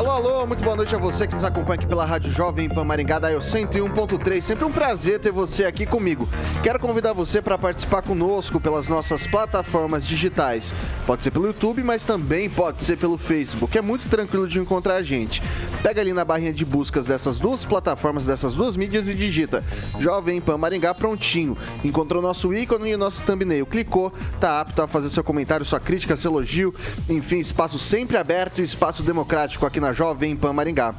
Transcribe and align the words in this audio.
Alô, 0.00 0.12
alô, 0.12 0.46
muito 0.46 0.64
boa 0.64 0.74
noite 0.74 0.94
a 0.94 0.98
você 0.98 1.26
que 1.26 1.34
nos 1.34 1.44
acompanha 1.44 1.74
aqui 1.74 1.86
pela 1.86 2.06
Rádio 2.06 2.32
Jovem 2.32 2.70
Pan 2.70 2.84
Maringá, 2.84 3.18
da 3.18 3.30
101.3. 3.32 4.40
Sempre 4.40 4.64
um 4.64 4.72
prazer 4.72 5.20
ter 5.20 5.30
você 5.30 5.66
aqui 5.66 5.84
comigo. 5.84 6.26
Quero 6.62 6.80
convidar 6.80 7.12
você 7.12 7.42
para 7.42 7.58
participar 7.58 8.00
conosco 8.00 8.58
pelas 8.58 8.88
nossas 8.88 9.26
plataformas 9.26 10.06
digitais. 10.06 10.72
Pode 11.06 11.22
ser 11.22 11.30
pelo 11.30 11.48
YouTube, 11.48 11.82
mas 11.82 12.02
também 12.02 12.48
pode 12.48 12.82
ser 12.82 12.96
pelo 12.96 13.18
Facebook. 13.18 13.76
É 13.76 13.82
muito 13.82 14.08
tranquilo 14.08 14.48
de 14.48 14.58
encontrar 14.58 14.94
a 14.94 15.02
gente. 15.02 15.42
Pega 15.82 16.00
ali 16.00 16.14
na 16.14 16.24
barrinha 16.24 16.52
de 16.54 16.64
buscas 16.64 17.04
dessas 17.04 17.38
duas 17.38 17.66
plataformas, 17.66 18.24
dessas 18.24 18.54
duas 18.54 18.78
mídias 18.78 19.06
e 19.06 19.12
digita 19.12 19.62
Jovem 19.98 20.40
Pan 20.40 20.56
Maringá 20.56 20.94
prontinho. 20.94 21.54
Encontrou 21.84 22.22
nosso 22.22 22.54
ícone 22.54 22.92
e 22.92 22.96
nosso 22.96 23.22
thumbnail. 23.24 23.66
Clicou, 23.66 24.10
tá 24.40 24.62
apto 24.62 24.80
a 24.80 24.88
fazer 24.88 25.10
seu 25.10 25.22
comentário, 25.22 25.66
sua 25.66 25.78
crítica, 25.78 26.16
seu 26.16 26.30
elogio. 26.30 26.74
Enfim, 27.06 27.36
espaço 27.36 27.78
sempre 27.78 28.16
aberto 28.16 28.60
e 28.60 28.64
espaço 28.64 29.02
democrático 29.02 29.66
aqui 29.66 29.78
na 29.78 29.89
Jovem 29.92 30.36
Pan 30.36 30.52
Maringá. 30.52 30.94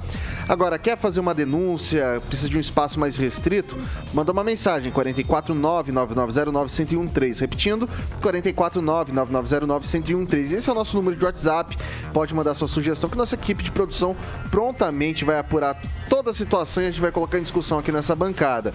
Agora, 0.48 0.78
quer 0.78 0.98
fazer 0.98 1.20
uma 1.20 1.34
denúncia, 1.34 2.22
precisa 2.28 2.50
de 2.50 2.58
um 2.58 2.60
espaço 2.60 3.00
mais 3.00 3.16
restrito? 3.16 3.78
Manda 4.14 4.32
uma 4.32 4.44
mensagem, 4.44 4.92
449-9909-1013. 4.92 7.40
Repetindo, 7.40 7.90
449-9909-1013. 8.22 10.54
Esse 10.54 10.70
é 10.70 10.74
o 10.74 10.76
nosso 10.76 10.98
número 10.98 11.16
de 11.16 11.24
WhatsApp. 11.24 11.78
Pode 12.14 12.34
mandar 12.34 12.54
sua 12.54 12.68
sugestão 12.68 13.10
que 13.10 13.18
nossa 13.18 13.36
equipe 13.36 13.64
de 13.64 13.72
produção 13.72 14.14
prontamente 14.50 15.24
vai 15.24 15.40
apurar 15.40 15.82
toda 16.10 16.32
a 16.32 16.34
situação 16.34 16.84
e 16.84 16.88
a 16.88 16.92
gente 16.92 17.00
vai 17.00 17.12
colocar 17.12 17.40
em 17.40 17.44
discussão 17.44 17.80
aqui 17.80 17.92
nessa 17.92 18.16
bancada. 18.16 18.74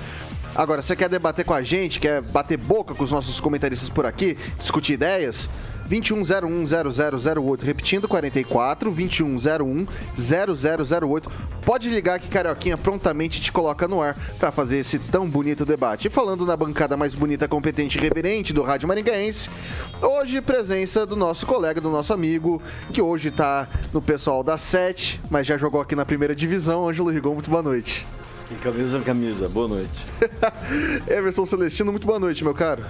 Agora, 0.56 0.80
você 0.80 0.96
quer 0.96 1.10
debater 1.10 1.44
com 1.44 1.52
a 1.52 1.60
gente, 1.60 2.00
quer 2.00 2.22
bater 2.22 2.56
boca 2.56 2.94
com 2.94 3.04
os 3.04 3.12
nossos 3.12 3.38
comentaristas 3.38 3.90
por 3.90 4.06
aqui, 4.06 4.38
discutir 4.58 4.94
ideias? 4.94 5.50
21010008, 5.86 7.62
repetindo 7.62 8.08
44 8.08 8.90
2101 8.90 9.86
0008. 10.18 11.30
Pode 11.62 11.90
ligar 11.90 12.18
que 12.18 12.28
Carioquinha 12.28 12.76
prontamente 12.78 13.40
te 13.40 13.52
coloca 13.52 13.86
no 13.86 14.00
ar 14.00 14.16
para 14.38 14.50
fazer 14.50 14.78
esse 14.78 14.98
tão 14.98 15.28
bonito 15.28 15.66
debate. 15.66 16.06
E 16.06 16.10
falando 16.10 16.46
na 16.46 16.56
bancada 16.56 16.96
mais 16.96 17.14
bonita, 17.14 17.46
competente 17.46 17.98
e 17.98 18.00
reverente 18.00 18.54
do 18.54 18.62
Rádio 18.62 18.88
Maringaense, 18.88 19.50
hoje 20.00 20.40
presença 20.40 21.04
do 21.04 21.14
nosso 21.16 21.44
colega, 21.46 21.82
do 21.82 21.90
nosso 21.90 22.14
amigo, 22.14 22.62
que 22.94 23.02
hoje 23.02 23.30
tá 23.30 23.68
no 23.92 24.00
pessoal 24.00 24.42
da 24.42 24.56
7, 24.56 25.20
mas 25.30 25.46
já 25.46 25.58
jogou 25.58 25.82
aqui 25.82 25.94
na 25.94 26.06
primeira 26.06 26.34
divisão, 26.34 26.88
Ângelo 26.88 27.10
Rigon, 27.10 27.34
muito 27.34 27.50
boa 27.50 27.62
noite. 27.62 28.06
E 28.48 28.54
camisa, 28.54 29.00
camisa, 29.00 29.48
boa 29.48 29.66
noite. 29.66 30.06
Emerson 31.10 31.44
Celestino, 31.44 31.90
muito 31.90 32.06
boa 32.06 32.20
noite, 32.20 32.44
meu 32.44 32.54
caro. 32.54 32.84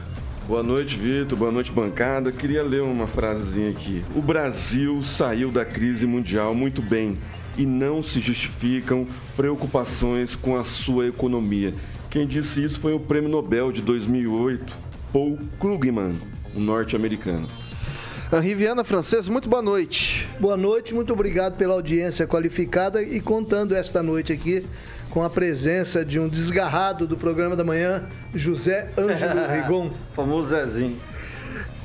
Boa 0.47 0.63
noite, 0.63 0.97
Vitor. 0.97 1.39
Boa 1.39 1.51
noite, 1.51 1.73
bancada. 1.73 2.31
Queria 2.31 2.63
ler 2.63 2.83
uma 2.83 3.07
frasezinha 3.07 3.71
aqui. 3.71 4.05
O 4.15 4.21
Brasil 4.21 5.03
saiu 5.03 5.51
da 5.51 5.65
crise 5.65 6.07
mundial 6.07 6.55
muito 6.55 6.83
bem 6.83 7.19
e 7.57 7.65
não 7.65 8.03
se 8.03 8.21
justificam 8.21 9.07
preocupações 9.35 10.37
com 10.37 10.59
a 10.59 10.65
sua 10.65 11.07
economia. 11.07 11.73
Quem 12.11 12.27
disse 12.27 12.63
isso 12.63 12.79
foi 12.79 12.93
o 12.93 13.01
Prêmio 13.01 13.31
Nobel 13.31 13.73
de 13.73 13.81
2008, 13.81 14.77
Paul 15.11 15.39
Krugman, 15.59 16.13
um 16.55 16.61
norte-americano. 16.61 17.49
Henri 18.31 18.55
Viana, 18.55 18.85
francês, 18.85 19.29
muito 19.29 19.49
boa 19.49 19.63
noite. 19.63 20.29
Boa 20.39 20.57
noite, 20.57 20.93
muito 20.93 21.13
obrigado 21.13 21.57
pela 21.57 21.75
audiência 21.75 22.27
qualificada 22.27 23.03
e 23.03 23.21
contando 23.21 23.75
esta 23.75 24.03
noite 24.03 24.33
aqui 24.33 24.67
com 25.11 25.23
a 25.23 25.31
presença 25.31 26.05
de 26.05 26.19
um 26.21 26.29
desgarrado 26.29 27.07
do 27.07 27.17
programa 27.17 27.57
da 27.57 27.65
manhã, 27.65 28.05
José 28.35 28.89
Ângelo 28.99 29.47
Rigon. 29.49 29.91
Famoso 30.15 30.49
Zezinho. 30.49 30.97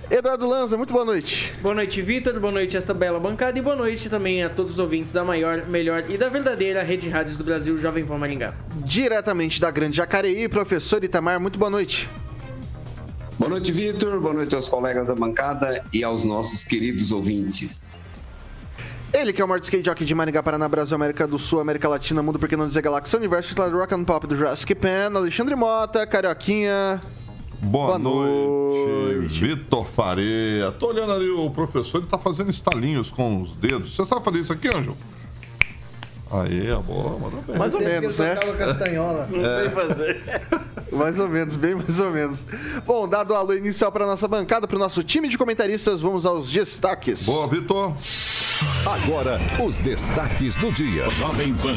Eduardo 0.10 0.46
Lanza, 0.46 0.76
muito 0.76 0.92
boa 0.92 1.06
noite. 1.06 1.54
Boa 1.62 1.74
noite, 1.74 2.02
Vitor. 2.02 2.38
Boa 2.38 2.52
noite, 2.52 2.76
esta 2.76 2.94
bela 2.94 3.18
bancada. 3.18 3.58
E 3.58 3.62
boa 3.62 3.78
noite 3.78 4.10
também 4.10 4.44
a 4.44 4.50
todos 4.50 4.74
os 4.74 4.80
ouvintes 4.80 5.14
da 5.14 5.24
maior, 5.24 5.66
melhor 5.70 6.04
e 6.10 6.18
da 6.18 6.28
verdadeira 6.28 6.84
rede 6.84 7.04
de 7.04 7.10
rádios 7.10 7.38
do 7.38 7.46
Brasil, 7.46 7.78
Jovem 7.78 8.06
Pan 8.06 8.18
Maringá. 8.18 8.54
Diretamente 8.84 9.62
da 9.62 9.72
Grande 9.72 9.96
Jacareí, 9.96 10.50
professor 10.50 11.02
Itamar, 11.02 11.40
muito 11.40 11.58
boa 11.58 11.72
noite. 11.72 12.10
Boa 13.40 13.50
noite, 13.50 13.72
Vitor. 13.72 14.20
Boa 14.20 14.34
noite 14.34 14.54
aos 14.54 14.68
colegas 14.68 15.08
da 15.08 15.16
bancada 15.16 15.82
e 15.94 16.04
aos 16.04 16.26
nossos 16.26 16.66
queridos 16.66 17.14
ouvintes. 17.14 17.98
Ele 19.14 19.34
que 19.34 19.42
é 19.42 19.46
o 19.46 19.48
maior 19.48 19.60
skate 19.60 19.84
jockey 19.84 20.06
de 20.06 20.16
Maringá, 20.16 20.42
Paraná, 20.42 20.70
Brasil, 20.70 20.96
América 20.96 21.28
do 21.28 21.38
Sul, 21.38 21.60
América 21.60 21.88
Latina, 21.90 22.24
Mundo, 22.24 22.40
porque 22.40 22.56
não 22.56 22.66
dizer 22.66 22.82
Galáxia, 22.82 23.20
Universo, 23.20 23.50
titular 23.50 23.70
do 23.70 23.78
Rock 23.78 23.94
and 23.94 24.06
Pop 24.06 24.26
do 24.26 24.38
Jurassic 24.38 24.74
Pan, 24.74 25.12
Alexandre 25.14 25.54
Mota, 25.54 26.08
Carioquinha. 26.08 27.02
Boa, 27.62 27.88
Boa 27.88 28.00
noite, 28.00 29.20
noite. 29.20 29.40
Vitor 29.40 29.86
Faria. 29.86 30.72
Tô 30.80 30.88
olhando 30.88 31.12
ali 31.12 31.30
o 31.30 31.50
professor, 31.52 31.98
ele 31.98 32.08
tá 32.08 32.18
fazendo 32.18 32.50
estalinhos 32.50 33.12
com 33.12 33.42
os 33.42 33.56
dedos. 33.56 33.96
Você 33.96 34.06
sabe 34.06 34.24
fazer 34.24 34.40
isso 34.40 34.54
aqui, 34.54 34.70
Anjo? 34.70 34.96
Aí, 36.34 36.74
boa, 36.86 37.20
mandou 37.20 37.42
bem. 37.42 37.58
Mais 37.58 37.74
ou 37.74 37.82
menos, 37.82 38.18
né? 38.18 38.36
Castanhola. 38.58 39.28
Não 39.30 39.46
é. 39.46 39.60
sei 39.60 39.70
fazer. 39.70 40.22
mais 40.92 41.20
ou 41.20 41.28
menos, 41.28 41.56
bem 41.58 41.76
mais 41.76 42.00
ou 42.00 42.10
menos. 42.10 42.46
Bom, 42.86 43.08
dado 43.08 43.32
o 43.32 43.36
alô 43.36 43.54
inicial 43.54 43.92
para 43.92 44.06
nossa 44.06 44.28
bancada, 44.30 44.66
para 44.66 44.78
o 44.78 44.80
nosso 44.80 45.04
time 45.04 45.28
de 45.28 45.38
comentaristas, 45.38 46.00
vamos 46.00 46.26
aos 46.26 46.50
destaques. 46.50 47.26
Boa, 47.26 47.48
Vitor. 47.48 47.94
Agora, 48.86 49.40
os 49.62 49.78
destaques 49.80 50.56
do 50.56 50.72
dia. 50.72 51.10
Jovem 51.10 51.54
Pan. 51.56 51.76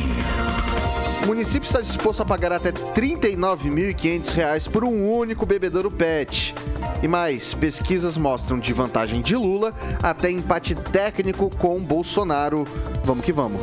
O 1.25 1.29
município 1.29 1.67
está 1.67 1.81
disposto 1.81 2.23
a 2.23 2.25
pagar 2.25 2.53
até 2.53 2.69
R$ 2.69 2.75
39.500 2.95 4.71
por 4.71 4.85
um 4.85 5.11
único 5.11 5.47
bebedouro 5.47 5.91
PET. 5.91 6.55
E 7.03 7.09
mais, 7.09 7.55
pesquisas 7.55 8.17
mostram 8.17 8.59
de 8.59 8.73
vantagem 8.73 9.23
de 9.23 9.35
Lula 9.35 9.75
até 10.03 10.31
empate 10.31 10.75
técnico 10.75 11.51
com 11.59 11.81
Bolsonaro. 11.81 12.65
Vamos 13.05 13.25
que 13.25 13.33
vamos 13.33 13.63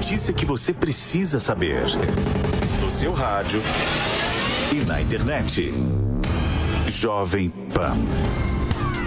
notícia 0.00 0.32
que 0.32 0.46
você 0.46 0.72
precisa 0.72 1.38
saber. 1.38 1.82
No 2.80 2.90
seu 2.90 3.12
rádio 3.12 3.62
e 4.72 4.76
na 4.86 5.02
internet. 5.02 5.74
Jovem 6.88 7.50
Pan. 7.50 7.98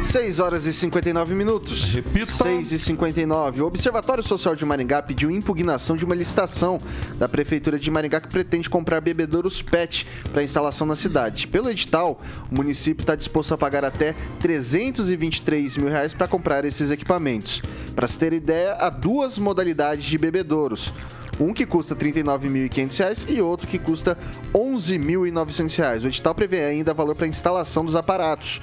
6 0.03 0.39
horas 0.39 0.65
e 0.65 0.73
59 0.73 1.33
minutos. 1.33 1.85
Repita. 1.85 2.31
6 2.31 2.71
e 2.73 2.79
59. 2.79 3.61
O 3.61 3.65
Observatório 3.65 4.21
Social 4.21 4.55
de 4.55 4.65
Maringá 4.65 5.01
pediu 5.01 5.31
impugnação 5.31 5.95
de 5.95 6.03
uma 6.05 6.13
licitação 6.13 6.79
da 7.17 7.27
Prefeitura 7.29 7.79
de 7.79 7.89
Maringá 7.89 8.19
que 8.19 8.27
pretende 8.27 8.69
comprar 8.69 9.01
bebedouros 9.01 9.61
PET 9.61 10.05
para 10.31 10.43
instalação 10.43 10.85
na 10.85 10.95
cidade. 10.95 11.47
Pelo 11.47 11.69
edital, 11.69 12.21
o 12.51 12.55
município 12.55 13.01
está 13.01 13.15
disposto 13.15 13.53
a 13.53 13.57
pagar 13.57 13.85
até 13.85 14.13
323 14.41 15.77
mil 15.77 15.89
reais 15.89 16.13
para 16.13 16.27
comprar 16.27 16.65
esses 16.65 16.91
equipamentos. 16.91 17.61
Para 17.95 18.07
se 18.07 18.19
ter 18.19 18.33
ideia, 18.33 18.73
há 18.73 18.89
duas 18.89 19.37
modalidades 19.37 20.05
de 20.05 20.17
bebedouros. 20.17 20.91
Um 21.39 21.51
que 21.53 21.65
custa 21.65 21.95
R$ 21.95 22.11
39.500 22.11 23.25
e 23.27 23.41
outro 23.41 23.67
que 23.67 23.79
custa 23.79 24.17
R$ 24.53 24.59
11.900. 24.59 26.03
O 26.03 26.07
edital 26.07 26.35
prevê 26.35 26.65
ainda 26.65 26.93
valor 26.93 27.15
para 27.15 27.25
instalação 27.25 27.83
dos 27.83 27.95
aparatos. 27.95 28.61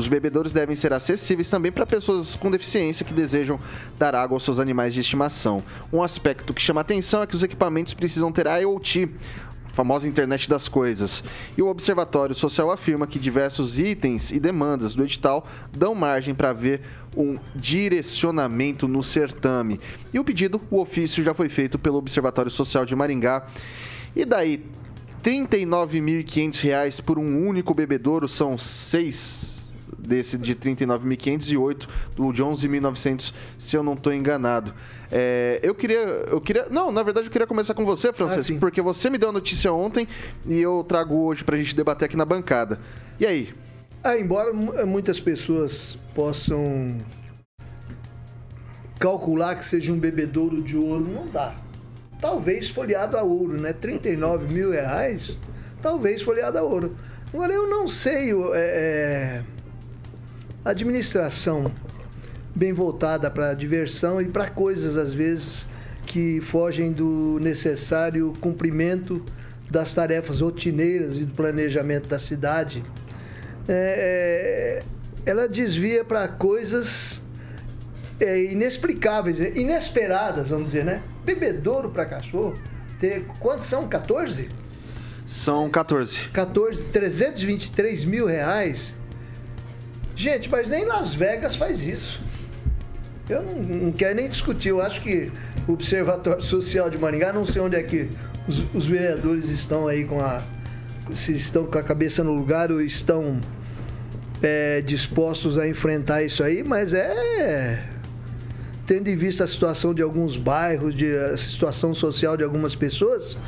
Os 0.00 0.08
bebedouros 0.08 0.54
devem 0.54 0.74
ser 0.74 0.94
acessíveis 0.94 1.50
também 1.50 1.70
para 1.70 1.84
pessoas 1.84 2.34
com 2.34 2.50
deficiência 2.50 3.04
que 3.04 3.12
desejam 3.12 3.60
dar 3.98 4.14
água 4.14 4.34
aos 4.34 4.42
seus 4.42 4.58
animais 4.58 4.94
de 4.94 5.00
estimação. 5.00 5.62
Um 5.92 6.02
aspecto 6.02 6.54
que 6.54 6.62
chama 6.62 6.80
atenção 6.80 7.22
é 7.22 7.26
que 7.26 7.36
os 7.36 7.42
equipamentos 7.42 7.92
precisam 7.92 8.32
ter 8.32 8.46
IoT, 8.46 9.10
famosa 9.66 10.08
internet 10.08 10.48
das 10.48 10.68
coisas. 10.68 11.22
E 11.54 11.60
o 11.60 11.66
Observatório 11.66 12.34
Social 12.34 12.70
afirma 12.70 13.06
que 13.06 13.18
diversos 13.18 13.78
itens 13.78 14.30
e 14.30 14.40
demandas 14.40 14.94
do 14.94 15.04
edital 15.04 15.46
dão 15.70 15.94
margem 15.94 16.34
para 16.34 16.54
ver 16.54 16.80
um 17.14 17.38
direcionamento 17.54 18.88
no 18.88 19.02
certame. 19.02 19.78
E 20.14 20.18
o 20.18 20.24
pedido, 20.24 20.62
o 20.70 20.80
ofício 20.80 21.22
já 21.22 21.34
foi 21.34 21.50
feito 21.50 21.78
pelo 21.78 21.98
Observatório 21.98 22.50
Social 22.50 22.86
de 22.86 22.96
Maringá. 22.96 23.46
E 24.16 24.24
daí, 24.24 24.64
R$ 25.22 25.46
39.500 25.46 27.02
por 27.02 27.18
um 27.18 27.46
único 27.46 27.74
bebedouro 27.74 28.26
são 28.26 28.56
seis 28.56 29.49
desse 30.00 30.36
de 30.38 30.54
39.500 30.54 31.48
e 31.50 31.86
do 32.16 32.32
de 32.32 32.42
11.900, 32.42 33.32
se 33.58 33.76
eu 33.76 33.82
não 33.82 33.92
estou 33.94 34.12
enganado. 34.12 34.74
É, 35.10 35.60
eu 35.62 35.74
queria, 35.74 35.98
eu 35.98 36.40
queria, 36.40 36.66
não, 36.70 36.90
na 36.92 37.02
verdade 37.02 37.26
eu 37.26 37.30
queria 37.32 37.46
começar 37.46 37.74
com 37.74 37.84
você, 37.84 38.12
Francisco, 38.12 38.54
Ah, 38.56 38.60
porque 38.60 38.80
você 38.80 39.10
me 39.10 39.18
deu 39.18 39.28
a 39.28 39.32
notícia 39.32 39.72
ontem 39.72 40.06
e 40.46 40.60
eu 40.60 40.84
trago 40.88 41.14
hoje 41.26 41.44
pra 41.44 41.56
gente 41.56 41.74
debater 41.74 42.06
aqui 42.06 42.16
na 42.16 42.24
bancada. 42.24 42.78
E 43.18 43.26
aí? 43.26 43.50
Ah, 44.02 44.16
embora 44.18 44.52
mu- 44.52 44.86
muitas 44.86 45.20
pessoas 45.20 45.98
possam 46.14 47.00
calcular 48.98 49.54
que 49.56 49.64
seja 49.64 49.92
um 49.92 49.98
bebedouro 49.98 50.62
de 50.62 50.76
ouro, 50.76 51.06
não 51.08 51.26
dá. 51.26 51.54
Talvez 52.20 52.68
folheado 52.68 53.16
a 53.16 53.22
ouro, 53.22 53.58
né? 53.58 53.72
39 53.72 54.46
mil 54.52 54.70
reais, 54.70 55.38
talvez 55.80 56.20
folheado 56.22 56.58
a 56.58 56.62
ouro. 56.62 56.94
Agora, 57.32 57.52
eu 57.52 57.66
não 57.68 57.88
sei, 57.88 58.34
o- 58.34 58.50
é, 58.54 59.42
a 59.42 59.42
administração 60.64 61.72
bem 62.54 62.72
voltada 62.72 63.30
para 63.30 63.54
diversão 63.54 64.20
e 64.20 64.26
para 64.26 64.48
coisas, 64.50 64.96
às 64.96 65.12
vezes, 65.12 65.68
que 66.06 66.40
fogem 66.40 66.92
do 66.92 67.38
necessário 67.40 68.32
cumprimento 68.40 69.24
das 69.70 69.94
tarefas 69.94 70.40
rotineiras 70.40 71.16
e 71.16 71.24
do 71.24 71.32
planejamento 71.34 72.08
da 72.08 72.18
cidade 72.18 72.82
é, 73.68 74.82
ela 75.24 75.48
desvia 75.48 76.04
para 76.04 76.26
coisas 76.26 77.22
é, 78.18 78.44
inexplicáveis, 78.52 79.38
né? 79.38 79.52
inesperadas, 79.54 80.48
vamos 80.48 80.66
dizer, 80.66 80.84
né? 80.84 81.02
Bebedouro 81.24 81.90
para 81.90 82.04
cachorro. 82.04 82.54
Ter, 82.98 83.24
quantos 83.38 83.66
são? 83.66 83.88
14? 83.88 84.48
São 85.26 85.70
14. 85.70 86.28
14, 86.32 86.82
323 86.84 88.04
mil 88.04 88.26
reais. 88.26 88.96
Gente, 90.20 90.50
mas 90.50 90.68
nem 90.68 90.84
Las 90.84 91.14
Vegas 91.14 91.56
faz 91.56 91.80
isso. 91.80 92.20
Eu 93.26 93.42
não, 93.42 93.54
não 93.54 93.90
quero 93.90 94.16
nem 94.16 94.28
discutir. 94.28 94.68
Eu 94.68 94.78
acho 94.82 95.00
que 95.00 95.32
o 95.66 95.72
Observatório 95.72 96.42
Social 96.42 96.90
de 96.90 96.98
Maringá, 96.98 97.32
não 97.32 97.46
sei 97.46 97.62
onde 97.62 97.76
é 97.76 97.82
que 97.82 98.10
os, 98.46 98.62
os 98.74 98.86
vereadores 98.86 99.48
estão 99.48 99.88
aí 99.88 100.04
com 100.04 100.20
a. 100.20 100.42
Se 101.14 101.32
estão 101.32 101.64
com 101.64 101.78
a 101.78 101.82
cabeça 101.82 102.22
no 102.22 102.34
lugar 102.34 102.70
ou 102.70 102.82
estão 102.82 103.40
é, 104.42 104.82
dispostos 104.82 105.56
a 105.56 105.66
enfrentar 105.66 106.22
isso 106.22 106.44
aí, 106.44 106.62
mas 106.62 106.92
é. 106.92 107.82
Tendo 108.86 109.08
em 109.08 109.16
vista 109.16 109.44
a 109.44 109.46
situação 109.46 109.94
de 109.94 110.02
alguns 110.02 110.36
bairros, 110.36 110.94
de, 110.94 111.16
a 111.16 111.36
situação 111.38 111.94
social 111.94 112.36
de 112.36 112.44
algumas 112.44 112.74
pessoas, 112.74 113.38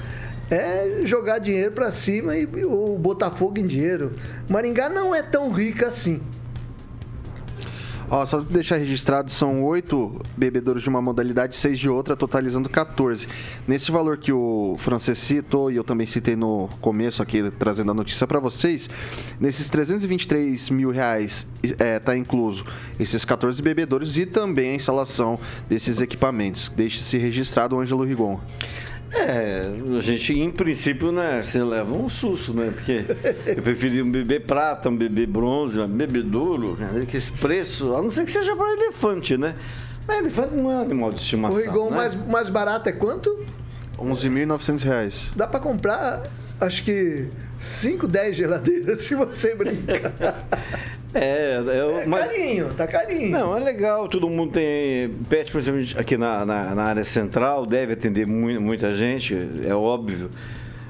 é 0.51 1.03
jogar 1.05 1.39
dinheiro 1.39 1.73
pra 1.73 1.91
cima 1.91 2.35
e, 2.35 2.49
ou 2.65 2.99
botar 2.99 3.33
fogo 3.33 3.59
em 3.59 3.67
dinheiro. 3.67 4.13
Maringá 4.49 4.89
não 4.89 5.15
é 5.15 5.23
tão 5.23 5.53
rica 5.53 5.89
assim. 5.89 6.19
Ó, 8.11 8.25
só 8.27 8.41
pra 8.41 8.53
deixar 8.53 8.77
registrado, 8.77 9.31
são 9.31 9.63
oito 9.65 10.21
bebedouros 10.37 10.83
de 10.83 10.89
uma 10.89 11.01
modalidade, 11.01 11.57
seis 11.57 11.79
de 11.79 11.89
outra, 11.89 12.17
totalizando 12.17 12.69
14. 12.69 13.27
Nesse 13.67 13.91
valor 13.91 14.19
que 14.19 14.33
o 14.33 14.77
francês 14.79 15.19
citou, 15.19 15.71
e 15.71 15.77
eu 15.77 15.85
também 15.85 16.07
citei 16.07 16.37
no 16.37 16.69
começo 16.81 17.23
aqui, 17.23 17.51
trazendo 17.59 17.91
a 17.91 17.95
notícia 17.95 18.27
para 18.27 18.39
vocês, 18.39 18.89
nesses 19.41 19.71
323 19.71 20.71
mil 20.71 20.91
reais 20.91 21.47
é, 21.79 21.99
tá 21.99 22.17
incluso 22.17 22.65
esses 22.99 23.25
14 23.25 23.61
bebedouros 23.63 24.17
e 24.17 24.27
também 24.27 24.73
a 24.73 24.75
instalação 24.75 25.39
desses 25.69 26.01
equipamentos. 26.01 26.71
Deixe-se 26.75 27.19
registrado, 27.19 27.79
Ângelo 27.79 28.05
Rigon. 28.05 28.41
É, 29.15 29.71
a 29.99 30.01
gente, 30.01 30.33
em 30.33 30.51
princípio, 30.51 31.13
né, 31.13 31.43
você 31.43 31.63
leva 31.63 31.93
um 31.95 32.09
susto, 32.09 32.55
né? 32.55 32.73
Porque 32.75 33.05
eu 33.47 33.63
preferia 33.63 34.03
um 34.03 34.11
bebê 34.11 34.41
prata, 34.41 34.89
um 34.89 34.97
bebê 34.97 35.27
bronze, 35.27 35.79
um 35.79 35.87
bebê 35.87 36.23
duro, 36.23 36.77
né, 36.79 37.07
que 37.09 37.17
esse 37.17 37.31
preço, 37.31 37.95
a 37.95 38.03
não 38.03 38.11
ser 38.11 38.25
que 38.25 38.31
seja 38.31 38.57
para 38.57 38.73
elefante, 38.73 39.37
né? 39.37 39.55
Mas 40.09 40.19
elefante 40.19 40.55
não 40.55 40.71
é 40.71 40.77
um 40.77 40.81
animal 40.81 41.11
de 41.11 41.17
O 41.17 41.21
estimação. 41.21 41.61
Rigon 41.61 41.91
né? 41.91 41.97
mais, 41.97 42.15
mais 42.15 42.49
barato 42.49 42.89
é 42.89 42.93
quanto? 42.93 43.45
11.900 43.99 44.83
reais. 44.83 45.31
Dá 45.37 45.47
pra 45.47 45.61
comprar, 45.61 46.23
acho 46.65 46.85
que 46.85 47.27
5, 47.59 48.07
10 48.09 48.37
geladeiras 48.37 49.03
se 49.03 49.15
você 49.15 49.55
brincar. 49.55 50.13
É, 51.15 51.61
é, 51.67 52.03
É 52.05 52.07
mas, 52.07 52.25
carinho, 52.27 52.73
tá 52.73 52.87
carinho. 52.87 53.33
Não, 53.33 53.55
é 53.55 53.61
legal, 53.61 54.09
todo 54.09 54.31
mundo 54.31 54.53
tem. 54.53 55.11
Pet, 55.29 55.53
principalmente 55.53 55.99
aqui 55.99 56.17
na, 56.17 56.43
na, 56.47 56.75
na 56.75 56.85
área 56.85 57.05
central, 57.05 57.67
deve 57.67 57.93
atender 57.93 58.27
mu- 58.27 58.59
muita 58.59 58.95
gente, 58.95 59.37
é 59.69 59.75
óbvio. 59.75 60.31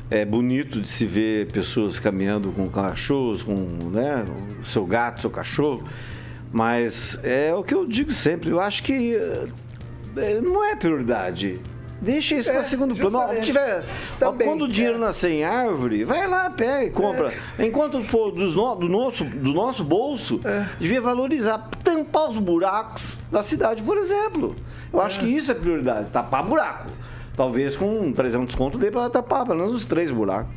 É 0.08 0.24
bonito 0.24 0.80
de 0.80 0.88
se 0.88 1.06
ver 1.06 1.48
pessoas 1.48 1.98
caminhando 1.98 2.52
com 2.52 2.70
cachorros, 2.70 3.42
com 3.42 3.54
né, 3.90 4.24
o 4.60 4.64
seu 4.64 4.86
gato, 4.86 5.22
seu 5.22 5.30
cachorro. 5.30 5.82
Mas 6.52 7.18
é 7.24 7.52
o 7.52 7.64
que 7.64 7.74
eu 7.74 7.84
digo 7.84 8.12
sempre, 8.12 8.50
eu 8.50 8.60
acho 8.60 8.84
que 8.84 9.16
eh, 9.16 10.40
não 10.40 10.64
é 10.64 10.76
prioridade. 10.76 11.58
Deixa 12.02 12.34
isso 12.34 12.50
É, 12.50 12.54
para 12.54 12.64
segundo 12.64 12.96
plano. 12.96 13.16
Ó, 13.16 13.34
tiver, 13.42 13.84
ó, 14.14 14.18
Também, 14.18 14.48
quando 14.48 14.62
o 14.64 14.68
dinheiro 14.68 14.96
é. 14.96 15.00
nascer 15.00 15.30
em 15.30 15.44
árvore, 15.44 16.02
vai 16.02 16.26
lá, 16.28 16.50
pega 16.50 16.84
e 16.86 16.90
compra. 16.90 17.32
Enquanto 17.58 18.02
for 18.02 18.32
dos 18.32 18.56
no- 18.56 18.74
do, 18.74 18.88
nosso, 18.88 19.22
do 19.24 19.52
nosso 19.52 19.84
bolso, 19.84 20.40
É. 20.44 20.66
devia 20.80 21.00
valorizar, 21.00 21.68
tampar 21.84 22.28
os 22.28 22.38
buracos 22.38 23.16
da 23.30 23.42
cidade, 23.44 23.82
por 23.84 23.96
exemplo. 23.96 24.56
Eu 24.92 25.00
acho 25.00 25.20
que 25.20 25.26
isso 25.26 25.52
é 25.52 25.54
prioridade, 25.54 26.10
tapar 26.10 26.42
buraco. 26.42 26.90
Talvez 27.36 27.76
com 27.76 28.12
300 28.12 28.54
conto 28.56 28.76
dê 28.76 28.90
para 28.90 29.08
tapar 29.08 29.46
pelo 29.46 29.58
menos 29.60 29.72
os 29.74 29.84
três 29.84 30.10
buracos. 30.10 30.50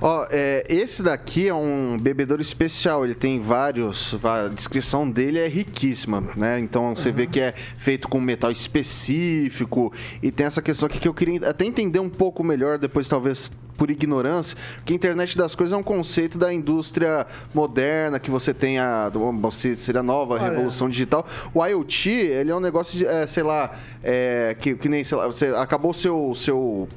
Ó, 0.00 0.26
é, 0.30 0.64
esse 0.68 1.02
daqui 1.02 1.48
é 1.48 1.54
um 1.54 1.98
bebedouro 1.98 2.42
especial, 2.42 3.04
ele 3.04 3.14
tem 3.14 3.40
vários, 3.40 4.14
a 4.24 4.48
descrição 4.48 5.10
dele 5.10 5.38
é 5.38 5.48
riquíssima, 5.48 6.22
né? 6.36 6.58
Então 6.58 6.94
você 6.94 7.10
vê 7.10 7.26
que 7.26 7.40
é 7.40 7.52
feito 7.52 8.08
com 8.08 8.20
metal 8.20 8.50
específico 8.50 9.92
e 10.22 10.30
tem 10.30 10.46
essa 10.46 10.60
questão 10.60 10.86
aqui 10.86 10.98
que 10.98 11.08
eu 11.08 11.14
queria 11.14 11.48
até 11.48 11.64
entender 11.64 11.98
um 11.98 12.10
pouco 12.10 12.44
melhor, 12.44 12.78
depois 12.78 13.08
talvez 13.08 13.50
por 13.76 13.90
ignorância, 13.90 14.56
que 14.84 14.92
a 14.92 14.96
internet 14.96 15.36
das 15.36 15.54
coisas 15.54 15.72
é 15.72 15.76
um 15.76 15.82
conceito 15.82 16.38
da 16.38 16.52
indústria 16.52 17.26
moderna, 17.54 18.18
que 18.18 18.30
você 18.30 18.52
tem 18.52 18.78
a, 18.78 19.10
você 19.40 19.76
seria 19.76 20.00
a 20.00 20.04
nova 20.04 20.34
Olha. 20.34 20.50
revolução 20.50 20.88
digital. 20.88 21.26
O 21.54 21.64
IoT, 21.64 22.10
ele 22.10 22.50
é 22.50 22.56
um 22.56 22.60
negócio 22.60 22.96
de, 22.96 23.06
é, 23.06 23.26
sei 23.26 23.42
lá, 23.42 23.76
é, 24.02 24.56
que, 24.58 24.74
que 24.74 24.88
nem, 24.88 25.04
sei 25.04 25.18
lá, 25.18 25.26
você 25.26 25.46
acabou 25.48 25.92
seu 25.92 26.34
seu 26.34 26.88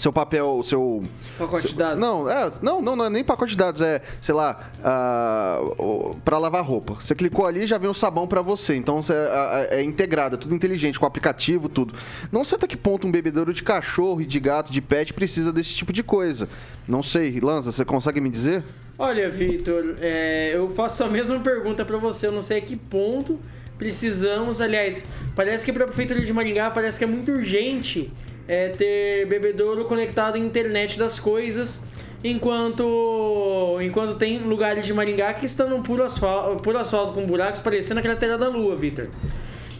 seu 0.00 0.12
papel, 0.12 0.60
seu 0.62 1.02
Pacote 1.38 1.62
seu- 1.62 1.70
de 1.70 1.76
dados. 1.76 2.00
Não, 2.00 2.30
é, 2.30 2.50
não, 2.62 2.80
não, 2.82 2.96
não 2.96 3.04
é 3.06 3.10
nem 3.10 3.24
pacote 3.24 3.52
de 3.52 3.58
dados, 3.58 3.80
é, 3.80 4.00
sei 4.20 4.34
lá, 4.34 4.70
ah, 4.84 5.60
o- 5.78 6.16
pra 6.24 6.38
lavar 6.38 6.64
roupa. 6.64 6.94
Você 7.00 7.14
clicou 7.14 7.46
ali 7.46 7.66
já 7.66 7.78
vem 7.78 7.88
o 7.90 7.94
sabão 7.94 8.26
pra 8.26 8.42
você. 8.42 8.74
Então 8.76 9.02
você, 9.02 9.12
ah, 9.12 9.66
é 9.70 9.82
integrado, 9.82 10.36
é 10.36 10.38
tudo 10.38 10.54
inteligente, 10.54 10.98
com 10.98 11.06
aplicativo, 11.06 11.68
tudo. 11.68 11.94
Não 12.32 12.44
sei 12.44 12.56
até 12.56 12.66
que 12.66 12.76
ponto 12.76 13.06
um 13.06 13.10
bebedouro 13.10 13.52
de 13.52 13.62
cachorro 13.62 14.20
e 14.20 14.26
de 14.26 14.38
gato, 14.40 14.72
de 14.72 14.80
pet 14.80 15.12
precisa 15.12 15.52
desse 15.52 15.74
tipo 15.74 15.92
de 15.92 16.02
coisa. 16.02 16.48
Não 16.86 17.02
sei, 17.02 17.40
Lanza, 17.40 17.72
você 17.72 17.84
consegue 17.84 18.20
me 18.20 18.30
dizer? 18.30 18.62
Olha, 18.98 19.28
Vitor, 19.28 19.96
é, 20.00 20.52
eu 20.54 20.70
faço 20.70 21.04
a 21.04 21.08
mesma 21.08 21.38
pergunta 21.40 21.84
pra 21.84 21.98
você. 21.98 22.26
Eu 22.28 22.32
não 22.32 22.40
sei 22.42 22.58
a 22.58 22.60
que 22.62 22.76
ponto 22.76 23.38
precisamos. 23.76 24.60
Aliás, 24.60 25.04
parece 25.34 25.64
que 25.64 25.72
pra 25.72 25.86
Prefeitura 25.86 26.20
de 26.22 26.32
Maringá 26.32 26.70
parece 26.70 26.96
que 26.98 27.04
é 27.04 27.06
muito 27.06 27.30
urgente 27.32 28.10
é, 28.48 28.68
ter 28.68 29.26
bebedouro 29.26 29.84
conectado 29.84 30.36
à 30.36 30.38
internet 30.38 30.98
das 30.98 31.18
coisas. 31.18 31.82
Enquanto, 32.24 33.78
enquanto 33.80 34.16
tem 34.16 34.38
lugares 34.38 34.86
de 34.86 34.92
Maringá 34.92 35.34
que 35.34 35.46
estão 35.46 35.68
no 35.68 35.82
puro 35.82 36.02
asfalto, 36.02 36.62
puro 36.62 36.78
asfalto 36.78 37.12
com 37.12 37.26
buracos 37.26 37.60
parecendo 37.60 38.00
a 38.00 38.02
cratera 38.02 38.38
da 38.38 38.48
lua, 38.48 38.74
Vitor. 38.74 39.08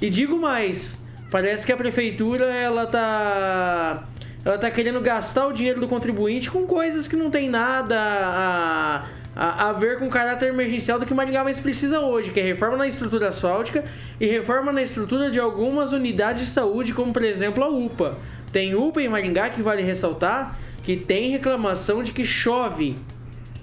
E 0.00 0.10
digo 0.10 0.38
mais, 0.38 1.00
parece 1.30 1.64
que 1.64 1.72
a 1.72 1.76
prefeitura 1.76 2.44
ela 2.44 2.86
tá 2.86 4.06
ela 4.44 4.58
tá 4.58 4.70
querendo 4.70 5.00
gastar 5.00 5.48
o 5.48 5.52
dinheiro 5.52 5.80
do 5.80 5.88
contribuinte 5.88 6.48
com 6.50 6.66
coisas 6.66 7.08
que 7.08 7.16
não 7.16 7.30
tem 7.30 7.50
nada 7.50 7.98
a, 7.98 9.04
a, 9.34 9.70
a 9.70 9.72
ver 9.72 9.98
com 9.98 10.06
o 10.06 10.10
caráter 10.10 10.50
emergencial 10.50 11.00
do 11.00 11.06
que 11.06 11.12
Maringá 11.12 11.42
mais 11.42 11.58
precisa 11.58 11.98
hoje, 11.98 12.30
que 12.30 12.38
é 12.38 12.44
reforma 12.44 12.76
na 12.76 12.86
estrutura 12.86 13.30
asfáltica 13.30 13.84
e 14.20 14.26
reforma 14.26 14.70
na 14.70 14.82
estrutura 14.82 15.30
de 15.30 15.40
algumas 15.40 15.92
unidades 15.92 16.42
de 16.42 16.48
saúde, 16.48 16.92
como 16.92 17.12
por 17.12 17.24
exemplo 17.24 17.64
a 17.64 17.68
UPA. 17.68 18.16
Tem 18.56 18.74
UPA 18.74 19.02
em 19.02 19.08
Maringá 19.10 19.50
que 19.50 19.60
vale 19.60 19.82
ressaltar 19.82 20.58
que 20.82 20.96
tem 20.96 21.30
reclamação 21.30 22.02
de 22.02 22.10
que 22.10 22.24
chove 22.24 22.96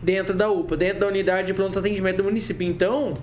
dentro 0.04 0.36
da 0.36 0.52
UPA, 0.52 0.78
dentro 0.78 1.00
da 1.00 1.08
unidade 1.08 1.48
de 1.48 1.54
pronto 1.56 1.80
atendimento 1.80 2.18
do 2.18 2.26
município. 2.26 2.68
Então, 2.68 3.16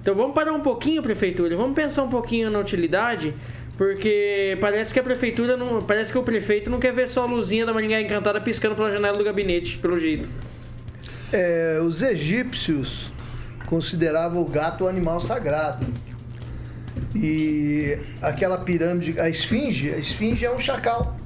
então 0.00 0.14
vamos 0.14 0.34
parar 0.34 0.54
um 0.54 0.60
pouquinho, 0.60 1.02
prefeitura. 1.02 1.54
Vamos 1.54 1.74
pensar 1.76 2.02
um 2.02 2.08
pouquinho 2.08 2.48
na 2.48 2.58
utilidade, 2.58 3.34
porque 3.76 4.56
parece 4.58 4.94
que 4.94 5.00
a 5.00 5.02
prefeitura 5.02 5.54
não, 5.54 5.82
parece 5.82 6.10
que 6.10 6.16
o 6.16 6.22
prefeito 6.22 6.70
não 6.70 6.80
quer 6.80 6.94
ver 6.94 7.06
só 7.10 7.24
a 7.24 7.26
luzinha 7.26 7.66
da 7.66 7.74
Maringá 7.74 8.00
Encantada 8.00 8.40
piscando 8.40 8.74
pela 8.74 8.90
janela 8.90 9.18
do 9.18 9.24
gabinete, 9.24 9.76
pelo 9.76 9.98
jeito. 9.98 10.26
É, 11.30 11.78
os 11.86 12.02
egípcios 12.02 13.12
consideravam 13.66 14.40
o 14.40 14.46
gato 14.46 14.84
um 14.84 14.88
animal 14.88 15.20
sagrado. 15.20 15.84
E 17.14 17.98
aquela 18.20 18.58
pirâmide, 18.58 19.20
a 19.20 19.28
esfinge, 19.28 19.90
a 19.90 19.98
esfinge 19.98 20.44
é 20.44 20.50
um 20.50 20.58
chacal, 20.58 21.16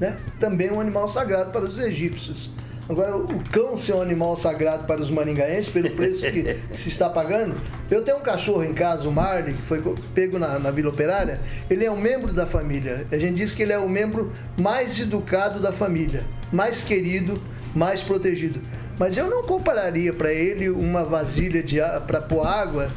né? 0.00 0.16
Também 0.40 0.70
um 0.70 0.80
animal 0.80 1.06
sagrado 1.08 1.50
para 1.50 1.64
os 1.64 1.78
egípcios. 1.78 2.50
Agora, 2.86 3.16
o 3.16 3.42
cão 3.50 3.78
ser 3.78 3.94
um 3.94 4.02
animal 4.02 4.36
sagrado 4.36 4.86
para 4.86 5.00
os 5.00 5.10
maringaenses, 5.10 5.70
pelo 5.70 5.90
preço 5.90 6.20
que 6.20 6.58
se 6.76 6.90
está 6.90 7.08
pagando. 7.08 7.56
Eu 7.90 8.02
tenho 8.02 8.18
um 8.18 8.20
cachorro 8.20 8.62
em 8.62 8.74
casa, 8.74 9.08
o 9.08 9.12
Marley, 9.12 9.54
que 9.54 9.62
foi 9.62 9.82
pego 10.14 10.38
na, 10.38 10.58
na 10.58 10.70
Vila 10.70 10.90
Operária. 10.90 11.40
Ele 11.70 11.84
é 11.84 11.90
um 11.90 11.98
membro 11.98 12.32
da 12.32 12.46
família. 12.46 13.06
A 13.10 13.16
gente 13.16 13.36
diz 13.36 13.54
que 13.54 13.62
ele 13.62 13.72
é 13.72 13.78
o 13.78 13.88
membro 13.88 14.30
mais 14.58 15.00
educado 15.00 15.60
da 15.60 15.72
família, 15.72 16.24
mais 16.52 16.84
querido, 16.84 17.40
mais 17.74 18.02
protegido. 18.02 18.60
Mas 18.98 19.16
eu 19.16 19.30
não 19.30 19.42
compararia 19.42 20.12
para 20.12 20.32
ele 20.32 20.68
uma 20.68 21.04
vasilha 21.04 21.64
para 22.06 22.20
pôr 22.20 22.46
água 22.46 22.90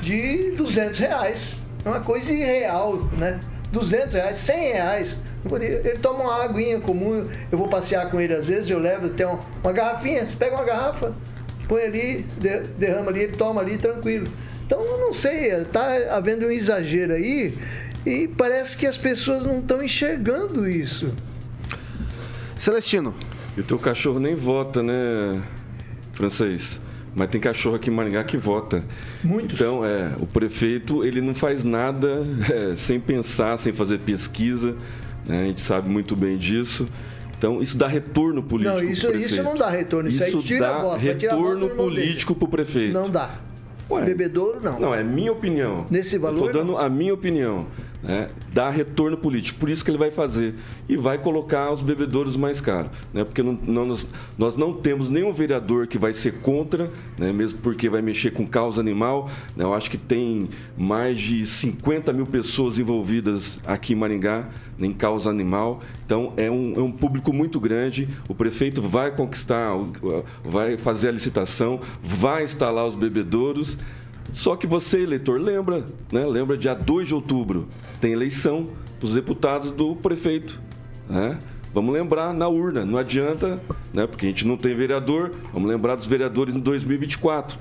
de 0.00 0.52
200 0.52 0.98
reais. 0.98 1.63
É 1.84 1.88
uma 1.88 2.00
coisa 2.00 2.32
irreal, 2.32 2.96
né? 3.18 3.40
200 3.72 4.14
reais, 4.14 4.38
100 4.38 4.72
reais. 4.72 5.18
Ele 5.60 5.98
toma 5.98 6.24
uma 6.24 6.44
aguinha 6.44 6.80
comum, 6.80 7.28
eu 7.52 7.58
vou 7.58 7.68
passear 7.68 8.10
com 8.10 8.20
ele 8.20 8.32
às 8.32 8.44
vezes, 8.44 8.70
eu 8.70 8.78
levo, 8.78 9.10
tem 9.10 9.26
uma 9.26 9.72
garrafinha, 9.72 10.24
você 10.24 10.34
pega 10.36 10.54
uma 10.56 10.64
garrafa, 10.64 11.12
põe 11.68 11.82
ali, 11.82 12.26
derrama 12.78 13.10
ali, 13.10 13.24
ele 13.24 13.36
toma 13.36 13.60
ali 13.60 13.76
tranquilo. 13.76 14.26
Então, 14.64 14.80
eu 14.80 14.98
não 14.98 15.12
sei, 15.12 15.50
está 15.50 16.16
havendo 16.16 16.46
um 16.46 16.50
exagero 16.50 17.12
aí 17.12 17.58
e 18.06 18.28
parece 18.28 18.76
que 18.76 18.86
as 18.86 18.96
pessoas 18.96 19.44
não 19.44 19.58
estão 19.58 19.82
enxergando 19.82 20.66
isso. 20.66 21.14
Celestino. 22.56 23.14
E 23.56 23.60
o 23.60 23.64
teu 23.64 23.78
cachorro 23.78 24.18
nem 24.18 24.34
vota, 24.34 24.82
né, 24.82 25.42
francês? 26.14 26.80
Mas 27.14 27.28
tem 27.28 27.40
cachorro 27.40 27.76
aqui 27.76 27.90
em 27.90 27.92
Maringá 27.92 28.24
que 28.24 28.36
vota. 28.36 28.82
Muitos. 29.22 29.54
Então, 29.54 29.84
é, 29.84 30.12
o 30.18 30.26
prefeito, 30.26 31.04
ele 31.04 31.20
não 31.20 31.34
faz 31.34 31.62
nada 31.62 32.26
é, 32.50 32.74
sem 32.76 32.98
pensar, 32.98 33.56
sem 33.58 33.72
fazer 33.72 33.98
pesquisa. 34.00 34.76
Né? 35.26 35.42
A 35.42 35.46
gente 35.46 35.60
sabe 35.60 35.88
muito 35.88 36.16
bem 36.16 36.36
disso. 36.36 36.88
Então, 37.36 37.62
isso 37.62 37.76
dá 37.76 37.86
retorno 37.86 38.42
político. 38.42 38.76
Não, 38.76 38.82
isso, 38.82 39.10
isso 39.12 39.42
não 39.42 39.54
dá 39.56 39.68
retorno. 39.68 40.08
Isso, 40.08 40.24
isso 40.24 40.36
aí 40.38 40.42
tira 40.42 40.60
dá 40.60 40.76
a 40.76 40.82
bota, 40.82 40.98
retorno 40.98 41.70
político 41.70 42.34
para 42.34 42.44
o 42.44 42.48
prefeito. 42.48 42.92
Não 42.92 43.10
dá. 43.10 43.38
Ué, 43.90 44.02
Bebedouro, 44.02 44.60
não. 44.62 44.80
Não, 44.80 44.94
é 44.94 45.04
minha 45.04 45.30
opinião. 45.30 45.84
Nesse 45.90 46.16
valor? 46.16 46.48
Estou 46.48 46.52
dando 46.52 46.72
não. 46.72 46.78
a 46.78 46.88
minha 46.88 47.12
opinião. 47.12 47.66
Né? 48.04 48.28
Dá 48.52 48.68
retorno 48.68 49.16
político. 49.16 49.58
Por 49.58 49.70
isso 49.70 49.82
que 49.82 49.90
ele 49.90 49.96
vai 49.96 50.10
fazer. 50.10 50.54
E 50.88 50.96
vai 50.96 51.16
colocar 51.16 51.72
os 51.72 51.80
bebedouros 51.80 52.36
mais 52.36 52.60
caros. 52.60 52.92
Né? 53.12 53.24
Porque 53.24 53.42
não, 53.42 53.58
não, 53.62 53.86
nós, 53.86 54.06
nós 54.36 54.56
não 54.56 54.74
temos 54.74 55.08
nenhum 55.08 55.32
vereador 55.32 55.86
que 55.86 55.96
vai 55.96 56.12
ser 56.12 56.40
contra, 56.40 56.90
né? 57.18 57.32
mesmo 57.32 57.58
porque 57.60 57.88
vai 57.88 58.02
mexer 58.02 58.30
com 58.30 58.46
causa 58.46 58.80
animal. 58.80 59.30
Né? 59.56 59.64
Eu 59.64 59.72
acho 59.72 59.90
que 59.90 59.96
tem 59.96 60.50
mais 60.76 61.18
de 61.18 61.46
50 61.46 62.12
mil 62.12 62.26
pessoas 62.26 62.78
envolvidas 62.78 63.58
aqui 63.64 63.94
em 63.94 63.96
Maringá 63.96 64.48
em 64.78 64.92
causa 64.92 65.30
animal. 65.30 65.80
Então, 66.04 66.32
é 66.36 66.50
um, 66.50 66.74
é 66.76 66.82
um 66.82 66.92
público 66.92 67.32
muito 67.32 67.58
grande. 67.58 68.08
O 68.28 68.34
prefeito 68.34 68.82
vai 68.82 69.10
conquistar, 69.10 69.72
vai 70.44 70.76
fazer 70.76 71.08
a 71.08 71.12
licitação, 71.12 71.80
vai 72.02 72.44
instalar 72.44 72.84
os 72.84 72.94
bebedouros. 72.94 73.78
Só 74.32 74.56
que 74.56 74.66
você, 74.66 75.02
eleitor, 75.02 75.40
lembra, 75.40 75.84
né? 76.10 76.24
Lembra 76.24 76.56
dia 76.56 76.74
2 76.74 77.08
de 77.08 77.14
outubro, 77.14 77.68
tem 78.00 78.12
eleição 78.12 78.68
para 78.98 79.06
os 79.06 79.14
deputados 79.14 79.70
do 79.70 79.94
prefeito. 79.96 80.60
Né? 81.08 81.38
Vamos 81.72 81.92
lembrar 81.92 82.32
na 82.32 82.48
urna, 82.48 82.84
não 82.84 82.98
adianta, 82.98 83.60
né? 83.92 84.06
Porque 84.06 84.26
a 84.26 84.28
gente 84.28 84.46
não 84.46 84.56
tem 84.56 84.74
vereador, 84.74 85.32
vamos 85.52 85.68
lembrar 85.68 85.96
dos 85.96 86.06
vereadores 86.06 86.54
em 86.54 86.60
2024 86.60 87.58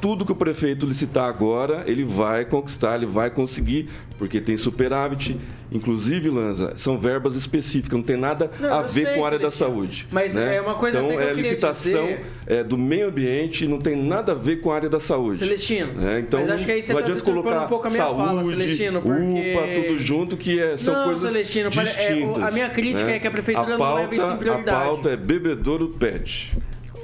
tudo 0.00 0.24
que 0.24 0.32
o 0.32 0.36
prefeito 0.36 0.86
licitar 0.86 1.24
agora, 1.24 1.84
ele 1.86 2.02
vai 2.02 2.44
conquistar, 2.44 2.96
ele 2.96 3.06
vai 3.06 3.30
conseguir, 3.30 3.90
porque 4.16 4.40
tem 4.40 4.56
superávit. 4.56 5.38
Inclusive, 5.72 6.28
Lanza, 6.28 6.74
são 6.76 6.98
verbas 6.98 7.36
específicas, 7.36 7.96
não 7.96 8.02
tem 8.02 8.16
nada 8.16 8.50
não, 8.58 8.72
a 8.72 8.82
ver 8.82 9.06
sei, 9.06 9.14
com 9.14 9.24
a 9.24 9.26
área 9.26 9.38
da 9.38 9.50
saúde. 9.50 10.08
Mas 10.10 10.34
né? 10.34 10.56
é 10.56 10.60
uma 10.60 10.74
coisa 10.74 10.98
então, 10.98 11.16
que 11.16 11.22
é 11.22 11.32
licitação 11.32 12.16
é, 12.46 12.64
do 12.64 12.76
meio 12.76 13.08
ambiente, 13.08 13.68
não 13.68 13.78
tem 13.78 13.94
nada 13.94 14.32
a 14.32 14.34
ver 14.34 14.56
com 14.56 14.72
a 14.72 14.74
área 14.74 14.88
da 14.88 14.98
saúde. 14.98 15.38
Celestino. 15.38 16.08
É, 16.08 16.18
então, 16.18 16.40
mas 16.40 16.50
acho 16.50 16.66
que 16.66 16.72
aí 16.72 16.82
você 16.82 16.92
não 16.92 17.00
tá 17.00 17.06
adianta 17.06 17.24
colocar 17.24 17.64
um 17.64 17.68
pouco 17.68 17.86
a 17.86 17.90
minha 17.90 18.02
saúde, 18.02 18.26
fala, 18.26 18.44
Celestino, 18.44 19.02
porque... 19.02 19.54
UPA, 19.54 19.68
tudo 19.74 19.98
junto, 20.00 20.36
que 20.36 20.60
é, 20.60 20.76
são 20.76 20.94
não, 20.94 21.04
coisas 21.04 21.32
Celestino, 21.32 21.70
distintas. 21.70 22.42
É, 22.42 22.46
a 22.46 22.50
minha 22.50 22.70
crítica 22.70 23.06
né? 23.06 23.16
é 23.16 23.18
que 23.20 23.26
a 23.28 23.30
prefeitura 23.30 23.74
a 23.76 23.78
pauta, 23.78 24.02
não 24.02 24.10
leva 24.10 24.14
isso 24.14 24.30
em 24.30 24.36
prioridade. 24.38 24.76
A 24.76 24.80
pauta 24.88 25.10
é 25.10 25.16
bebedouro 25.16 25.88
pet. 25.90 26.58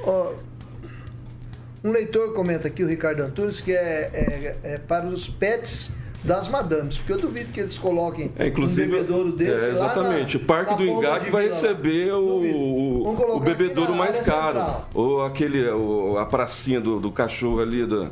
Oh, 0.05 0.33
um 1.85 1.93
leitor 1.93 2.33
comenta 2.33 2.67
aqui, 2.67 2.83
o 2.83 2.89
Ricardo 2.89 3.21
Antunes, 3.21 3.61
que 3.61 3.71
é, 3.71 4.11
é, 4.13 4.57
é 4.75 4.79
para 4.79 5.07
os 5.07 5.29
pets 5.29 5.93
das 6.25 6.49
madames, 6.49 6.99
porque 6.99 7.13
eu 7.13 7.19
duvido 7.19 7.53
que 7.53 7.61
eles 7.61 7.79
coloquem 7.79 8.33
é, 8.37 8.49
inclusive, 8.49 8.89
um 8.89 8.91
bebedouro 8.91 9.33
desse 9.33 9.65
é, 9.65 9.71
Exatamente, 9.71 10.37
na, 10.37 10.43
o 10.43 10.47
Parque 10.47 10.75
do 10.75 10.85
Engaque 10.85 11.31
vai 11.31 11.47
receber 11.47 12.13
o, 12.13 13.09
o, 13.09 13.41
bebedouro 13.41 13.95
mais 13.95 14.21
caro. 14.23 14.59
Central. 14.59 14.91
Ou 14.93 15.23
aquele, 15.23 15.69
o, 15.71 16.19
a 16.19 16.27
pracinha 16.27 16.81
do, 16.81 16.99
do 16.99 17.13
cachorro 17.13 17.61
ali 17.61 17.87
da, 17.87 18.11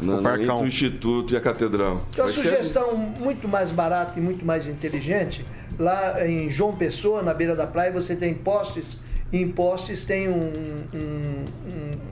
na, 0.00 0.20
na, 0.20 0.40
entre 0.40 0.52
o 0.52 0.66
Instituto 0.66 1.34
e 1.34 1.36
a 1.36 1.40
Catedral. 1.40 2.02
Então, 2.10 2.26
a 2.26 2.32
sugestão 2.32 2.90
ser... 2.90 3.22
muito 3.22 3.48
mais 3.48 3.70
barata 3.70 4.18
e 4.18 4.22
muito 4.22 4.44
mais 4.44 4.66
inteligente, 4.66 5.44
lá 5.78 6.26
em 6.26 6.48
João 6.50 6.74
Pessoa, 6.76 7.22
na 7.22 7.34
beira 7.34 7.56
da 7.56 7.66
praia, 7.66 7.90
você 7.90 8.14
tem 8.14 8.34
postes, 8.34 8.98
e 9.32 9.38
em 9.38 9.48
postes 9.48 10.04
tem 10.04 10.28
um, 10.28 10.52
um, 10.94 11.44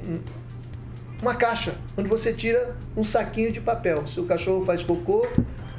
um 0.09 0.21
uma 1.21 1.35
caixa, 1.35 1.75
onde 1.97 2.09
você 2.09 2.33
tira 2.33 2.77
um 2.97 3.05
saquinho 3.05 3.53
de 3.53 3.61
papel. 3.61 4.07
Se 4.07 4.21
o 4.21 4.25
cachorro 4.25 4.65
faz 4.65 4.83
cocô, 4.83 5.27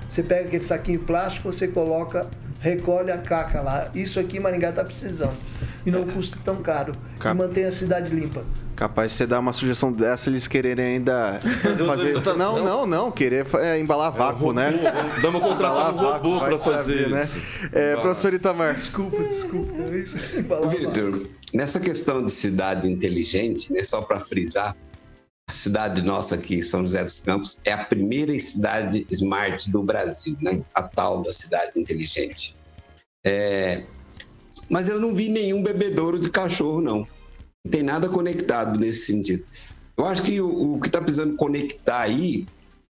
você 0.08 0.24
pega 0.24 0.48
aquele 0.48 0.64
saquinho 0.64 1.00
plástico, 1.00 1.52
você 1.52 1.68
coloca, 1.68 2.28
recolhe 2.60 3.12
a 3.12 3.18
caca 3.18 3.62
lá. 3.62 3.90
Isso 3.94 4.20
aqui 4.20 4.40
Maringá 4.40 4.70
está 4.70 4.84
precisando. 4.84 5.38
E 5.86 5.92
não 5.92 6.06
custa 6.08 6.38
tão 6.44 6.58
caro. 6.58 6.94
Cap... 7.20 7.36
E 7.36 7.38
mantém 7.38 7.66
a 7.66 7.72
cidade 7.72 8.14
limpa. 8.14 8.44
Capaz 8.76 9.12
de 9.12 9.18
você 9.18 9.26
dar 9.26 9.40
uma 9.40 9.54
sugestão 9.54 9.92
dessa, 9.92 10.30
eles 10.30 10.48
quererem 10.48 10.86
ainda 10.86 11.42
fazer. 11.86 12.14
Não, 12.38 12.64
não, 12.64 12.86
não, 12.86 13.12
querer 13.12 13.44
é, 13.56 13.80
embalar 13.80 14.12
vácuo, 14.12 14.52
é, 14.52 14.54
né? 14.54 14.74
Dá 15.20 15.30
uma 15.30 15.40
contratar 15.40 15.96
um 15.96 15.98
robô 15.98 16.38
para 16.46 16.60
fazer. 16.60 17.10
né? 17.10 17.28
É, 17.72 17.96
professor 17.96 18.36
Itamar. 18.36 18.76
Desculpa, 18.76 19.24
desculpa. 19.24 19.74
Vitor, 20.70 21.24
nessa 21.52 21.80
questão 21.80 22.24
de 22.24 22.32
cidade 22.32 22.92
inteligente, 22.92 23.74
né, 23.74 23.84
só 23.84 24.02
para 24.02 24.20
frisar, 24.20 24.76
a 25.50 25.52
cidade 25.54 26.02
nossa 26.02 26.36
aqui, 26.36 26.62
São 26.62 26.82
José 26.82 27.04
dos 27.04 27.20
Campos, 27.20 27.60
é 27.64 27.72
a 27.72 27.86
primeira 27.86 28.38
cidade 28.38 29.08
smart 29.10 29.72
do 29.72 29.82
Brasil, 29.82 30.38
né? 30.42 30.62
a 30.76 30.84
tal 30.84 31.22
da 31.22 31.32
cidade 31.32 31.80
inteligente. 31.80 32.54
É... 33.26 33.86
Mas 34.70 34.90
eu 34.90 35.00
não 35.00 35.14
vi 35.14 35.30
nenhum 35.30 35.64
bebedouro 35.64 36.20
de 36.20 36.30
cachorro, 36.30 36.82
não. 36.82 37.08
Não 37.64 37.72
tem 37.72 37.82
nada 37.82 38.10
conectado 38.10 38.78
nesse 38.78 39.06
sentido. 39.06 39.46
Eu 39.98 40.06
acho 40.06 40.22
que 40.22 40.42
o, 40.42 40.74
o 40.74 40.80
que 40.82 40.88
está 40.88 41.00
precisando 41.00 41.36
conectar 41.38 42.02
aí 42.02 42.46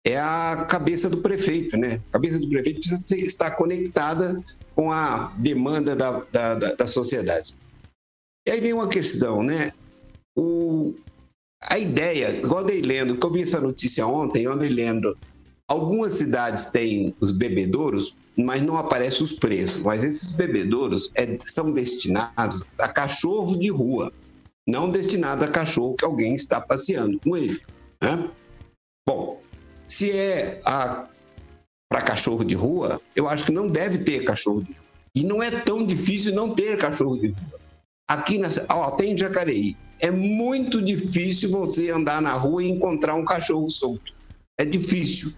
é 0.06 0.20
a 0.20 0.68
cabeça 0.70 1.10
do 1.10 1.18
prefeito, 1.18 1.76
né? 1.76 2.02
A 2.10 2.14
cabeça 2.14 2.40
do 2.40 2.50
prefeito 2.50 2.80
precisa 2.82 3.02
estar 3.16 3.52
conectada 3.52 4.44
com 4.76 4.92
a 4.92 5.34
demanda 5.38 5.96
da, 5.96 6.24
da, 6.32 6.56
da, 6.56 6.76
da 6.76 6.88
sociedade. 6.88 7.56
E 8.48 8.52
aí 8.52 8.62
vem 8.62 8.74
uma 8.74 8.88
questão, 8.88 9.42
né? 9.42 9.74
O, 10.36 10.94
a 11.70 11.78
ideia, 11.78 12.30
igual 12.38 12.68
eu 12.68 12.82
lendo, 12.86 13.18
que 13.18 13.26
eu 13.26 13.32
vi 13.32 13.44
essa 13.44 13.60
notícia 13.60 14.06
ontem, 14.06 14.44
eu 14.44 14.52
andei 14.52 14.70
lendo, 14.70 15.18
algumas 15.68 16.14
cidades 16.14 16.68
têm 16.68 17.16
os 17.20 17.32
bebedouros, 17.32 18.16
mas 18.38 18.62
não 18.62 18.78
aparecem 18.78 19.24
os 19.24 19.34
preços. 19.34 19.82
Mas 19.84 20.04
esses 20.04 20.32
bebedouros 20.32 21.12
é, 21.16 21.38
são 21.46 21.72
destinados 21.72 22.64
a 22.80 22.88
cachorro 22.88 23.58
de 23.58 23.70
rua, 23.70 24.12
não 24.68 24.90
destinados 24.90 25.46
a 25.46 25.52
cachorro 25.52 25.96
que 25.96 26.06
alguém 26.06 26.36
está 26.36 26.60
passeando 26.60 27.20
com 27.20 27.36
ele. 27.38 27.62
Né? 28.02 28.30
Bom, 29.08 29.42
se 29.88 30.12
é 30.12 30.60
para 31.90 32.02
cachorro 32.02 32.44
de 32.44 32.56
rua, 32.56 33.02
eu 33.16 33.28
acho 33.28 33.46
que 33.46 33.52
não 33.52 33.68
deve 33.68 34.00
ter 34.00 34.24
cachorro 34.24 34.62
de 34.62 34.74
rua. 34.74 34.84
E 35.16 35.24
não 35.24 35.44
é 35.44 35.52
tão 35.52 35.86
difícil 35.86 36.34
não 36.34 36.56
ter 36.56 36.78
cachorro 36.78 37.18
de 37.18 37.28
rua. 37.28 37.54
Aqui 38.10 38.38
na, 38.38 38.50
ó, 38.70 38.92
tem 38.92 39.16
Jacareí 39.16 39.78
é 40.04 40.12
muito 40.12 40.82
difícil 40.82 41.50
você 41.50 41.90
andar 41.90 42.22
na 42.22 42.34
rua 42.34 42.62
e 42.62 42.70
encontrar 42.70 43.16
um 43.16 43.24
cachorro 43.24 43.70
solto. 43.70 44.14
É 44.60 44.66
difícil. 44.66 45.32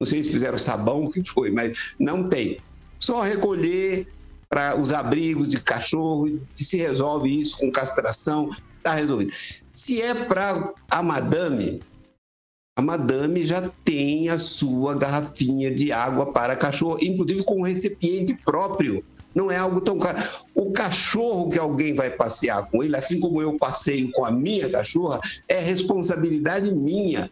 Não 0.00 0.06
sei 0.06 0.24
se 0.24 0.30
fizeram 0.30 0.56
sabão, 0.56 1.04
o 1.04 1.10
que 1.10 1.22
foi, 1.22 1.50
mas 1.50 1.94
não 2.00 2.26
tem. 2.26 2.56
Só 2.98 3.20
recolher 3.20 4.10
para 4.48 4.74
os 4.80 4.90
abrigos 4.90 5.48
de 5.48 5.60
cachorro, 5.60 6.40
se 6.54 6.78
resolve 6.78 7.28
isso 7.28 7.58
com 7.58 7.70
castração, 7.70 8.48
está 8.78 8.94
resolvido. 8.94 9.34
Se 9.74 10.00
é 10.00 10.14
para 10.14 10.72
a 10.90 11.02
madame, 11.02 11.82
a 12.74 12.80
madame 12.80 13.44
já 13.44 13.70
tem 13.84 14.30
a 14.30 14.38
sua 14.38 14.94
garrafinha 14.94 15.70
de 15.70 15.92
água 15.92 16.32
para 16.32 16.56
cachorro, 16.56 16.98
inclusive 17.02 17.44
com 17.44 17.60
um 17.60 17.64
recipiente 17.64 18.32
próprio 18.46 19.04
não 19.36 19.50
é 19.50 19.56
algo 19.58 19.82
tão 19.82 19.98
caro. 19.98 20.18
O 20.54 20.72
cachorro 20.72 21.50
que 21.50 21.58
alguém 21.58 21.94
vai 21.94 22.08
passear 22.08 22.66
com 22.70 22.82
ele, 22.82 22.96
assim 22.96 23.20
como 23.20 23.42
eu 23.42 23.58
passeio 23.58 24.10
com 24.12 24.24
a 24.24 24.30
minha 24.30 24.70
cachorra, 24.70 25.20
é 25.46 25.60
responsabilidade 25.60 26.72
minha. 26.72 27.30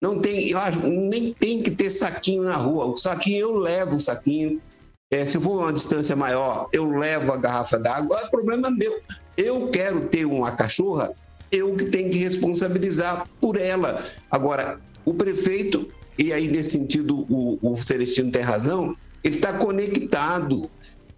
Não 0.00 0.20
tem, 0.20 0.48
eu 0.48 0.58
acho, 0.58 0.78
nem 0.86 1.34
tem 1.34 1.60
que 1.60 1.72
ter 1.72 1.90
saquinho 1.90 2.44
na 2.44 2.54
rua. 2.54 2.86
O 2.86 2.96
saquinho 2.96 3.38
eu 3.38 3.54
levo 3.56 3.96
o 3.96 4.00
saquinho. 4.00 4.62
É, 5.10 5.26
se 5.26 5.36
eu 5.36 5.40
for 5.40 5.62
uma 5.62 5.72
distância 5.72 6.14
maior, 6.14 6.68
eu 6.72 6.88
levo 6.88 7.32
a 7.32 7.36
garrafa 7.36 7.76
d'água, 7.76 8.20
é 8.20 8.28
problema 8.28 8.70
meu. 8.70 9.00
Eu 9.36 9.68
quero 9.68 10.08
ter 10.08 10.26
uma 10.26 10.52
cachorra, 10.52 11.12
eu 11.50 11.74
que 11.74 11.86
tenho 11.86 12.10
que 12.10 12.18
responsabilizar 12.18 13.28
por 13.40 13.56
ela. 13.56 14.00
Agora, 14.30 14.80
o 15.04 15.12
prefeito, 15.12 15.88
e 16.16 16.32
aí 16.32 16.46
nesse 16.46 16.70
sentido 16.70 17.26
o, 17.28 17.58
o 17.62 17.76
Celestino 17.82 18.30
tem 18.30 18.42
razão, 18.42 18.96
ele 19.26 19.36
está 19.36 19.52
conectado. 19.52 20.70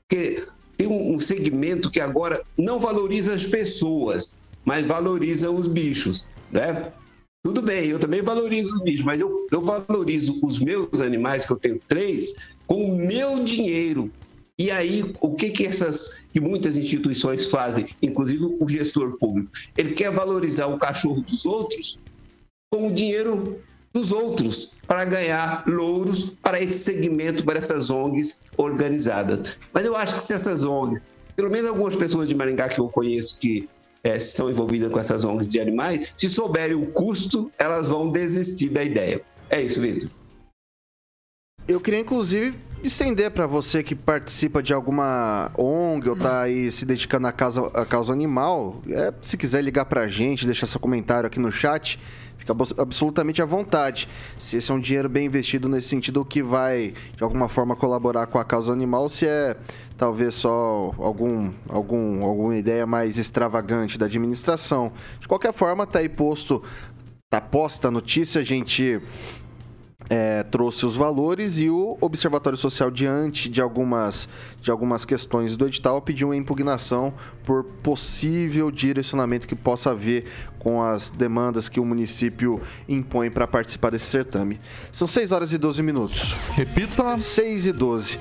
Porque 0.09 0.43
tem 0.79 0.87
um, 0.87 1.21
segmento 1.21 1.91
que 1.91 2.01
agora 2.01 2.43
não 2.57 2.81
valoriza 2.81 3.35
as 3.35 3.47
pessoas, 3.47 4.39
mas 4.65 4.87
valoriza 4.87 5.51
os 5.51 5.67
bichos, 5.67 6.29
né? 6.51 6.93
Tudo 7.45 7.61
bem, 7.61 7.87
eu 7.89 7.99
também 7.99 8.23
valorizo 8.23 8.75
os 8.75 8.81
bichos, 8.81 9.05
mas 9.05 9.21
eu, 9.21 9.47
eu 9.53 9.61
valorizo 9.61 10.41
os 10.43 10.59
meus 10.59 11.01
animais, 11.01 11.45
que 11.45 11.53
eu 11.53 11.59
tenho 11.59 11.81
três, 11.87 12.35
com 12.67 12.85
o 12.85 12.99
meu 12.99 13.45
dinheiro. 13.45 14.11
E 14.59 14.71
aí, 14.71 15.15
o 15.21 15.35
que 15.35 15.51
que 15.51 15.67
essas 15.67 16.17
que 16.33 16.41
muitas 16.41 16.77
instituições 16.77 17.47
fazem, 17.47 17.87
inclusive 18.03 18.45
o 18.59 18.69
gestor 18.69 19.17
público, 19.19 19.51
ele 19.77 19.93
quer 19.93 20.13
valorizar 20.13 20.67
o 20.67 20.79
cachorro 20.79 21.23
dos 21.23 21.45
outros 21.45 21.99
com 22.71 22.89
o 22.89 22.93
dinheiro 22.93 23.61
dos 23.93 24.13
outros 24.13 24.73
para 24.87 25.05
ganhar 25.05 25.65
louros 25.67 26.37
para 26.43 26.61
esse 26.61 26.79
segmento, 26.79 27.45
para 27.45 27.59
essas 27.59 27.91
ONGs 27.91 28.41
organizadas. 28.57 29.57
Mas 29.73 29.85
eu 29.85 29.97
acho 29.97 30.15
que 30.15 30.23
se 30.23 30.33
essas 30.33 30.65
ONGs, 30.65 31.01
pelo 31.37 31.51
menos 31.51 31.69
algumas 31.69 31.97
pessoas 31.97 32.29
de 32.29 32.35
Maringá 32.35 32.69
que 32.69 32.81
eu 32.81 32.89
conheço 32.89 33.39
que 33.39 33.69
é, 34.03 34.19
são 34.19 34.51
envolvidas 34.51 34.91
com 34.91 34.99
essas 34.99 35.25
ONGs 35.25 35.47
de 35.47 35.61
animais, 35.61 36.13
se 36.17 36.29
souberem 36.29 36.77
o 36.77 36.87
custo, 36.87 37.51
elas 37.59 37.89
vão 37.89 38.11
desistir 38.11 38.71
da 38.71 38.83
ideia. 38.83 39.21
É 39.51 39.61
isso, 39.61 39.81
Vitor. 39.81 40.11
Eu 41.69 41.79
queria, 41.79 42.01
inclusive, 42.01 42.59
estender 42.83 43.31
para 43.31 43.47
você 43.47 43.83
que 43.83 43.95
participa 43.95 44.63
de 44.63 44.73
alguma 44.73 45.51
ONG 45.55 46.09
ou 46.09 46.17
tá 46.17 46.41
aí 46.41 46.73
se 46.73 46.87
dedicando 46.87 47.27
à 47.27 47.33
causa, 47.33 47.67
à 47.75 47.85
causa 47.85 48.11
animal, 48.11 48.81
é, 48.89 49.13
se 49.21 49.37
quiser 49.37 49.63
ligar 49.63 49.85
para 49.85 50.01
a 50.01 50.09
gente, 50.09 50.47
deixar 50.47 50.65
seu 50.65 50.81
comentário 50.81 51.27
aqui 51.27 51.39
no 51.39 51.53
chat, 51.53 52.01
fica 52.39 52.55
absolutamente 52.79 53.43
à 53.43 53.45
vontade. 53.45 54.09
Se 54.39 54.57
esse 54.57 54.71
é 54.71 54.75
um 54.75 54.81
dinheiro 54.81 55.11
bem 55.11 55.27
investido 55.27 55.69
nesse 55.69 55.89
sentido, 55.89 56.25
que 56.25 56.43
vai, 56.43 56.95
de 57.15 57.23
alguma 57.23 57.51
forma, 57.51 57.77
colaborar 57.77 58.27
com 58.29 58.39
a 58.39 58.45
causa 58.47 58.73
animal, 58.73 59.11
se 59.11 59.27
é 59.27 59.55
talvez 59.99 60.37
só 60.37 60.95
algum, 60.97 61.51
algum, 61.69 62.25
alguma 62.25 62.57
ideia 62.57 62.87
mais 62.87 63.19
extravagante 63.19 63.99
da 63.99 64.07
administração. 64.07 64.91
De 65.21 65.29
qualquer 65.29 65.53
forma, 65.53 65.87
tá 65.87 65.99
aí 65.99 66.09
posto, 66.09 66.63
tá 67.29 67.43
posta 67.43 67.89
a 67.89 67.91
notícia, 67.91 68.41
a 68.41 68.45
gente 68.45 69.03
é, 70.11 70.43
trouxe 70.43 70.87
os 70.87 70.97
valores 70.97 71.59
e 71.59 71.69
o 71.69 71.99
Observatório 72.01 72.57
Social, 72.57 72.91
diante 72.91 73.49
de 73.49 73.61
algumas, 73.61 74.29
de 74.63 74.71
algumas 74.71 75.05
questões 75.05 75.57
do 75.57 75.67
edital, 75.67 76.01
pediu 76.01 76.29
uma 76.29 76.37
impugnação 76.37 77.13
por 77.45 77.65
possível 77.65 78.71
direcionamento 78.71 79.47
que 79.47 79.55
possa 79.55 79.91
haver 79.91 80.25
com 80.59 80.83
as 80.83 81.11
demandas 81.11 81.69
que 81.69 81.79
o 81.79 81.85
município 81.85 82.61
impõe 82.89 83.31
para 83.31 83.47
participar 83.47 83.91
desse 83.91 84.07
certame. 84.07 84.59
São 84.91 85.07
6 85.07 85.33
horas 85.33 85.53
e 85.53 85.59
12 85.59 85.83
minutos. 85.83 86.35
Repita. 86.55 87.19
6 87.19 87.67
e 87.67 87.73
12. 87.73 88.19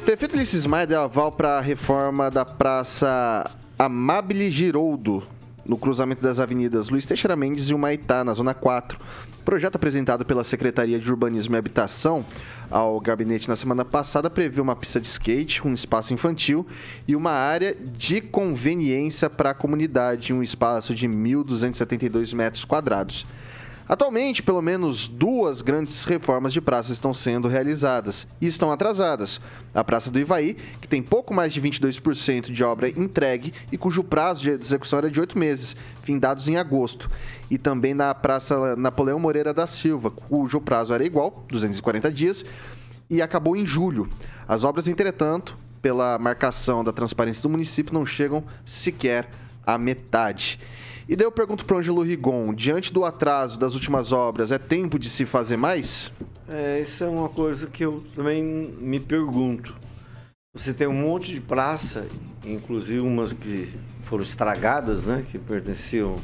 O 0.00 0.04
prefeito 0.04 0.34
Ulisses 0.34 0.66
Maia 0.66 0.86
deu 0.86 1.00
aval 1.00 1.30
para 1.30 1.58
a 1.58 1.60
reforma 1.60 2.30
da 2.30 2.44
Praça 2.44 3.48
Amabile 3.78 4.50
Giroldo, 4.50 5.22
no 5.64 5.76
cruzamento 5.76 6.22
das 6.22 6.40
avenidas 6.40 6.88
Luiz 6.88 7.04
Teixeira 7.04 7.36
Mendes 7.36 7.68
e 7.68 7.74
Humaitá, 7.74 8.24
na 8.24 8.34
Zona 8.34 8.54
4. 8.54 8.98
Projeto 9.44 9.76
apresentado 9.76 10.24
pela 10.24 10.44
Secretaria 10.44 10.98
de 10.98 11.10
Urbanismo 11.10 11.54
e 11.54 11.58
Habitação 11.58 12.24
ao 12.70 13.00
gabinete 13.00 13.48
na 13.48 13.56
semana 13.56 13.84
passada 13.84 14.28
prevê 14.28 14.60
uma 14.60 14.76
pista 14.76 15.00
de 15.00 15.08
skate, 15.08 15.66
um 15.66 15.72
espaço 15.72 16.12
infantil 16.12 16.66
e 17.08 17.16
uma 17.16 17.32
área 17.32 17.74
de 17.74 18.20
conveniência 18.20 19.30
para 19.30 19.50
a 19.50 19.54
comunidade, 19.54 20.32
um 20.32 20.42
espaço 20.42 20.94
de 20.94 21.08
1.272 21.08 22.34
metros 22.34 22.64
quadrados. 22.64 23.26
Atualmente, 23.90 24.40
pelo 24.40 24.62
menos 24.62 25.08
duas 25.08 25.62
grandes 25.62 26.04
reformas 26.04 26.52
de 26.52 26.60
praças 26.60 26.92
estão 26.92 27.12
sendo 27.12 27.48
realizadas 27.48 28.24
e 28.40 28.46
estão 28.46 28.70
atrasadas. 28.70 29.40
A 29.74 29.82
Praça 29.82 30.12
do 30.12 30.18
Ivaí, 30.20 30.56
que 30.80 30.86
tem 30.86 31.02
pouco 31.02 31.34
mais 31.34 31.52
de 31.52 31.60
22% 31.60 32.52
de 32.52 32.62
obra 32.62 32.88
entregue 32.88 33.52
e 33.72 33.76
cujo 33.76 34.04
prazo 34.04 34.42
de 34.42 34.50
execução 34.50 35.00
era 35.00 35.10
de 35.10 35.18
oito 35.18 35.36
meses, 35.36 35.74
findados 36.04 36.48
em 36.48 36.56
agosto. 36.56 37.10
E 37.50 37.58
também 37.58 37.92
na 37.92 38.14
Praça 38.14 38.76
Napoleão 38.76 39.18
Moreira 39.18 39.52
da 39.52 39.66
Silva, 39.66 40.08
cujo 40.08 40.60
prazo 40.60 40.94
era 40.94 41.04
igual, 41.04 41.44
240 41.48 42.12
dias, 42.12 42.44
e 43.10 43.20
acabou 43.20 43.56
em 43.56 43.66
julho. 43.66 44.08
As 44.46 44.62
obras, 44.62 44.86
entretanto, 44.86 45.56
pela 45.82 46.16
marcação 46.16 46.84
da 46.84 46.92
transparência 46.92 47.42
do 47.42 47.48
município, 47.48 47.92
não 47.92 48.06
chegam 48.06 48.44
sequer 48.64 49.28
à 49.66 49.76
metade. 49.76 50.60
E 51.10 51.16
daí 51.16 51.26
eu 51.26 51.32
pergunto 51.32 51.64
para 51.64 51.74
o 51.74 51.78
Ângelo 51.80 52.02
Rigon, 52.02 52.54
diante 52.54 52.92
do 52.92 53.04
atraso 53.04 53.58
das 53.58 53.74
últimas 53.74 54.12
obras, 54.12 54.52
é 54.52 54.58
tempo 54.58 54.96
de 54.96 55.10
se 55.10 55.26
fazer 55.26 55.56
mais? 55.56 56.08
É, 56.48 56.80
isso 56.80 57.02
é 57.02 57.08
uma 57.08 57.28
coisa 57.28 57.66
que 57.66 57.84
eu 57.84 58.04
também 58.14 58.40
me 58.44 59.00
pergunto. 59.00 59.74
Você 60.54 60.72
tem 60.72 60.86
um 60.86 60.92
monte 60.92 61.34
de 61.34 61.40
praça, 61.40 62.06
inclusive 62.46 63.00
umas 63.00 63.32
que 63.32 63.68
foram 64.04 64.22
estragadas, 64.22 65.04
né? 65.04 65.26
Que 65.28 65.36
pertenciam, 65.36 66.14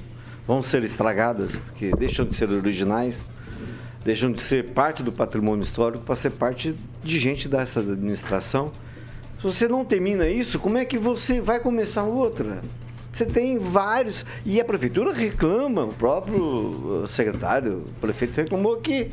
vão 0.47 0.63
ser 0.63 0.85
estragadas, 0.85 1.59
porque 1.59 1.91
deixam 1.91 2.25
de 2.25 2.37
ser 2.37 2.49
originais, 2.49 3.19
deixam 4.05 4.31
de 4.31 4.41
ser 4.41 4.71
parte 4.71 5.03
do 5.03 5.11
patrimônio 5.11 5.65
histórico 5.65 6.05
para 6.05 6.15
ser 6.15 6.31
parte 6.31 6.77
de 7.03 7.19
gente 7.19 7.49
dessa 7.49 7.81
administração. 7.81 8.71
Se 9.37 9.43
você 9.43 9.67
não 9.67 9.85
termina 9.85 10.29
isso, 10.29 10.61
como 10.61 10.79
é 10.79 10.85
que 10.85 10.97
você 10.97 11.41
vai 11.41 11.59
começar 11.59 12.05
outra? 12.05 12.63
Você 13.17 13.25
tem 13.25 13.59
vários. 13.59 14.27
E 14.45 14.61
a 14.61 14.65
prefeitura 14.65 15.11
reclama, 15.11 15.85
o 15.85 15.95
próprio 15.95 17.03
uh, 17.03 17.07
secretário, 17.07 17.79
o 17.79 17.95
prefeito 17.95 18.37
reclamou 18.37 18.77
que 18.77 19.11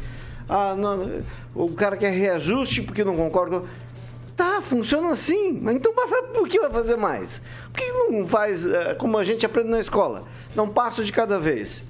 ah, 0.50 0.76
não, 0.76 1.24
o 1.56 1.70
cara 1.72 1.96
quer 1.96 2.12
reajuste 2.12 2.82
porque 2.82 3.02
não 3.06 3.16
concorda. 3.16 3.62
Tá, 4.36 4.60
funciona 4.62 5.12
assim. 5.12 5.58
Mas 5.62 5.78
então 5.78 5.94
por 6.34 6.50
que 6.50 6.60
vai 6.60 6.70
fazer 6.70 6.98
mais? 6.98 7.42
Por 7.72 7.80
que 7.80 7.94
não 7.94 8.28
faz 8.28 8.66
uh, 8.66 8.94
como 8.98 9.18
a 9.18 9.24
gente 9.24 9.46
aprende 9.46 9.70
na 9.70 9.80
escola? 9.80 10.26
Dá 10.54 10.63
um 10.63 10.70
passo 10.70 11.02
de 11.02 11.13
cada 11.13 11.39
vez. 11.39 11.82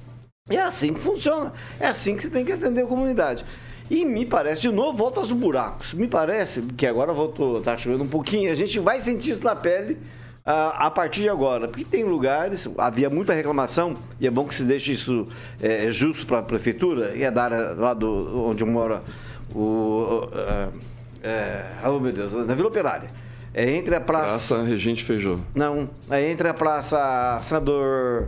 É 0.47 0.60
assim 0.62 0.93
que 0.93 0.99
funciona. 0.99 1.52
É 1.80 1.88
assim 1.88 2.15
que 2.15 2.21
você 2.21 2.30
tem 2.30 2.45
que 2.45 2.52
atender 2.52 2.84
a 2.84 2.88
comunidade. 2.88 3.43
E 3.89 4.06
me 4.06 4.23
parece, 4.23 4.62
de 4.62 4.71
novo, 4.71 4.95
volta 4.95 5.19
aos 5.19 5.32
buracos. 5.32 5.95
Me 5.95 6.08
parece 6.08 6.62
que 6.78 6.86
agora 6.86 7.12
voltou, 7.12 7.60
tá 7.60 7.76
chovendo 7.76 8.04
um 8.04 8.08
pouquinho, 8.08 8.52
a 8.52 8.56
gente 8.56 8.80
vai 8.80 9.02
sentir 9.02 9.32
isso 9.32 9.43
na 9.43 9.56
pele 9.56 9.97
a, 10.45 10.91
partir 10.91 11.21
de 11.21 11.29
agora. 11.29 11.67
Porque 11.67 11.86
tem 11.86 12.03
lugares, 12.03 12.69
havia 12.77 13.10
muita 13.10 13.34
reclamação, 13.34 13.93
e 14.19 14.27
é 14.27 14.32
bom 14.32 14.45
que 14.45 14.56
se 14.56 14.63
deixe 14.63 14.91
isso 14.91 15.27
é, 15.62 15.89
justo 15.91 16.25
para 16.25 16.39
a 16.39 16.43
prefeitura, 16.43 17.15
e 17.15 17.23
é 17.23 17.32
da 17.32 17.43
área 17.43 17.73
lá 17.73 17.93
do, 17.93 18.47
onde 18.47 18.63
mora 18.65 19.01
o. 19.53 20.27
É, 21.23 21.63
oh 21.86 21.99
meu 21.99 22.12
Deus, 22.12 22.34
na 22.45 22.53
Vila 22.53 22.67
Operária. 22.67 23.10
É 23.53 23.69
entre 23.69 23.95
a 23.95 24.01
praça. 24.01 24.56
Praça 24.56 24.63
Regente 24.63 25.03
Feijó. 25.03 25.38
Não, 25.53 25.88
é 26.10 26.29
entre 26.32 26.47
a 26.47 26.53
praça 26.53 27.38
Senador. 27.39 28.27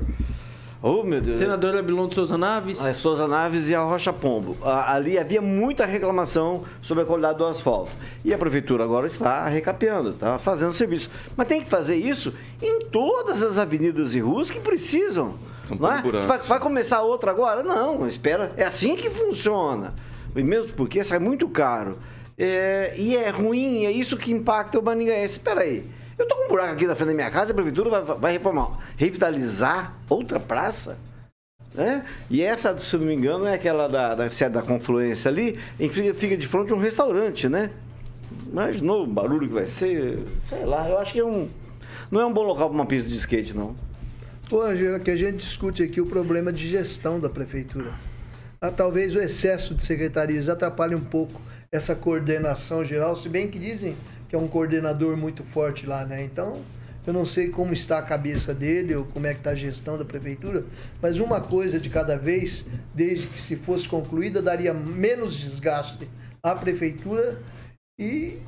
Oh, 0.88 1.02
meu 1.02 1.20
Deus. 1.20 1.38
Senador 1.38 1.76
Abilon 1.76 2.08
de 2.08 2.14
Souza 2.14 2.38
Naves. 2.38 2.80
A 2.80 2.94
Souza 2.94 3.28
Naves 3.28 3.72
e 3.72 3.74
a 3.74 3.82
Rocha 3.82 4.14
Pombo. 4.14 4.56
Ali 4.64 5.18
havia 5.18 5.42
muita 5.42 5.84
reclamação 5.84 6.64
sobre 6.84 7.02
a 7.02 7.08
qualidade 7.08 7.40
do 7.40 7.46
asfalto. 7.48 7.92
E 8.24 8.32
a 8.32 8.38
prefeitura 8.38 8.84
agora 8.84 9.08
está 9.08 9.48
recapeando, 9.48 10.12
está 10.12 10.38
fazendo 10.38 10.74
serviço. 10.74 11.10
Mas 11.36 11.48
tem 11.48 11.64
que 11.64 11.68
fazer 11.68 11.96
isso 11.96 12.36
em 12.62 12.86
todas 12.86 13.42
as 13.42 13.58
avenidas 13.58 14.14
e 14.14 14.20
ruas 14.20 14.52
que 14.52 14.60
precisam. 14.60 15.34
Não 15.80 15.92
é? 15.92 16.04
vai, 16.22 16.38
vai 16.38 16.60
começar 16.60 17.02
outra 17.02 17.32
agora? 17.32 17.64
Não, 17.64 18.06
espera. 18.06 18.52
É 18.56 18.64
assim 18.64 18.96
que 18.96 19.10
funciona. 19.10 19.92
E 20.36 20.44
mesmo 20.44 20.72
porque 20.74 21.04
sai 21.04 21.18
muito 21.18 21.50
caro. 21.50 21.98
É, 22.38 22.94
e 22.96 23.18
é 23.18 23.32
ruim, 23.32 23.86
é 23.86 23.92
isso 23.92 24.16
que 24.16 24.32
impacta 24.32 24.78
o 24.78 24.84
Maningaense. 24.84 25.38
Espera 25.38 25.62
aí. 25.62 25.84
Eu 26.18 26.28
tô 26.28 26.36
com 26.36 26.46
um 26.46 26.48
buraco 26.48 26.74
aqui 26.74 26.88
na 26.88 26.96
frente 26.96 27.10
da 27.10 27.14
minha 27.14 27.32
casa, 27.32 27.52
a 27.52 27.56
prefeitura 27.56 27.90
vai, 27.90 28.18
vai 28.18 28.34
reformar, 28.34 28.78
revitalizar 28.96 29.96
outra 30.10 30.40
praça. 30.40 30.98
Né? 31.74 32.06
E 32.30 32.42
essa, 32.42 32.78
se 32.80 32.96
não 32.98 33.06
me 33.06 33.14
engano, 33.14 33.46
é 33.46 33.54
aquela 33.54 33.90
da, 33.90 34.16
da, 34.16 34.28
da 34.28 34.62
confluência 34.62 35.30
ali, 35.30 35.60
fica, 35.90 36.14
fica 36.14 36.38
de 36.38 36.48
frente 36.48 36.72
a 36.72 36.76
um 36.76 36.80
restaurante, 36.80 37.50
né? 37.50 37.70
Imaginou 38.48 39.04
o 39.04 39.08
barulho 39.08 39.48
que 39.48 39.54
vai 39.54 39.66
ser? 39.66 40.20
Sei 40.48 40.64
lá, 40.64 40.90
eu 40.90 40.98
acho 40.98 41.12
que 41.12 41.20
é 41.20 41.26
um. 41.26 41.50
Não 42.10 42.22
é 42.22 42.26
um 42.26 42.32
bom 42.32 42.44
local 42.44 42.70
para 42.70 42.76
uma 42.76 42.86
pista 42.86 43.10
de 43.10 43.18
skate, 43.18 43.54
não. 43.54 43.76
Ô, 44.50 44.62
Angela, 44.62 45.00
que 45.00 45.12
a 45.12 45.18
gente 45.18 45.38
discute 45.38 45.84
aqui 45.84 46.00
o 46.00 46.06
problema 46.06 46.54
de 46.54 46.66
gestão 46.66 47.20
da 47.20 47.30
prefeitura. 47.30 47.92
Ah, 48.62 48.72
talvez 48.72 49.14
o 49.14 49.20
excesso 49.20 49.76
de 49.76 49.84
secretarias 49.84 50.48
atrapalhe 50.48 50.96
um 50.96 51.04
pouco 51.04 51.42
essa 51.72 51.94
coordenação 51.94 52.86
geral, 52.86 53.16
se 53.16 53.28
bem 53.28 53.50
que 53.50 53.60
dizem 53.60 53.98
que 54.28 54.36
é 54.36 54.40
um 54.40 54.48
coordenador 54.48 55.16
muito 55.18 55.44
forte 55.44 55.86
lá, 55.86 56.06
né? 56.06 56.24
Então, 56.24 56.62
eu 57.06 57.14
não 57.14 57.26
sei 57.26 57.50
como 57.50 57.72
está 57.74 58.00
a 58.00 58.02
cabeça 58.02 58.54
dele 58.54 58.96
ou 58.96 59.06
como 59.06 59.28
é 59.28 59.34
que 59.34 59.40
está 59.40 59.52
a 59.52 59.56
gestão 59.56 59.98
da 59.98 60.04
prefeitura, 60.04 60.66
mas 61.02 61.20
uma 61.20 61.40
coisa 61.40 61.80
de 61.80 61.90
cada 61.90 62.18
vez, 62.18 62.66
desde 62.94 63.28
que 63.28 63.40
se 63.40 63.56
fosse 63.56 63.88
concluída, 63.88 64.42
daria 64.42 64.74
menos 64.74 65.36
desgaste 65.36 66.10
à 66.42 66.56
prefeitura 66.56 67.40
e 68.00 68.40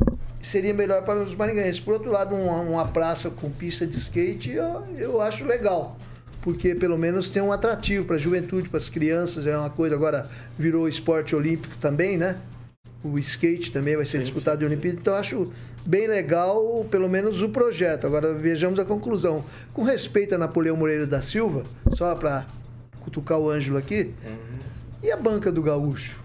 seria 0.42 0.74
melhor 0.74 1.04
para 1.04 1.20
os 1.20 1.36
maringaenses. 1.36 1.80
Por 1.80 1.94
outro 1.94 2.12
lado, 2.12 2.36
uma, 2.36 2.62
uma 2.62 2.88
praça 2.88 3.30
com 3.30 3.50
pista 3.50 3.86
de 3.86 3.96
skate, 3.96 4.52
eu, 4.52 4.84
eu 4.98 5.22
acho 5.22 5.46
legal. 5.46 5.98
Porque 6.42 6.74
pelo 6.74 6.98
menos 6.98 7.30
tem 7.30 7.42
um 7.42 7.52
atrativo 7.52 8.06
para 8.06 8.16
a 8.16 8.20
juventude, 8.20 8.70
para 8.70 8.78
as 8.78 8.90
crianças, 8.90 9.46
é 9.46 9.58
uma 9.58 9.70
coisa. 9.70 9.96
Agora 9.96 10.30
virou 10.58 10.88
esporte 10.88 11.36
olímpico 11.36 11.76
também, 11.78 12.18
né? 12.18 12.38
O 13.04 13.20
skate 13.20 13.72
também 13.72 13.96
vai 13.96 14.06
ser 14.06 14.22
disputado 14.22 14.60
de 14.60 14.66
Olimpíada, 14.66 14.98
então 15.00 15.14
eu 15.14 15.20
acho 15.20 15.54
bem 15.88 16.06
legal, 16.06 16.86
pelo 16.92 17.08
menos 17.08 17.42
o 17.42 17.48
projeto. 17.48 18.06
Agora 18.06 18.34
vejamos 18.34 18.78
a 18.78 18.84
conclusão. 18.84 19.46
Com 19.74 19.84
respeito 19.84 20.36
a 20.36 20.38
Napoleão 20.38 20.76
Moreira 20.76 21.08
da 21.08 21.22
Silva, 21.22 21.64
só 21.94 22.14
para 22.14 22.46
cutucar 23.00 23.40
o 23.40 23.50
Ângelo 23.50 23.78
aqui, 23.78 24.14
e 25.02 25.10
a 25.10 25.16
banca 25.16 25.50
do 25.50 25.64
Gaúcho? 25.64 26.22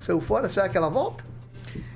Saiu 0.00 0.20
fora? 0.20 0.48
Será 0.48 0.68
que 0.68 0.76
ela 0.76 0.88
volta? 0.88 1.24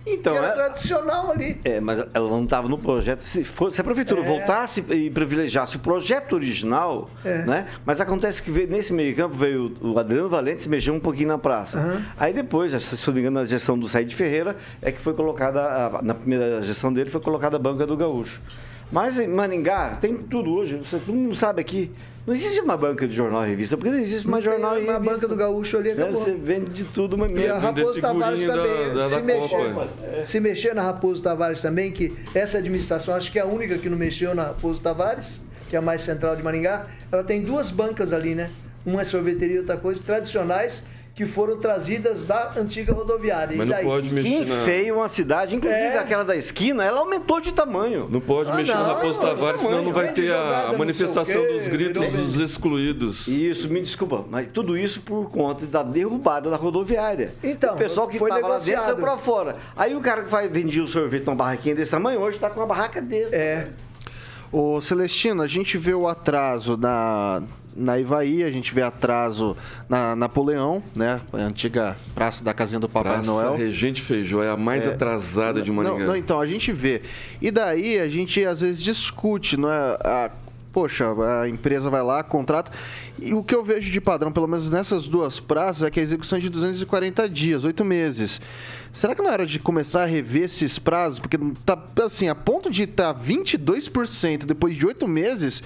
Então, 0.07 0.35
era 0.37 0.49
é, 0.49 0.53
tradicional 0.53 1.31
ali. 1.31 1.59
é, 1.65 1.81
mas 1.81 1.99
ela 1.99 2.29
não 2.29 2.45
estava 2.45 2.69
no 2.69 2.77
projeto. 2.79 3.21
Se, 3.21 3.43
fosse, 3.43 3.77
se 3.77 3.81
a 3.81 3.85
prefeitura 3.85 4.21
É. 4.21 4.25
voltasse 4.25 4.85
e 4.91 5.11
privilegiasse 5.11 5.77
o 5.77 5.79
projeto 5.81 6.35
original, 6.35 7.09
É. 7.25 7.45
né? 7.45 7.67
Mas 7.87 8.01
acontece 8.01 8.43
que 8.43 8.51
veio- 8.51 8.69
nesse 8.69 8.93
meio 8.93 9.15
campo 9.17 9.35
veio 9.35 9.75
o 9.81 9.99
Adriano 9.99 10.29
Valente 10.29 10.63
se 10.63 10.69
mexeu 10.69 10.93
um 10.93 11.01
pouquinho 11.01 11.29
na 11.29 11.39
praça. 11.39 11.79
Aham. 11.79 12.03
Aí 12.19 12.33
depois, 12.33 12.73
se 12.83 12.93
eu 12.95 12.99
não 13.07 13.15
me 13.15 13.21
engano, 13.21 13.41
na 13.41 13.47
gestão 13.47 13.79
do 13.79 13.89
Said 13.89 14.15
Ferreira, 14.15 14.57
é 14.83 14.93
que 14.93 15.01
foi 15.01 15.15
colocada, 15.15 15.61
a- 15.63 16.03
na 16.03 16.15
primeira 16.15 16.61
gestão 16.61 16.93
dele, 16.93 17.09
foi 17.09 17.21
colocada 17.21 17.57
a 17.57 17.59
banca 17.59 17.87
do 17.87 17.97
Gaúcho. 17.97 18.41
Mas 18.95 19.19
em 19.19 19.27
Maringá 19.27 19.99
tem 20.01 20.15
tudo 20.17 20.55
hoje, 20.55 20.77
você, 20.77 20.99
todo 21.01 21.13
mundo 21.17 21.35
sabe 21.35 21.61
aqui. 21.61 21.91
Não 22.25 22.33
existe 22.33 22.61
uma 22.61 22.77
banca 22.77 23.09
de 23.09 23.15
jornal 23.15 23.45
e 23.45 23.49
revista, 23.51 23.77
porque 23.77 23.91
não 23.91 23.99
existe 23.99 24.27
mais 24.29 24.45
jornal 24.45 24.79
e 24.79 24.85
Uma 24.85 24.93
revista. 24.93 25.15
banca 25.15 25.27
do 25.29 25.35
Gaúcho 25.35 25.79
ali 25.79 25.91
acabou. 25.91 26.13
Você 26.15 26.33
vende 26.33 26.71
de 26.71 26.85
tudo, 26.85 27.19
mas 27.19 27.29
E 27.33 27.35
a 27.35 27.37
mesmo. 27.37 27.59
Raposo 27.59 28.01
Tavares 28.01 28.41
figurinha 28.41 28.63
também. 28.69 28.87
da- 28.87 28.95
da- 28.95 29.09
se, 29.09 29.15
da 29.17 29.21
mexer, 29.23 29.49
Copa. 29.75 29.89
se 30.23 30.41
mexer 30.41 30.75
na 30.77 30.83
Raposo 30.83 31.21
Tavares 31.21 31.61
também, 31.61 31.91
que 31.91 32.15
essa 32.37 32.59
administração, 32.59 33.13
acho 33.17 33.33
que 33.33 33.39
é 33.41 33.43
a 33.43 33.47
única 33.47 33.77
que 33.79 33.89
não 33.91 33.99
mexeu 33.99 34.33
na 34.33 34.45
Raposo 34.45 34.81
Tavares, 34.81 35.43
que 35.69 35.75
é 35.75 35.79
a 35.81 35.83
mais 35.83 36.01
central 36.03 36.37
de 36.37 36.43
Maringá, 36.45 36.87
ela 37.11 37.25
tem 37.25 37.43
duas 37.43 37.73
bancas 37.73 38.13
ali, 38.13 38.37
né? 38.37 38.49
Uma 38.87 39.01
é 39.01 39.05
sorveteria 39.05 39.57
e 39.57 39.59
outra 39.59 39.77
coisa, 39.77 40.01
tradicionais, 40.01 40.85
que 41.15 41.25
foram 41.25 41.57
trazidas 41.59 42.25
da 42.25 42.55
antiga 42.57 42.93
rodoviária. 42.93 43.57
Mas 43.57 43.67
e 43.67 43.71
não 43.71 43.77
daí? 43.77 43.85
pode 43.85 44.09
Que 44.09 44.15
mexer 44.17 44.47
na... 44.47 44.63
enfeia 44.63 44.93
uma 44.95 45.09
cidade, 45.09 45.55
inclusive 45.55 45.81
É. 45.81 45.99
aquela 45.99 46.25
da 46.25 46.35
esquina, 46.35 46.83
ela 46.85 46.99
aumentou 46.99 47.41
de 47.41 47.53
tamanho. 47.53 48.09
Não 48.11 48.21
pode 48.21 48.51
Ah, 48.51 48.57
mexer 48.57 48.75
não, 48.75 48.83
na 48.83 48.95
Raposo 48.95 49.21
não, 49.21 49.29
Tavares, 49.29 49.61
senão 49.61 49.81
não 49.83 49.93
vai 49.93 50.07
vende 50.09 50.23
ter 50.23 50.33
a, 50.35 50.65
não 50.67 50.75
a 50.75 50.79
manifestação 50.79 51.41
quê, 51.41 51.53
dos 51.53 51.69
gritos 51.69 52.03
virou- 52.05 52.21
dos 52.27 52.41
excluídos. 52.41 53.29
Isso, 53.29 53.69
me 53.69 53.81
desculpa, 53.81 54.25
mas 54.29 54.49
tudo 54.53 54.77
isso 54.77 55.01
por 55.03 55.31
conta 55.31 55.65
da 55.67 55.85
derrubada 55.85 56.51
da 56.51 56.57
rodoviária. 56.57 57.33
Então, 57.45 57.75
o 57.75 57.79
pessoal 57.79 58.09
que 58.09 58.19
foi 58.19 58.29
estava 58.31 58.49
lá 58.55 58.59
dentro 58.59 58.83
saiu 58.85 58.97
pra 58.97 59.17
fora. 59.17 59.55
Aí 59.77 59.95
o 59.95 60.01
cara 60.01 60.23
que 60.23 60.29
vai 60.31 60.49
vendia 60.49 60.83
o 60.83 60.89
sorvete 60.89 61.25
numa 61.27 61.37
barraquinha 61.37 61.77
desse 61.77 61.93
tamanho, 61.93 62.19
hoje 62.21 62.41
tá 62.41 62.51
com 62.51 62.59
uma 62.59 62.67
barraca 62.67 63.01
desse. 63.01 63.33
É. 63.35 63.69
Ô 64.51 64.81
Celestino, 64.81 65.43
a 65.43 65.47
gente 65.47 65.79
vê 65.79 65.95
o 65.95 66.09
atraso 66.09 66.77
na, 66.77 67.41
na 67.77 67.99
Ivaí, 67.99 68.43
a 68.45 68.51
gente 68.51 68.73
vê 68.75 68.83
atraso 68.83 69.57
na 69.89 70.15
Napoleão, 70.15 70.83
né? 70.95 71.21
A 71.33 71.37
antiga 71.39 71.97
praça 72.15 72.45
da 72.45 72.55
casinha 72.55 72.79
do 72.81 72.89
Papai 72.89 73.15
Praça 73.15 73.31
Noel. 73.31 73.57
Regente 73.57 74.01
Feijó 74.03 74.43
é 74.43 74.51
a 74.51 74.57
mais 74.57 74.87
atrasada 74.87 75.61
de 75.61 75.71
Maringá. 75.73 75.99
Não, 75.99 76.07
não, 76.07 76.17
então, 76.17 76.41
a 76.41 76.47
gente 76.47 76.73
vê. 76.73 77.03
E 77.43 77.51
daí 77.51 77.99
a 77.99 78.09
gente 78.09 78.45
às 78.45 78.61
vezes 78.61 78.83
discute, 78.83 79.57
não 79.57 79.71
é? 79.71 79.99
A- 80.03 80.31
poxa, 80.73 81.07
a 81.41 81.49
empresa 81.49 81.89
vai 81.89 82.03
lá, 82.03 82.23
contrata. 82.25 82.73
E 83.21 83.33
o 83.33 83.45
que 83.45 83.55
eu 83.55 83.63
vejo 83.63 83.93
de 83.93 84.01
padrão, 84.01 84.33
pelo 84.33 84.49
menos 84.49 84.69
nessas 84.69 85.07
duas 85.07 85.39
praças, 85.39 85.85
é 85.87 85.91
que 85.91 86.01
a 86.01 86.03
execução 86.03 86.37
é 86.37 86.41
de 86.41 86.49
240 86.49 87.29
dias, 87.29 87.63
oito 87.63 87.85
meses. 87.85 88.41
Será 88.93 89.15
que 89.15 89.23
não 89.23 89.31
é 89.31 89.33
hora 89.35 89.47
de 89.47 89.61
começar 89.61 90.03
a 90.03 90.07
rever 90.07 90.43
esses 90.43 90.77
prazos? 90.79 91.21
Porque 91.21 91.39
tá 91.65 91.79
assim, 92.05 92.29
a 92.29 92.35
ponto 92.35 92.69
de 92.71 92.83
estar 92.85 93.15
22% 93.15 94.45
depois 94.47 94.77
de 94.77 94.87
oito 94.87 95.07
meses. 95.07 95.63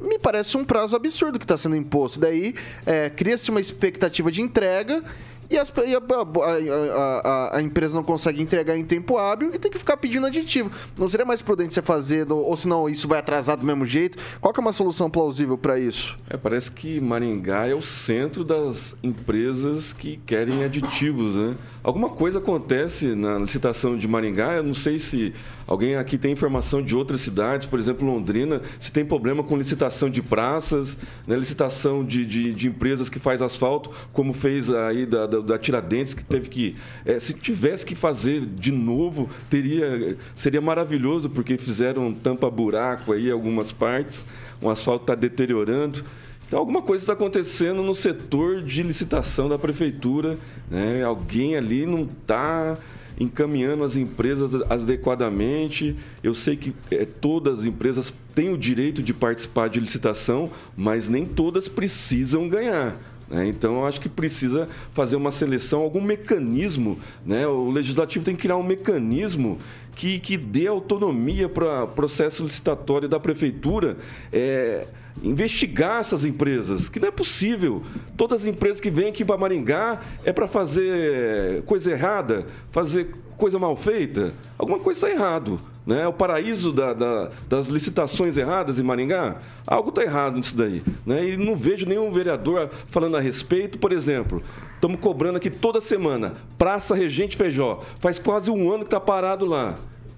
Me 0.00 0.18
parece 0.18 0.56
um 0.56 0.64
prazo 0.64 0.96
absurdo 0.96 1.38
que 1.38 1.44
está 1.44 1.56
sendo 1.56 1.76
imposto. 1.76 2.18
Daí 2.20 2.54
é, 2.86 3.10
cria-se 3.10 3.50
uma 3.50 3.60
expectativa 3.60 4.30
de 4.32 4.40
entrega 4.40 5.02
e, 5.50 5.58
as- 5.58 5.72
e 5.84 5.94
a, 5.96 6.00
a- 6.00 7.20
a- 7.54 7.56
a 7.58 7.62
empresa 7.62 7.94
não 7.96 8.04
consegue 8.04 8.40
entregar 8.40 8.76
em 8.76 8.84
tempo 8.84 9.18
hábil 9.18 9.50
e 9.52 9.58
tem 9.58 9.70
que 9.70 9.78
ficar 9.78 9.96
pedindo 9.96 10.26
aditivo. 10.26 10.70
Não 10.96 11.08
seria 11.08 11.26
mais 11.26 11.42
prudente 11.42 11.74
você 11.74 11.82
fazer, 11.82 12.24
no- 12.24 12.36
ou 12.38 12.56
senão 12.56 12.88
isso 12.88 13.08
vai 13.08 13.18
atrasar 13.18 13.56
do 13.56 13.66
mesmo 13.66 13.84
jeito? 13.84 14.16
Qual 14.40 14.54
é 14.56 14.60
uma 14.60 14.72
solução 14.72 15.10
plausível 15.10 15.58
para 15.58 15.78
isso? 15.78 16.16
É, 16.28 16.36
parece 16.36 16.70
que 16.70 17.00
Maringá 17.00 17.66
é 17.66 17.74
o 17.74 17.82
centro 17.82 18.44
das 18.44 18.94
empresas 19.02 19.92
que 19.92 20.16
querem 20.24 20.62
aditivos, 20.64 21.34
né? 21.36 21.56
Alguma 21.82 22.10
coisa 22.10 22.38
acontece 22.38 23.14
na 23.14 23.38
licitação 23.38 23.96
de 23.96 24.06
Maringá, 24.06 24.52
eu 24.54 24.62
não 24.62 24.74
sei 24.74 24.98
se 24.98 25.32
alguém 25.66 25.96
aqui 25.96 26.18
tem 26.18 26.30
informação 26.30 26.82
de 26.82 26.94
outras 26.94 27.22
cidades, 27.22 27.66
por 27.66 27.78
exemplo, 27.78 28.06
Londrina, 28.06 28.60
se 28.78 28.92
tem 28.92 29.02
problema 29.02 29.42
com 29.42 29.56
licitação 29.56 30.10
de 30.10 30.20
praças, 30.20 30.98
né? 31.26 31.36
licitação 31.36 32.04
de, 32.04 32.26
de, 32.26 32.52
de 32.52 32.66
empresas 32.68 33.08
que 33.08 33.18
faz 33.18 33.40
asfalto, 33.40 33.90
como 34.12 34.34
fez 34.34 34.70
aí 34.70 35.06
da, 35.06 35.26
da, 35.26 35.40
da 35.40 35.58
Tiradentes, 35.58 36.12
que 36.12 36.22
teve 36.22 36.50
que... 36.50 36.76
é, 37.06 37.18
se 37.18 37.32
tivesse 37.32 37.86
que 37.86 37.94
fazer 37.94 38.44
de 38.44 38.70
novo, 38.70 39.30
teria 39.48 40.18
seria 40.34 40.60
maravilhoso, 40.60 41.30
porque 41.30 41.56
fizeram 41.56 42.12
tampa-buraco 42.12 43.12
aí 43.12 43.30
algumas 43.30 43.72
partes, 43.72 44.26
o 44.60 44.68
asfalto 44.68 45.04
está 45.04 45.14
deteriorando. 45.14 46.04
Então, 46.50 46.58
alguma 46.58 46.82
coisa 46.82 47.04
está 47.04 47.12
acontecendo 47.12 47.80
no 47.80 47.94
setor 47.94 48.60
de 48.60 48.82
licitação 48.82 49.48
da 49.48 49.56
prefeitura. 49.56 50.36
Né? 50.68 51.00
Alguém 51.04 51.54
ali 51.54 51.86
não 51.86 52.02
está 52.02 52.76
encaminhando 53.20 53.84
as 53.84 53.94
empresas 53.94 54.50
adequadamente. 54.68 55.94
Eu 56.24 56.34
sei 56.34 56.56
que 56.56 56.74
eh, 56.90 57.06
todas 57.06 57.60
as 57.60 57.66
empresas 57.66 58.12
têm 58.34 58.52
o 58.52 58.58
direito 58.58 59.00
de 59.00 59.14
participar 59.14 59.68
de 59.68 59.78
licitação, 59.78 60.50
mas 60.76 61.08
nem 61.08 61.24
todas 61.24 61.68
precisam 61.68 62.48
ganhar. 62.48 63.00
né? 63.28 63.46
Então, 63.46 63.76
eu 63.76 63.86
acho 63.86 64.00
que 64.00 64.08
precisa 64.08 64.68
fazer 64.92 65.14
uma 65.14 65.30
seleção, 65.30 65.82
algum 65.82 66.00
mecanismo. 66.00 66.98
Né? 67.24 67.46
O 67.46 67.70
legislativo 67.70 68.24
tem 68.24 68.34
que 68.34 68.42
criar 68.42 68.56
um 68.56 68.64
mecanismo 68.64 69.60
que, 70.00 70.18
que 70.18 70.38
dê 70.38 70.66
autonomia 70.66 71.46
para 71.46 71.84
o 71.84 71.88
processo 71.88 72.42
licitatório 72.42 73.06
da 73.06 73.20
prefeitura 73.20 73.98
é, 74.32 74.86
investigar 75.22 76.00
essas 76.00 76.24
empresas, 76.24 76.88
que 76.88 76.98
não 76.98 77.08
é 77.08 77.10
possível. 77.10 77.82
Todas 78.16 78.40
as 78.40 78.46
empresas 78.46 78.80
que 78.80 78.90
vêm 78.90 79.08
aqui 79.08 79.26
para 79.26 79.36
Maringá 79.36 80.00
é 80.24 80.32
para 80.32 80.48
fazer 80.48 81.62
coisa 81.66 81.90
errada, 81.90 82.46
fazer 82.72 83.10
coisa 83.36 83.58
mal 83.58 83.76
feita. 83.76 84.32
Alguma 84.56 84.78
coisa 84.78 85.06
está 85.06 85.10
errado. 85.10 85.60
Né? 85.86 86.06
O 86.06 86.12
paraíso 86.14 86.72
da- 86.72 86.94
da- 86.94 87.30
das 87.48 87.68
licitações 87.68 88.38
erradas 88.38 88.78
em 88.78 88.82
Maringá, 88.82 89.36
algo 89.66 89.90
está 89.90 90.02
errado 90.02 90.36
nisso 90.36 90.56
daí. 90.56 90.82
Né? 91.04 91.30
E 91.30 91.36
não 91.36 91.56
vejo 91.56 91.84
nenhum 91.84 92.10
vereador 92.10 92.70
falando 92.90 93.18
a 93.18 93.20
respeito. 93.20 93.78
Por 93.78 93.92
exemplo, 93.92 94.42
estamos 94.76 94.98
cobrando 94.98 95.36
aqui 95.36 95.50
toda 95.50 95.78
semana, 95.78 96.34
Praça 96.56 96.94
Regente 96.94 97.36
Feijó. 97.36 97.82
Faz 97.98 98.18
quase 98.18 98.50
um 98.50 98.70
ano 98.70 98.78
que 98.80 98.86
está 98.86 99.00
parado 99.00 99.44
lá. 99.44 99.74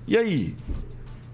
E 0.07 0.17
aí? 0.17 0.55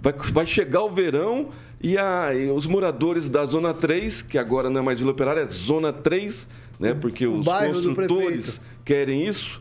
Vai, 0.01 0.13
vai 0.33 0.47
chegar 0.47 0.83
o 0.85 0.91
verão 0.91 1.49
e, 1.83 1.97
a- 1.99 2.35
e 2.35 2.51
os 2.51 2.67
moradores 2.67 3.29
da 3.29 3.45
Zona 3.47 3.73
3, 3.75 4.23
que 4.23 4.39
agora 4.39 4.69
não 4.71 4.81
é 4.81 4.83
mais 4.85 4.99
Vila 4.99 5.11
Operária, 5.13 5.41
é 5.41 5.47
Zona 5.49 5.93
3, 5.93 6.47
né? 6.79 6.95
Porque 6.95 7.27
os 7.27 7.45
construtores 7.75 8.61
querem 8.85 9.27
isso. 9.27 9.61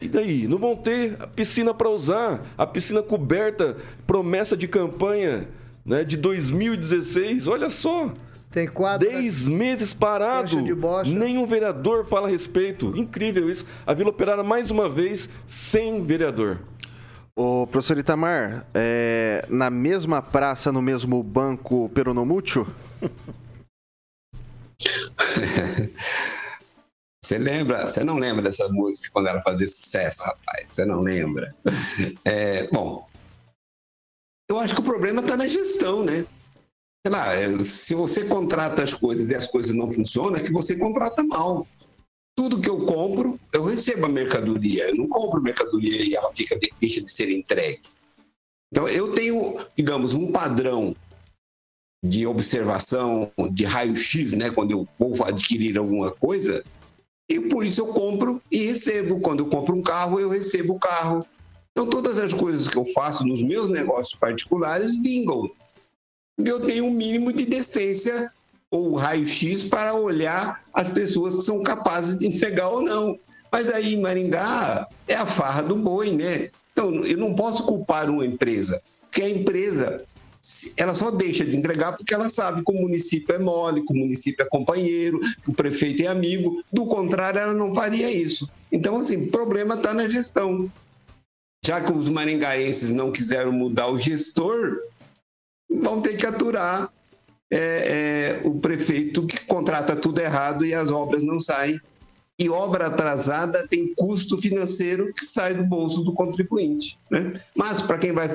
E 0.00 0.08
daí? 0.08 0.46
Não 0.46 0.58
vão 0.58 0.76
ter 0.76 1.16
a 1.18 1.26
piscina 1.26 1.74
para 1.74 1.88
usar, 1.88 2.42
a 2.56 2.66
piscina 2.66 3.02
coberta, 3.02 3.76
promessa 4.06 4.56
de 4.56 4.68
campanha 4.68 5.48
né, 5.84 6.04
de 6.04 6.16
2016. 6.16 7.46
Olha 7.48 7.68
só, 7.68 8.12
Tem 8.50 8.68
quatro. 8.68 9.08
10 9.08 9.48
meses 9.48 9.92
parado. 9.92 10.56
Nenhum 11.12 11.46
vereador 11.46 12.06
fala 12.06 12.28
a 12.28 12.30
respeito. 12.30 12.92
Incrível 12.96 13.50
isso. 13.50 13.66
A 13.84 13.92
Vila 13.92 14.10
Operária, 14.10 14.44
mais 14.44 14.70
uma 14.70 14.88
vez, 14.88 15.28
sem 15.46 16.04
vereador. 16.04 16.60
Ô, 17.40 17.68
professor 17.68 17.96
Itamar, 17.96 18.66
é, 18.74 19.46
na 19.48 19.70
mesma 19.70 20.20
praça, 20.20 20.72
no 20.72 20.82
mesmo 20.82 21.22
banco 21.22 21.88
Peronomútil? 21.90 22.66
Você 27.22 27.38
lembra? 27.38 27.88
Você 27.88 28.02
não 28.02 28.18
lembra 28.18 28.42
dessa 28.42 28.68
música 28.68 29.08
quando 29.12 29.28
ela 29.28 29.40
fazia 29.40 29.68
sucesso, 29.68 30.20
rapaz? 30.24 30.72
Você 30.72 30.84
não 30.84 31.00
lembra? 31.00 31.54
É, 32.24 32.66
bom, 32.72 33.08
eu 34.50 34.58
acho 34.58 34.74
que 34.74 34.80
o 34.80 34.84
problema 34.84 35.20
está 35.20 35.36
na 35.36 35.46
gestão, 35.46 36.02
né? 36.02 36.26
Sei 37.06 37.12
lá, 37.12 37.26
se 37.62 37.94
você 37.94 38.24
contrata 38.24 38.82
as 38.82 38.94
coisas 38.94 39.30
e 39.30 39.36
as 39.36 39.46
coisas 39.46 39.76
não 39.76 39.92
funcionam, 39.92 40.34
é 40.34 40.42
que 40.42 40.52
você 40.52 40.74
contrata 40.74 41.22
mal. 41.22 41.64
Tudo 42.38 42.60
que 42.60 42.70
eu 42.70 42.86
compro, 42.86 43.36
eu 43.52 43.64
recebo 43.64 44.06
a 44.06 44.08
mercadoria. 44.08 44.90
Eu 44.90 44.96
não 44.96 45.08
compro 45.08 45.42
mercadoria 45.42 46.04
e 46.04 46.14
ela 46.14 46.32
fica, 46.32 46.56
deixa 46.80 47.00
de 47.00 47.10
ser 47.10 47.28
entregue. 47.32 47.80
Então, 48.70 48.88
eu 48.88 49.12
tenho, 49.12 49.56
digamos, 49.76 50.14
um 50.14 50.30
padrão 50.30 50.94
de 52.00 52.28
observação, 52.28 53.32
de 53.50 53.64
raio-x, 53.64 54.34
né? 54.34 54.50
Quando 54.50 54.70
eu 54.70 54.86
vou 54.96 55.24
adquirir 55.24 55.76
alguma 55.76 56.12
coisa, 56.12 56.62
e 57.28 57.40
por 57.40 57.66
isso 57.66 57.80
eu 57.80 57.88
compro 57.88 58.40
e 58.52 58.66
recebo. 58.66 59.18
Quando 59.18 59.40
eu 59.40 59.48
compro 59.48 59.74
um 59.74 59.82
carro, 59.82 60.20
eu 60.20 60.28
recebo 60.28 60.74
o 60.74 60.78
carro. 60.78 61.26
Então, 61.72 61.90
todas 61.90 62.20
as 62.20 62.32
coisas 62.32 62.68
que 62.68 62.78
eu 62.78 62.86
faço 62.86 63.26
nos 63.26 63.42
meus 63.42 63.68
negócios 63.68 64.14
particulares 64.14 65.02
vingam. 65.02 65.50
Eu 66.38 66.64
tenho 66.64 66.84
um 66.84 66.92
mínimo 66.92 67.32
de 67.32 67.44
decência 67.44 68.32
ou 68.70 68.94
raio-x 68.94 69.64
para 69.64 69.94
olhar 69.94 70.62
as 70.72 70.90
pessoas 70.90 71.36
que 71.36 71.42
são 71.42 71.62
capazes 71.62 72.18
de 72.18 72.26
entregar 72.26 72.68
ou 72.68 72.82
não. 72.82 73.18
Mas 73.50 73.70
aí 73.70 73.96
Maringá 73.96 74.86
é 75.06 75.14
a 75.14 75.26
farra 75.26 75.62
do 75.62 75.76
boi, 75.76 76.12
né? 76.12 76.50
Então, 76.72 76.94
eu 77.04 77.16
não 77.16 77.34
posso 77.34 77.64
culpar 77.64 78.08
uma 78.10 78.24
empresa, 78.24 78.80
porque 79.00 79.22
a 79.22 79.30
empresa 79.30 80.04
ela 80.76 80.94
só 80.94 81.10
deixa 81.10 81.44
de 81.44 81.56
entregar 81.56 81.96
porque 81.96 82.14
ela 82.14 82.28
sabe 82.28 82.64
que 82.64 82.70
o 82.70 82.80
município 82.80 83.34
é 83.34 83.38
mole, 83.38 83.84
que 83.84 83.92
o 83.92 83.96
município 83.96 84.44
é 84.44 84.48
companheiro, 84.48 85.18
que 85.42 85.50
o 85.50 85.54
prefeito 85.54 86.02
é 86.02 86.06
amigo. 86.06 86.62
Do 86.72 86.86
contrário, 86.86 87.40
ela 87.40 87.54
não 87.54 87.74
faria 87.74 88.10
isso. 88.10 88.48
Então, 88.70 88.98
assim, 88.98 89.16
o 89.16 89.30
problema 89.30 89.74
está 89.74 89.92
na 89.92 90.08
gestão. 90.08 90.70
Já 91.64 91.80
que 91.80 91.92
os 91.92 92.08
maringaenses 92.08 92.92
não 92.92 93.10
quiseram 93.10 93.50
mudar 93.50 93.88
o 93.88 93.98
gestor, 93.98 94.78
vão 95.68 96.00
ter 96.00 96.16
que 96.16 96.24
aturar 96.24 96.92
é, 97.50 97.58
é, 97.58 98.40
o 98.44 98.54
prefeito 98.58 99.26
que 99.26 99.40
contrata 99.46 99.96
tudo 99.96 100.20
errado 100.20 100.64
e 100.64 100.74
as 100.74 100.90
obras 100.90 101.22
não 101.22 101.40
saem. 101.40 101.80
E 102.38 102.48
obra 102.48 102.86
atrasada 102.86 103.66
tem 103.66 103.92
custo 103.94 104.38
financeiro 104.38 105.12
que 105.12 105.24
sai 105.24 105.54
do 105.54 105.64
bolso 105.64 106.04
do 106.04 106.12
contribuinte. 106.12 106.96
Né? 107.10 107.32
Mas 107.54 107.82
para 107.82 107.98
quem 107.98 108.12
vai 108.12 108.28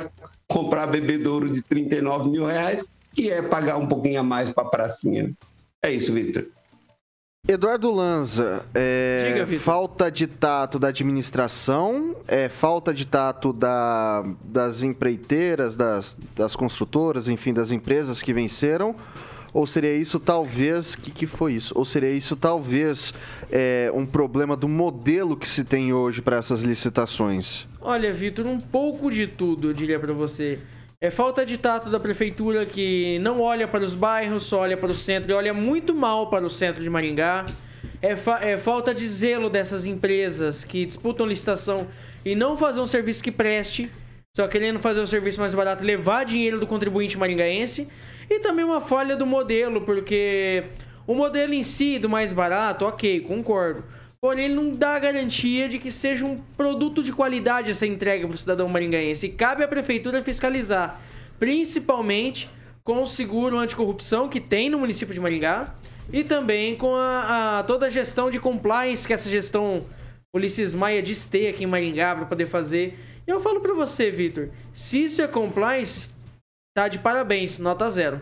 comprar 0.48 0.88
bebedouro 0.88 1.50
de 1.50 1.62
39 1.62 2.30
mil 2.30 2.46
reais, 2.46 2.84
que 3.14 3.32
é 3.32 3.42
pagar 3.42 3.78
um 3.78 3.88
pouquinho 3.88 4.20
a 4.20 4.24
mais 4.24 4.52
para 4.52 4.64
a 4.64 4.70
pracinha. 4.70 5.32
É 5.82 5.92
isso, 5.92 6.12
Vitor. 6.12 6.48
Eduardo 7.46 7.92
Lanza, 7.92 8.66
é, 8.74 9.44
Diga, 9.46 9.60
falta 9.60 10.10
de 10.10 10.28
tato 10.28 10.80
da 10.80 10.88
administração, 10.88 12.16
é 12.26 12.48
falta 12.48 12.94
de 12.94 13.06
tato 13.06 13.52
da, 13.52 14.24
das 14.42 14.82
empreiteiras, 14.82 15.76
das, 15.76 16.16
das 16.34 16.56
construtoras, 16.56 17.28
enfim, 17.28 17.54
das 17.54 17.74
empresas 17.74 18.22
que 18.22 18.34
venceram, 18.34 18.96
ou 19.54 19.68
seria 19.68 19.94
isso 19.94 20.22
talvez, 20.22 20.94
o 20.94 21.02
que, 21.02 21.12
que 21.12 21.28
foi 21.28 21.56
isso? 21.56 21.74
Ou 21.78 21.84
seria 21.84 22.12
isso 22.12 22.38
talvez 22.38 23.14
é, 23.52 23.92
um 23.94 24.06
problema 24.06 24.56
do 24.56 24.70
modelo 24.70 25.36
que 25.36 25.50
se 25.50 25.66
tem 25.66 25.92
hoje 25.92 26.22
para 26.22 26.38
essas 26.38 26.62
licitações? 26.62 27.68
Olha, 27.82 28.14
Vitor, 28.14 28.48
um 28.48 28.62
pouco 28.62 29.12
de 29.12 29.28
tudo, 29.28 29.72
eu 29.72 29.74
diria 29.74 30.00
para 30.00 30.14
você. 30.14 30.60
É 31.04 31.10
falta 31.10 31.46
de 31.46 31.58
tato 31.58 31.90
da 31.90 32.00
prefeitura 32.00 32.66
que 32.66 33.20
não 33.20 33.42
olha 33.42 33.68
para 33.68 33.84
os 33.84 33.94
bairros, 33.94 34.44
só 34.44 34.62
olha 34.62 34.78
para 34.78 34.90
o 34.90 34.96
centro 34.96 35.30
e 35.30 35.34
olha 35.34 35.54
muito 35.54 35.94
mal 35.94 36.30
para 36.30 36.46
o 36.46 36.50
centro 36.50 36.82
de 36.82 36.90
Maringá. 36.90 37.46
É, 38.02 38.16
fa 38.16 38.40
é, 38.42 38.56
falta 38.56 38.94
de 38.94 39.06
zelo 39.06 39.50
dessas 39.50 39.86
empresas 39.86 40.64
que 40.64 40.86
disputam 40.86 41.26
licitação 41.26 41.88
e 42.24 42.36
não 42.36 42.56
fazer 42.56 42.80
um 42.80 42.86
serviço 42.86 43.22
que 43.22 43.34
preste, 43.34 43.92
só 44.34 44.48
querendo 44.48 44.80
fazer 44.80 45.02
o 45.02 45.06
serviço 45.06 45.42
mais 45.42 45.54
barato, 45.54 45.84
levar 45.84 46.24
dinheiro 46.24 46.58
do 46.58 46.66
contribuinte 46.66 47.18
maringaense. 47.18 47.86
E 48.30 48.40
também 48.40 48.64
uma 48.64 48.80
falha 48.80 49.18
do 49.18 49.26
modelo, 49.26 49.82
porque 49.82 50.64
o 51.06 51.14
modelo 51.14 51.54
em 51.54 51.64
si 51.64 52.00
do 52.00 52.08
mais 52.08 52.32
barato, 52.32 52.86
ok, 52.86 53.20
concordo. 53.20 53.84
Porém, 54.24 54.46
ele 54.46 54.56
não 54.56 54.72
dá 54.72 54.98
garantia 54.98 55.68
de 55.68 55.78
que 55.78 55.92
seja 55.92 56.26
um 56.26 56.38
produto 56.38 57.04
de 57.04 57.12
qualidade 57.12 57.72
essa 57.72 57.86
entrega 57.86 58.26
para 58.26 58.36
o 58.36 58.38
cidadão 58.38 58.70
maringaense. 58.70 59.26
E 59.26 59.30
cabe 59.30 59.66
à 59.66 59.68
prefeitura 59.68 60.24
fiscalizar, 60.24 60.98
principalmente 61.38 62.50
com 62.86 63.04
o 63.04 63.06
seguro 63.06 63.60
anticorrupção 63.60 64.30
que 64.30 64.40
tem 64.40 64.70
no 64.70 64.80
município 64.80 65.14
de 65.14 65.20
Maringá 65.20 65.76
e 66.10 66.24
também 66.24 66.74
com 66.78 66.96
a, 66.96 67.60
a 67.60 67.64
toda 67.64 67.88
a 67.88 67.90
gestão 67.90 68.30
de 68.30 68.40
compliance 68.40 69.06
que 69.06 69.12
essa 69.12 69.30
gestão 69.30 69.86
Ulisses 70.34 70.74
Maia 70.74 71.02
diz 71.02 71.28
ter 71.28 71.50
aqui 71.50 71.66
em 71.66 71.68
Maringá 71.68 72.16
para 72.16 72.26
poder 72.26 72.46
fazer. 72.46 72.98
Eu 73.28 73.42
falo 73.42 73.60
para 73.60 73.74
você, 73.74 74.10
Vitor, 74.10 74.48
se 74.74 75.04
isso 75.04 75.22
é 75.22 75.28
compliance, 75.28 76.08
Tá 76.76 76.88
de 76.88 76.98
parabéns, 76.98 77.60
nota 77.60 77.88
zero. 77.88 78.20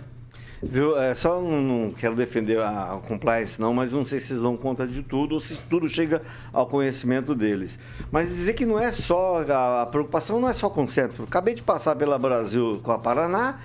Viu? 0.63 0.97
É, 0.97 1.15
só 1.15 1.41
não, 1.41 1.61
não 1.61 1.91
quero 1.91 2.15
defender 2.15 2.59
a, 2.59 2.93
a, 2.93 2.97
compliance, 2.97 3.59
não, 3.59 3.73
mas 3.73 3.93
não 3.93 4.05
sei 4.05 4.19
se 4.19 4.33
eles 4.33 4.43
dão 4.43 4.55
conta 4.55 4.85
de 4.85 5.01
tudo 5.01 5.33
ou 5.35 5.41
se 5.41 5.59
tudo 5.61 5.89
chega 5.89 6.21
ao 6.53 6.67
conhecimento 6.67 7.33
deles. 7.33 7.79
Mas 8.11 8.29
dizer 8.29 8.53
que 8.53 8.65
não 8.65 8.79
é 8.79 8.91
só. 8.91 9.43
A, 9.49 9.81
a 9.81 9.85
preocupação 9.87 10.39
não 10.39 10.47
é 10.47 10.53
só 10.53 10.69
com 10.69 10.83
o 10.83 10.89
centro. 10.89 11.23
Acabei 11.23 11.55
de 11.55 11.63
passar 11.63 11.95
pela 11.95 12.19
Brasil 12.19 12.79
com 12.83 12.91
a 12.91 12.99
Paraná, 12.99 13.59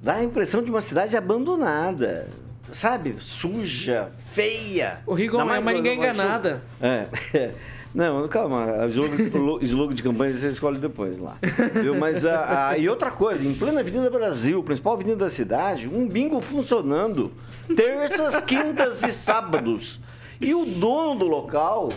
dá 0.00 0.14
a 0.14 0.24
impressão 0.24 0.62
de 0.62 0.70
uma 0.70 0.80
cidade 0.80 1.16
abandonada. 1.16 2.28
Sabe? 2.72 3.16
Suja, 3.20 4.10
feia. 4.32 5.00
O 5.04 5.12
Rigon 5.12 5.40
é 5.40 5.58
uma 5.58 5.72
ninguém 5.72 5.98
enganada. 5.98 6.62
É. 6.80 7.06
Não, 7.92 8.26
calma, 8.28 8.86
slogan, 8.88 9.16
slogan 9.62 9.94
de 9.94 10.02
campanha 10.02 10.32
você 10.32 10.48
escolhe 10.48 10.78
depois 10.78 11.18
lá. 11.18 11.36
Viu? 11.82 11.96
Mas 11.96 12.24
a, 12.24 12.68
a, 12.68 12.78
e 12.78 12.88
outra 12.88 13.10
coisa, 13.10 13.44
em 13.44 13.52
plena 13.52 13.80
Avenida 13.80 14.08
Brasil, 14.08 14.62
principal 14.62 14.92
avenida 14.92 15.16
da 15.16 15.30
cidade, 15.30 15.88
um 15.88 16.06
bingo 16.06 16.40
funcionando 16.40 17.32
terças, 17.74 18.40
quintas 18.42 19.02
e 19.02 19.12
sábados. 19.12 19.98
E 20.40 20.54
o 20.54 20.64
dono 20.64 21.18
do 21.18 21.26
local 21.26 21.90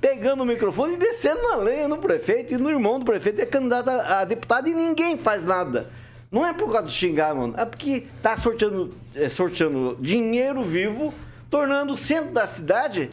pegando 0.00 0.42
o 0.42 0.46
microfone 0.46 0.94
e 0.94 0.96
descendo 0.96 1.42
na 1.42 1.56
lenha 1.56 1.88
no 1.88 1.98
prefeito 1.98 2.54
e 2.54 2.56
no 2.56 2.70
irmão 2.70 2.98
do 2.98 3.04
prefeito 3.04 3.40
é 3.40 3.46
candidato 3.46 3.88
a, 3.88 4.20
a 4.20 4.24
deputado 4.24 4.68
e 4.68 4.74
ninguém 4.74 5.16
faz 5.16 5.44
nada. 5.44 5.90
Não 6.30 6.46
é 6.46 6.52
por 6.52 6.70
causa 6.70 6.86
de 6.86 6.92
xingar, 6.92 7.34
mano. 7.34 7.54
É 7.56 7.64
porque 7.64 8.06
tá 8.22 8.36
sorteando, 8.36 8.94
é, 9.14 9.28
sorteando 9.28 9.96
dinheiro 9.98 10.62
vivo, 10.62 11.12
tornando 11.50 11.94
o 11.94 11.96
centro 11.96 12.32
da 12.32 12.46
cidade 12.46 13.10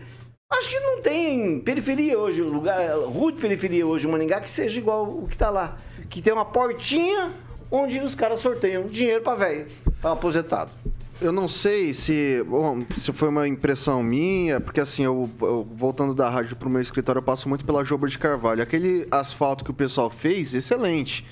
Acho 0.49 0.69
que 0.69 0.79
não 0.79 1.01
tem 1.01 1.59
periferia 1.59 2.19
hoje, 2.19 2.41
lugar, 2.41 2.95
rua 2.97 3.31
de 3.31 3.39
periferia 3.39 3.85
hoje, 3.85 4.07
Maningá, 4.07 4.39
que 4.39 4.49
seja 4.49 4.79
igual 4.79 5.05
o 5.05 5.27
que 5.27 5.35
tá 5.35 5.49
lá. 5.49 5.75
Que 6.07 6.21
tem 6.21 6.31
uma 6.31 6.45
portinha 6.45 7.31
onde 7.71 7.99
os 7.99 8.13
caras 8.13 8.39
sorteiam 8.41 8.85
dinheiro 8.85 9.23
para 9.23 9.35
velho, 9.35 9.67
para 9.99 10.11
aposentado. 10.11 10.71
Eu 11.19 11.31
não 11.31 11.47
sei 11.47 11.93
se, 11.93 12.43
bom, 12.43 12.85
se 12.97 13.11
foi 13.11 13.29
uma 13.29 13.47
impressão 13.47 14.03
minha, 14.03 14.59
porque 14.61 14.79
assim, 14.79 15.03
eu, 15.03 15.29
eu 15.41 15.67
voltando 15.71 16.13
da 16.13 16.29
rádio 16.29 16.55
pro 16.55 16.69
meu 16.69 16.81
escritório, 16.81 17.19
eu 17.19 17.23
passo 17.23 17.49
muito 17.49 17.65
pela 17.65 17.83
Joba 17.83 18.07
de 18.07 18.19
Carvalho. 18.19 18.61
Aquele 18.61 19.07
asfalto 19.09 19.63
que 19.63 19.71
o 19.71 19.73
pessoal 19.73 20.09
fez, 20.09 20.53
excelente 20.53 21.25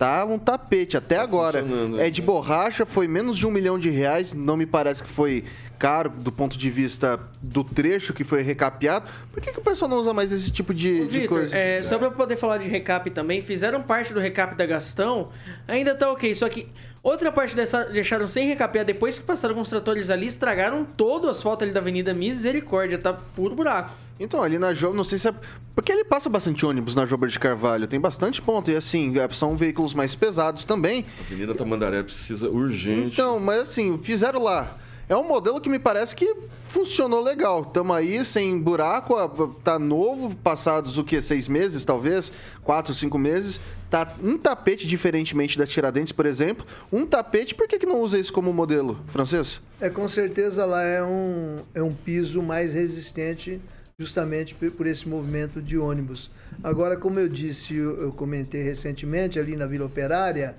tá 0.00 0.24
um 0.24 0.38
tapete 0.38 0.96
até 0.96 1.16
tá 1.16 1.22
agora. 1.22 1.62
É 1.98 2.08
de 2.08 2.22
borracha, 2.22 2.86
foi 2.86 3.06
menos 3.06 3.36
de 3.36 3.46
um 3.46 3.50
milhão 3.50 3.78
de 3.78 3.90
reais. 3.90 4.32
Não 4.32 4.56
me 4.56 4.64
parece 4.64 5.04
que 5.04 5.10
foi 5.10 5.44
caro 5.78 6.08
do 6.08 6.32
ponto 6.32 6.56
de 6.56 6.70
vista 6.70 7.20
do 7.42 7.62
trecho 7.62 8.14
que 8.14 8.24
foi 8.24 8.40
recapeado. 8.40 9.06
Por 9.30 9.42
que, 9.42 9.52
que 9.52 9.58
o 9.58 9.62
pessoal 9.62 9.90
não 9.90 9.98
usa 9.98 10.14
mais 10.14 10.32
esse 10.32 10.50
tipo 10.50 10.72
de, 10.72 11.02
Ô, 11.02 11.04
de 11.04 11.18
Victor, 11.20 11.38
coisa? 11.40 11.54
É, 11.54 11.82
só 11.82 11.98
para 11.98 12.10
poder 12.10 12.36
falar 12.36 12.56
de 12.56 12.66
recap 12.66 13.10
também, 13.10 13.42
fizeram 13.42 13.82
parte 13.82 14.14
do 14.14 14.20
recap 14.20 14.54
da 14.54 14.64
Gastão, 14.64 15.28
ainda 15.68 15.94
tá 15.94 16.10
ok. 16.10 16.34
Só 16.34 16.48
que 16.48 16.66
outra 17.02 17.30
parte 17.30 17.54
dessa 17.54 17.84
deixaram 17.84 18.26
sem 18.26 18.48
recapear 18.48 18.86
depois 18.86 19.18
que 19.18 19.26
passaram 19.26 19.54
com 19.54 19.60
os 19.60 19.68
tratores 19.68 20.08
ali, 20.08 20.26
estragaram 20.26 20.82
todo 20.82 21.26
o 21.26 21.28
asfalto 21.28 21.62
ali 21.62 21.74
da 21.74 21.80
Avenida 21.80 22.14
Misericórdia, 22.14 22.96
tá 22.96 23.12
puro 23.12 23.54
buraco. 23.54 23.92
Então, 24.20 24.42
ali 24.42 24.58
na 24.58 24.74
Joba, 24.74 24.94
não 24.94 25.02
sei 25.02 25.16
se 25.16 25.28
é. 25.28 25.34
Porque 25.74 25.90
ele 25.90 26.04
passa 26.04 26.28
bastante 26.28 26.66
ônibus 26.66 26.94
na 26.94 27.06
Joba 27.06 27.26
de 27.26 27.38
Carvalho, 27.38 27.86
tem 27.86 27.98
bastante 27.98 28.42
ponto. 28.42 28.70
E 28.70 28.76
assim, 28.76 29.18
é, 29.18 29.26
são 29.32 29.56
veículos 29.56 29.94
mais 29.94 30.14
pesados 30.14 30.64
também. 30.64 31.06
A 31.18 31.22
Avenida 31.22 31.54
Tamandaré 31.54 32.02
precisa 32.02 32.50
urgente. 32.50 33.14
Então, 33.14 33.40
mas 33.40 33.62
assim, 33.62 33.98
fizeram 34.02 34.42
lá. 34.42 34.76
É 35.08 35.16
um 35.16 35.26
modelo 35.26 35.60
que 35.60 35.68
me 35.68 35.78
parece 35.78 36.14
que 36.14 36.36
funcionou 36.68 37.20
legal. 37.20 37.62
Estamos 37.62 37.96
aí 37.96 38.24
sem 38.24 38.56
buraco, 38.60 39.16
tá 39.64 39.76
novo, 39.76 40.36
passados 40.36 40.98
o 40.98 41.02
que? 41.02 41.20
Seis 41.20 41.48
meses, 41.48 41.84
talvez? 41.84 42.30
Quatro, 42.62 42.94
cinco 42.94 43.18
meses. 43.18 43.60
Tá 43.90 44.14
um 44.22 44.38
tapete, 44.38 44.86
diferentemente 44.86 45.58
da 45.58 45.66
Tiradentes, 45.66 46.12
por 46.12 46.26
exemplo. 46.26 46.64
Um 46.92 47.04
tapete, 47.04 47.56
por 47.56 47.66
que, 47.66 47.76
que 47.76 47.86
não 47.86 48.00
usa 48.00 48.20
isso 48.20 48.32
como 48.32 48.52
modelo, 48.52 49.00
francês? 49.08 49.60
É, 49.80 49.90
com 49.90 50.06
certeza 50.06 50.64
lá 50.64 50.82
é 50.82 51.02
um, 51.02 51.62
é 51.74 51.82
um 51.82 51.92
piso 51.92 52.40
mais 52.40 52.72
resistente 52.72 53.60
justamente 54.00 54.54
por 54.54 54.86
esse 54.86 55.06
movimento 55.06 55.60
de 55.60 55.76
ônibus. 55.76 56.30
Agora, 56.64 56.96
como 56.96 57.20
eu 57.20 57.28
disse, 57.28 57.76
eu 57.76 58.10
comentei 58.14 58.62
recentemente 58.62 59.38
ali 59.38 59.56
na 59.56 59.66
Vila 59.66 59.84
Operária, 59.84 60.56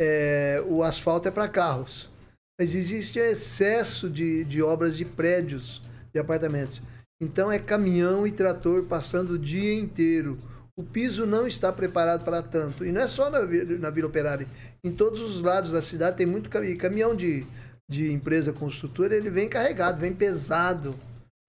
é, 0.00 0.64
o 0.66 0.82
asfalto 0.82 1.28
é 1.28 1.30
para 1.30 1.48
carros, 1.48 2.10
mas 2.58 2.74
existe 2.74 3.18
excesso 3.18 4.08
de, 4.08 4.42
de 4.44 4.62
obras 4.62 4.96
de 4.96 5.04
prédios, 5.04 5.82
de 6.14 6.18
apartamentos. 6.18 6.80
Então 7.20 7.52
é 7.52 7.58
caminhão 7.58 8.26
e 8.26 8.32
trator 8.32 8.84
passando 8.84 9.32
o 9.32 9.38
dia 9.38 9.74
inteiro. 9.74 10.38
O 10.74 10.82
piso 10.82 11.26
não 11.26 11.46
está 11.46 11.70
preparado 11.70 12.24
para 12.24 12.40
tanto. 12.40 12.86
E 12.86 12.92
não 12.92 13.02
é 13.02 13.06
só 13.06 13.28
na, 13.28 13.40
na 13.40 13.90
Vila 13.90 14.08
Operária. 14.08 14.46
Em 14.82 14.92
todos 14.92 15.20
os 15.20 15.42
lados 15.42 15.72
da 15.72 15.82
cidade 15.82 16.16
tem 16.16 16.26
muito 16.26 16.48
caminhão 16.48 17.14
de, 17.14 17.44
de 17.86 18.10
empresa 18.12 18.52
construtora, 18.52 19.14
ele 19.14 19.28
vem 19.28 19.48
carregado, 19.48 20.00
vem 20.00 20.14
pesado. 20.14 20.94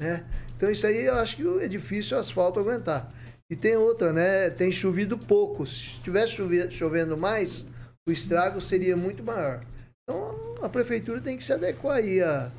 Né? 0.01 0.25
Então 0.55 0.71
isso 0.71 0.87
aí 0.87 1.05
eu 1.05 1.15
acho 1.15 1.35
que 1.35 1.63
é 1.63 1.67
difícil 1.67 2.17
o 2.17 2.19
asfalto 2.19 2.59
aguentar. 2.59 3.13
E 3.51 3.55
tem 3.55 3.75
outra, 3.75 4.13
né? 4.13 4.49
Tem 4.49 4.71
chovido 4.71 5.17
pouco. 5.17 5.65
Se 5.65 5.93
estivesse 5.93 6.35
chovendo 6.71 7.17
mais, 7.17 7.65
o 8.07 8.11
estrago 8.11 8.61
seria 8.61 8.95
muito 8.95 9.23
maior. 9.23 9.65
Então 10.03 10.55
a 10.61 10.69
prefeitura 10.69 11.19
tem 11.19 11.37
que 11.37 11.43
se 11.43 11.53
adequar 11.53 11.97
aí 11.97 12.21
a, 12.21 12.51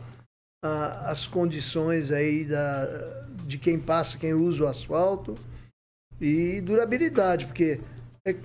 a, 0.65 1.11
as 1.11 1.27
condições 1.27 2.11
aí 2.11 2.45
da, 2.45 3.27
de 3.47 3.59
quem 3.59 3.79
passa, 3.79 4.19
quem 4.19 4.35
usa 4.35 4.65
o 4.65 4.67
asfalto 4.67 5.35
e 6.21 6.61
durabilidade, 6.61 7.47
porque 7.47 7.81
É, 8.27 8.37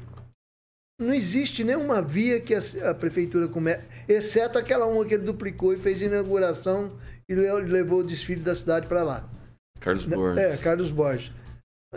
não 0.97 1.13
existe 1.13 1.65
nenhuma 1.65 2.01
via 2.01 2.39
que 2.39 2.55
a, 2.55 2.59
a 2.89 2.93
prefeitura 2.93 3.49
comece, 3.49 3.85
exceto 4.07 4.57
aquela 4.57 4.85
uma 4.85 5.05
que 5.05 5.15
ele 5.15 5.25
duplicou 5.25 5.73
e 5.73 5.77
fez 5.77 6.01
inauguração 6.01 6.97
e 7.29 7.33
levou 7.35 7.99
o 7.99 8.03
desfile 8.03 8.41
da 8.41 8.55
cidade 8.55 8.87
para 8.87 9.03
lá. 9.03 9.23
Carlos 9.79 10.05
Borges. 10.05 10.37
É, 10.43 10.57
Carlos 10.57 10.91
Borges. 10.91 11.31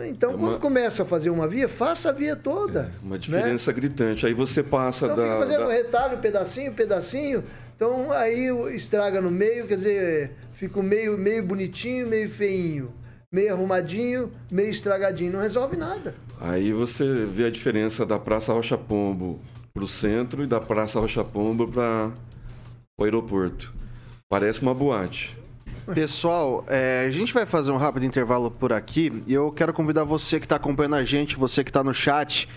Então, 0.01 0.31
É 0.31 0.35
uma- 0.35 0.47
quando 0.49 0.59
começa 0.61 1.03
a 1.03 1.05
fazer 1.05 1.29
uma 1.29 1.47
via, 1.47 1.67
faça 1.67 2.09
a 2.09 2.11
via 2.13 2.35
toda. 2.35 2.83
É, 2.83 3.03
Uma 3.03 3.15
né? 3.15 3.17
diferença 3.17 3.71
gritante. 3.71 4.25
Aí 4.25 4.33
você 4.33 4.63
passa 4.63 5.05
Então 5.05 5.17
da. 5.17 5.23
fica 5.23 5.37
fazendo 5.39 5.67
da- 5.67 5.73
retalho, 5.73 6.17
pedacinho, 6.19 6.71
pedacinho. 6.73 7.43
Então 7.75 8.11
aí 8.13 8.49
o- 8.51 8.69
estraga 8.69 9.19
no 9.19 9.29
meio, 9.29 9.67
quer 9.67 9.75
dizer, 9.75 10.31
fica 10.53 10.79
o 10.79 10.83
meio, 10.83 11.17
meio 11.17 11.43
bonitinho, 11.43 12.07
meio 12.07 12.29
feinho. 12.29 12.93
Meio 13.31 13.53
arrumadinho, 13.53 14.31
meio 14.49 14.69
estragadinho. 14.71 15.33
Não 15.33 15.41
resolve 15.41 15.75
nada. 15.77 16.15
Aí 16.39 16.71
você 16.71 17.25
vê 17.25 17.45
a 17.45 17.51
diferença 17.51 18.05
da 18.05 18.17
Praça 18.17 18.53
Rocha 18.53 18.77
Pombo 18.77 19.39
pro 19.73 19.87
centro 19.87 20.43
e 20.43 20.47
da 20.47 20.59
Praça 20.61 20.99
Rocha 20.99 21.23
Pombo 21.25 21.69
para 21.69 22.11
o 22.97 23.03
aeroporto. 23.03 23.71
Parece 24.29 24.61
uma 24.61 24.75
boate. 24.75 25.35
Pessoal, 25.91 26.63
é, 26.67 27.03
a 27.07 27.11
gente 27.11 27.33
vai 27.33 27.47
fazer 27.47 27.71
um 27.71 27.77
rápido 27.77 28.05
intervalo 28.05 28.51
por 28.51 28.71
aqui 28.71 29.23
e 29.25 29.33
eu 29.33 29.51
quero 29.51 29.73
convidar 29.73 30.03
você 30.03 30.39
que 30.39 30.45
está 30.45 30.57
acompanhando 30.57 30.97
a 30.97 31.03
gente, 31.03 31.35
você 31.35 31.63
que 31.63 31.71
está 31.71 31.83
no 31.83 31.95
chat. 31.95 32.47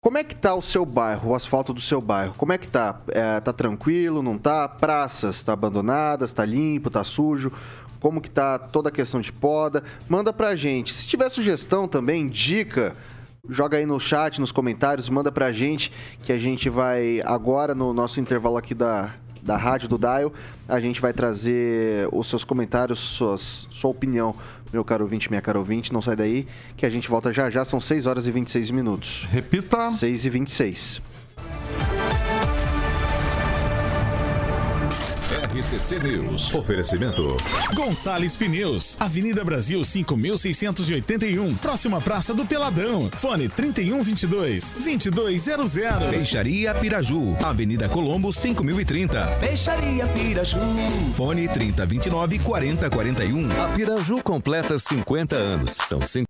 Como 0.00 0.16
é 0.16 0.24
que 0.24 0.34
tá 0.34 0.54
o 0.54 0.62
seu 0.62 0.86
bairro, 0.86 1.32
o 1.32 1.34
asfalto 1.34 1.74
do 1.74 1.80
seu 1.82 2.00
bairro? 2.00 2.32
Como 2.38 2.54
é 2.54 2.56
que 2.56 2.66
tá? 2.66 3.02
É, 3.08 3.38
tá 3.38 3.52
tranquilo, 3.52 4.22
não 4.22 4.38
tá? 4.38 4.66
Praças, 4.66 5.42
tá 5.42 5.52
abandonadas, 5.52 6.32
tá 6.32 6.42
limpo, 6.42 6.88
tá 6.88 7.04
sujo? 7.04 7.52
Como 8.00 8.18
que 8.18 8.30
tá 8.30 8.58
toda 8.58 8.88
a 8.88 8.92
questão 8.92 9.20
de 9.20 9.30
poda? 9.30 9.84
Manda 10.08 10.32
pra 10.32 10.56
gente. 10.56 10.94
Se 10.94 11.06
tiver 11.06 11.28
sugestão 11.28 11.86
também, 11.86 12.26
dica, 12.26 12.96
joga 13.46 13.76
aí 13.76 13.84
no 13.84 14.00
chat, 14.00 14.40
nos 14.40 14.52
comentários, 14.52 15.10
manda 15.10 15.30
pra 15.30 15.52
gente 15.52 15.92
que 16.22 16.32
a 16.32 16.38
gente 16.38 16.70
vai 16.70 17.20
agora 17.26 17.74
no 17.74 17.92
nosso 17.92 18.20
intervalo 18.20 18.56
aqui 18.56 18.72
da 18.72 19.12
da 19.42 19.56
rádio 19.56 19.88
do 19.88 19.98
Dial, 19.98 20.32
a 20.68 20.80
gente 20.80 21.00
vai 21.00 21.12
trazer 21.12 22.08
os 22.12 22.26
seus 22.28 22.44
comentários, 22.44 22.98
suas, 22.98 23.66
sua 23.70 23.90
opinião, 23.90 24.34
meu 24.72 24.84
caro 24.84 25.04
ouvinte, 25.04 25.28
minha 25.30 25.40
cara 25.40 25.58
ouvinte, 25.58 25.92
não 25.92 26.02
sai 26.02 26.16
daí, 26.16 26.46
que 26.76 26.84
a 26.84 26.90
gente 26.90 27.08
volta 27.08 27.32
já 27.32 27.50
já, 27.50 27.64
são 27.64 27.80
6 27.80 28.06
horas 28.06 28.26
e 28.26 28.30
26 28.30 28.70
minutos. 28.70 29.26
Repita. 29.30 29.90
6 29.90 30.24
e 30.24 30.30
26. 30.30 31.02
RCC 35.58 35.98
News. 35.98 36.54
Oferecimento. 36.54 37.36
Gonçalves 37.74 38.36
Pneus, 38.36 38.96
Avenida 39.00 39.44
Brasil 39.44 39.82
5681, 39.82 41.56
próxima 41.56 42.00
Praça 42.00 42.32
do 42.32 42.46
Peladão. 42.46 43.10
Fone 43.16 43.48
3122 43.48 44.74
2200. 44.74 46.10
Peixaria 46.10 46.72
Piraju, 46.74 47.36
Avenida 47.42 47.88
Colombo 47.88 48.32
5030. 48.32 49.26
Peixaria 49.40 50.06
Piraju. 50.06 50.60
Fone 51.16 51.48
3029 51.48 52.38
4041. 52.38 53.50
A 53.60 53.68
Piraju 53.74 54.22
completa 54.22 54.78
50 54.78 55.34
anos. 55.34 55.72
São 55.72 56.00
50 56.00 56.28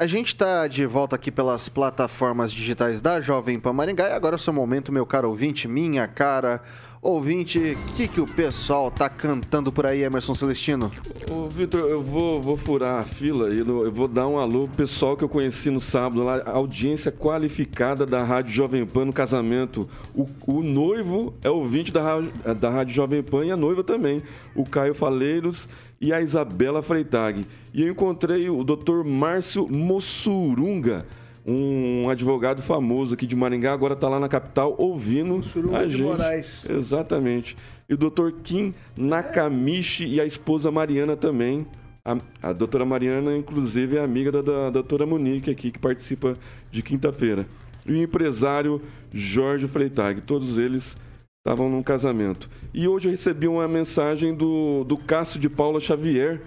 A 0.00 0.06
gente 0.06 0.28
está 0.28 0.66
de 0.66 0.86
volta 0.86 1.16
aqui 1.16 1.30
pelas 1.30 1.68
plataformas 1.68 2.50
digitais 2.50 3.02
da 3.02 3.20
Jovem 3.20 3.60
Pan 3.60 3.74
Maringá 3.74 4.08
e 4.08 4.12
agora 4.12 4.34
é 4.34 4.36
o 4.36 4.38
seu 4.38 4.52
momento, 4.52 4.90
meu 4.90 5.04
caro 5.04 5.28
ouvinte, 5.28 5.68
minha 5.68 6.08
cara 6.08 6.62
ouvinte, 7.02 7.58
o 7.58 7.92
que, 7.94 8.06
que 8.06 8.20
o 8.20 8.26
pessoal 8.26 8.88
tá 8.90 9.08
cantando 9.08 9.72
por 9.72 9.84
aí, 9.84 10.02
Emerson 10.04 10.34
Celestino? 10.36 10.90
Ô, 11.28 11.48
Vitor, 11.48 11.80
eu 11.80 12.00
vou, 12.00 12.40
vou 12.40 12.56
furar 12.56 13.00
a 13.00 13.02
fila 13.02 13.52
e 13.52 13.58
eu 13.58 13.90
vou 13.90 14.06
dar 14.06 14.28
um 14.28 14.38
alô 14.38 14.68
pro 14.68 14.76
pessoal 14.76 15.16
que 15.16 15.24
eu 15.24 15.28
conheci 15.28 15.68
no 15.68 15.80
sábado 15.80 16.22
lá, 16.22 16.40
audiência 16.46 17.10
qualificada 17.10 18.06
da 18.06 18.22
Rádio 18.22 18.52
Jovem 18.52 18.86
Pan 18.86 19.06
no 19.06 19.12
casamento. 19.12 19.88
O, 20.14 20.26
o 20.46 20.62
noivo 20.62 21.34
é 21.42 21.50
ouvinte 21.50 21.90
da, 21.92 22.02
rádio- 22.02 22.32
da 22.54 22.70
Rádio 22.70 22.94
Jovem 22.94 23.22
Pan 23.22 23.44
e 23.46 23.50
a 23.50 23.56
noiva 23.56 23.82
também, 23.82 24.22
o 24.54 24.64
Caio 24.64 24.94
Faleiros 24.94 25.68
e 26.00 26.12
a 26.12 26.20
Isabela 26.20 26.82
Freitag. 26.82 27.44
E 27.74 27.82
eu 27.82 27.90
encontrei 27.90 28.48
o 28.48 28.62
Dr. 28.62 29.02
Márcio 29.04 29.66
Mossurunga, 29.68 31.04
um 31.46 32.08
advogado 32.08 32.62
famoso 32.62 33.14
aqui 33.14 33.26
de 33.26 33.34
Maringá, 33.34 33.72
agora 33.72 33.94
está 33.94 34.08
lá 34.08 34.20
na 34.20 34.28
capital 34.28 34.74
ouvindo 34.78 35.40
a 35.74 35.88
gente. 35.88 36.02
Moraes. 36.02 36.66
Exatamente. 36.68 37.56
E 37.88 37.94
o 37.94 37.96
Dr. 37.96 38.30
Kim 38.42 38.72
Nakamichi 38.96 40.06
e 40.06 40.20
a 40.20 40.24
esposa 40.24 40.70
Mariana 40.70 41.16
também. 41.16 41.66
A, 42.04 42.16
a 42.42 42.52
doutora 42.52 42.84
Mariana, 42.84 43.36
inclusive, 43.36 43.96
é 43.96 44.00
amiga 44.00 44.30
da, 44.32 44.42
da 44.42 44.70
doutora 44.70 45.06
Monique 45.06 45.50
aqui, 45.50 45.70
que 45.70 45.78
participa 45.78 46.36
de 46.70 46.82
quinta-feira. 46.82 47.46
E 47.86 47.92
o 47.92 47.96
empresário 47.96 48.80
Jorge 49.12 49.68
Freitag. 49.68 50.20
Todos 50.20 50.58
eles 50.58 50.96
estavam 51.44 51.68
num 51.68 51.82
casamento. 51.82 52.48
E 52.72 52.86
hoje 52.86 53.08
eu 53.08 53.10
recebi 53.10 53.48
uma 53.48 53.66
mensagem 53.66 54.34
do, 54.34 54.84
do 54.84 54.96
Cássio 54.96 55.40
de 55.40 55.48
Paula 55.48 55.80
Xavier, 55.80 56.40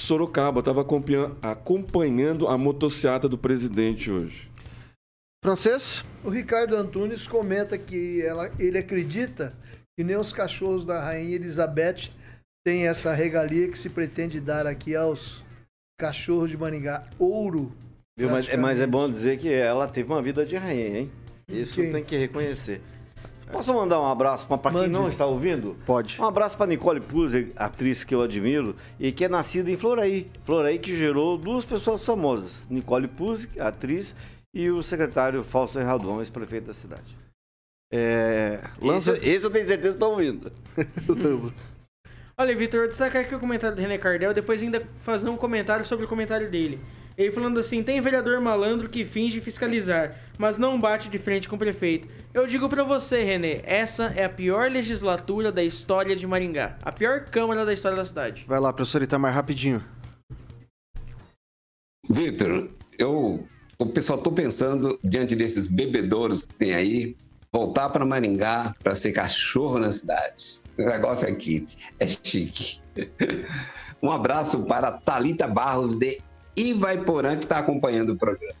Sorocaba. 0.00 0.60
Estava 0.60 0.84
acompanhando 1.42 2.48
a 2.48 2.56
motociata 2.58 3.28
do 3.28 3.38
presidente 3.38 4.10
hoje. 4.10 4.50
Francês? 5.44 6.04
O 6.22 6.28
Ricardo 6.28 6.76
Antunes 6.76 7.26
comenta 7.26 7.78
que 7.78 8.20
ela- 8.22 8.50
ele 8.58 8.76
acredita 8.78 9.54
que 9.98 10.04
nem 10.04 10.16
os 10.16 10.32
cachorros 10.32 10.84
da 10.84 11.02
Rainha 11.02 11.34
Elizabeth 11.34 12.10
têm 12.66 12.86
essa 12.86 13.12
regalia 13.14 13.68
que 13.68 13.78
se 13.78 13.88
pretende 13.88 14.38
dar 14.40 14.66
aqui 14.66 14.94
aos 14.94 15.42
cachorros 15.98 16.50
de 16.50 16.56
Maringá. 16.58 17.06
Ouro. 17.18 17.72
Viu? 18.18 18.28
Mas, 18.28 18.48
é- 18.48 18.56
mas 18.56 18.80
é 18.82 18.86
bom 18.86 19.10
dizer 19.10 19.38
que 19.38 19.48
ela 19.50 19.88
teve 19.88 20.10
uma 20.12 20.20
vida 20.20 20.44
de 20.44 20.56
rainha, 20.56 20.98
hein? 21.00 21.10
Isso 21.48 21.76
Quem? 21.80 21.90
tem 21.92 22.04
que 22.04 22.16
reconhecer. 22.16 22.82
Posso 23.52 23.74
mandar 23.74 24.00
um 24.00 24.06
abraço 24.06 24.46
para 24.46 24.70
quem 24.70 24.88
não 24.88 25.08
está 25.08 25.26
ouvindo? 25.26 25.76
Pode. 25.84 26.20
Um 26.20 26.24
abraço 26.24 26.56
para 26.56 26.66
Nicole 26.66 27.00
Puzzi, 27.00 27.52
atriz 27.56 28.04
que 28.04 28.14
eu 28.14 28.22
admiro 28.22 28.76
e 28.98 29.10
que 29.12 29.24
é 29.24 29.28
nascida 29.28 29.70
em 29.70 29.76
Floraí. 29.76 30.30
Floraí 30.44 30.78
que 30.78 30.96
gerou 30.96 31.36
duas 31.36 31.64
pessoas 31.64 32.04
famosas. 32.04 32.66
Nicole 32.70 33.08
Puzzi, 33.08 33.48
atriz, 33.60 34.14
e 34.54 34.70
o 34.70 34.82
secretário 34.82 35.42
Fausto 35.42 35.78
Herradon, 35.78 36.20
ex-prefeito 36.20 36.68
da 36.68 36.74
cidade. 36.74 37.16
É, 37.92 38.60
lança... 38.80 39.12
Esse, 39.16 39.28
esse 39.28 39.46
eu 39.46 39.50
tenho 39.50 39.66
certeza 39.66 39.90
que 39.90 39.94
estão 39.96 40.12
ouvindo. 40.12 40.52
Olha, 42.38 42.56
Vitor, 42.56 42.80
eu 42.80 42.88
destacar 42.88 43.22
aqui 43.22 43.34
o 43.34 43.40
comentário 43.40 43.76
do 43.76 43.82
René 43.82 43.98
Cardel, 43.98 44.32
depois 44.32 44.62
ainda 44.62 44.82
fazer 45.00 45.28
um 45.28 45.36
comentário 45.36 45.84
sobre 45.84 46.06
o 46.06 46.08
comentário 46.08 46.50
dele. 46.50 46.80
Ele 47.20 47.30
falando 47.30 47.60
assim: 47.60 47.82
tem 47.82 48.00
vereador 48.00 48.40
malandro 48.40 48.88
que 48.88 49.04
finge 49.04 49.42
fiscalizar, 49.42 50.16
mas 50.38 50.56
não 50.56 50.80
bate 50.80 51.10
de 51.10 51.18
frente 51.18 51.46
com 51.46 51.54
o 51.54 51.58
prefeito. 51.58 52.08
Eu 52.32 52.46
digo 52.46 52.66
pra 52.66 52.82
você, 52.82 53.22
René, 53.22 53.60
essa 53.64 54.04
é 54.16 54.24
a 54.24 54.28
pior 54.30 54.70
legislatura 54.70 55.52
da 55.52 55.62
história 55.62 56.16
de 56.16 56.26
Maringá. 56.26 56.78
A 56.80 56.90
pior 56.90 57.26
Câmara 57.26 57.66
da 57.66 57.74
história 57.74 57.98
da 57.98 58.06
cidade. 58.06 58.46
Vai 58.48 58.58
lá, 58.58 58.72
professor 58.72 59.02
Itamar, 59.02 59.34
rapidinho. 59.34 59.84
Vitor, 62.08 62.70
eu, 62.98 63.46
o 63.78 63.86
pessoal 63.86 64.18
tô 64.22 64.32
pensando 64.32 64.98
diante 65.04 65.36
desses 65.36 65.66
bebedouros 65.66 66.44
que 66.44 66.54
tem 66.54 66.74
aí, 66.74 67.16
voltar 67.52 67.90
para 67.90 68.06
Maringá 68.06 68.74
para 68.82 68.94
ser 68.94 69.12
cachorro 69.12 69.78
na 69.78 69.92
cidade. 69.92 70.58
O 70.78 70.86
negócio 70.86 71.28
é 71.28 71.34
kit, 71.34 71.92
é 71.98 72.06
chique. 72.08 72.80
Um 74.02 74.10
abraço 74.10 74.64
para 74.64 74.92
Talita 74.92 75.46
Barros 75.46 75.98
de 75.98 76.22
Ivaiporã 76.56 77.36
que 77.36 77.44
está 77.44 77.58
acompanhando 77.58 78.10
o 78.10 78.16
programa. 78.16 78.54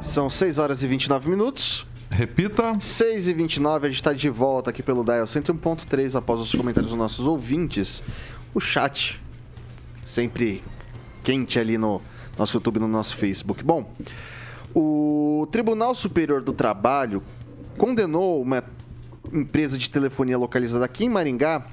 São 0.00 0.28
6 0.28 0.58
horas 0.58 0.82
e 0.82 0.86
29 0.88 1.30
minutos. 1.30 1.86
Repita. 2.10 2.78
6 2.80 3.28
e 3.28 3.32
29 3.32 3.86
a 3.86 3.90
gente 3.90 4.00
está 4.00 4.12
de 4.12 4.28
volta 4.28 4.70
aqui 4.70 4.82
pelo 4.82 5.04
Dial 5.04 5.24
101.3 5.24 6.16
após 6.16 6.40
os 6.40 6.52
comentários 6.52 6.90
dos 6.90 6.98
nossos 6.98 7.26
ouvintes. 7.26 8.02
O 8.52 8.58
chat 8.58 9.20
sempre 10.04 10.62
quente 11.22 11.58
ali 11.58 11.78
no 11.78 12.02
nosso 12.36 12.56
YouTube 12.56 12.78
e 12.78 12.80
no 12.80 12.88
nosso 12.88 13.16
Facebook. 13.16 13.62
Bom, 13.62 13.92
o 14.74 15.46
Tribunal 15.52 15.94
Superior 15.94 16.42
do 16.42 16.52
Trabalho 16.52 17.22
condenou 17.78 18.42
uma 18.42 18.64
empresa 19.32 19.78
de 19.78 19.88
telefonia 19.88 20.36
localizada 20.36 20.84
aqui 20.84 21.04
em 21.04 21.08
Maringá 21.08 21.64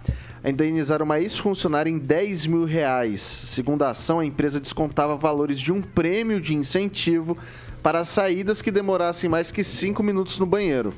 a 0.47 0.49
indenizar 0.49 1.03
uma 1.03 1.19
ex-funcionária 1.19 1.89
em 1.89 1.97
10 1.97 2.45
mil 2.45 2.63
reais. 2.63 3.19
Segundo 3.19 3.83
a 3.83 3.89
ação, 3.89 4.21
a 4.21 4.25
empresa 4.25 4.61
descontava 4.61 5.17
valores 5.17 5.59
de 5.59 5.73
um 5.73 5.81
prêmio 5.81 6.39
de 6.39 6.55
incentivo 6.55 7.37
para 7.83 8.05
saídas 8.05 8.61
que 8.61 8.71
demorassem 8.71 9.29
mais 9.29 9.51
que 9.51 9.61
5 9.61 10.01
minutos 10.01 10.39
no 10.39 10.45
banheiro. 10.45 10.93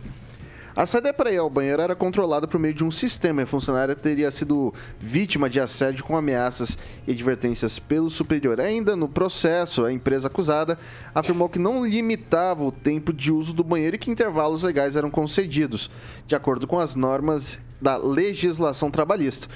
A 0.75 0.85
saída 0.85 1.11
para 1.11 1.31
ir 1.31 1.37
ao 1.37 1.49
banheiro 1.49 1.81
era 1.81 1.95
controlada 1.95 2.47
por 2.47 2.59
meio 2.59 2.75
de 2.75 2.85
um 2.85 2.91
sistema 2.91 3.41
e 3.41 3.43
a 3.43 3.47
funcionária 3.47 3.95
teria 3.95 4.29
sido 4.29 4.71
vítima 4.99 5.49
de 5.49 5.59
assédio 5.59 6.03
com 6.03 6.15
ameaças 6.15 6.77
e 7.07 7.11
advertências 7.11 7.79
pelo 7.79 8.11
superior. 8.11 8.61
Ainda 8.61 8.95
no 8.95 9.09
processo, 9.09 9.83
a 9.83 9.91
empresa 9.91 10.27
acusada 10.27 10.77
afirmou 11.13 11.49
que 11.49 11.57
não 11.57 11.83
limitava 11.83 12.63
o 12.63 12.71
tempo 12.71 13.11
de 13.11 13.31
uso 13.31 13.51
do 13.51 13.63
banheiro 13.63 13.95
e 13.95 13.99
que 13.99 14.11
intervalos 14.11 14.61
legais 14.61 14.95
eram 14.95 15.09
concedidos, 15.09 15.89
de 16.27 16.35
acordo 16.35 16.67
com 16.67 16.79
as 16.79 16.93
normas 16.93 17.59
da 17.81 17.97
legislação 17.97 18.89
trabalhista. 18.91 19.47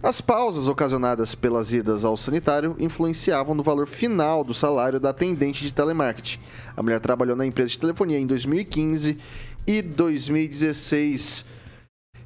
As 0.00 0.20
pausas 0.20 0.68
ocasionadas 0.68 1.34
pelas 1.34 1.72
idas 1.72 2.04
ao 2.04 2.16
sanitário 2.16 2.76
influenciavam 2.78 3.54
no 3.54 3.64
valor 3.64 3.86
final 3.86 4.44
do 4.44 4.54
salário 4.54 5.00
da 5.00 5.10
atendente 5.10 5.64
de 5.64 5.72
telemarketing. 5.72 6.38
A 6.76 6.82
mulher 6.82 7.00
trabalhou 7.00 7.34
na 7.36 7.44
empresa 7.44 7.70
de 7.70 7.78
telefonia 7.80 8.18
em 8.18 8.26
2015 8.26 9.18
e 9.66 9.82
2016. 9.82 11.44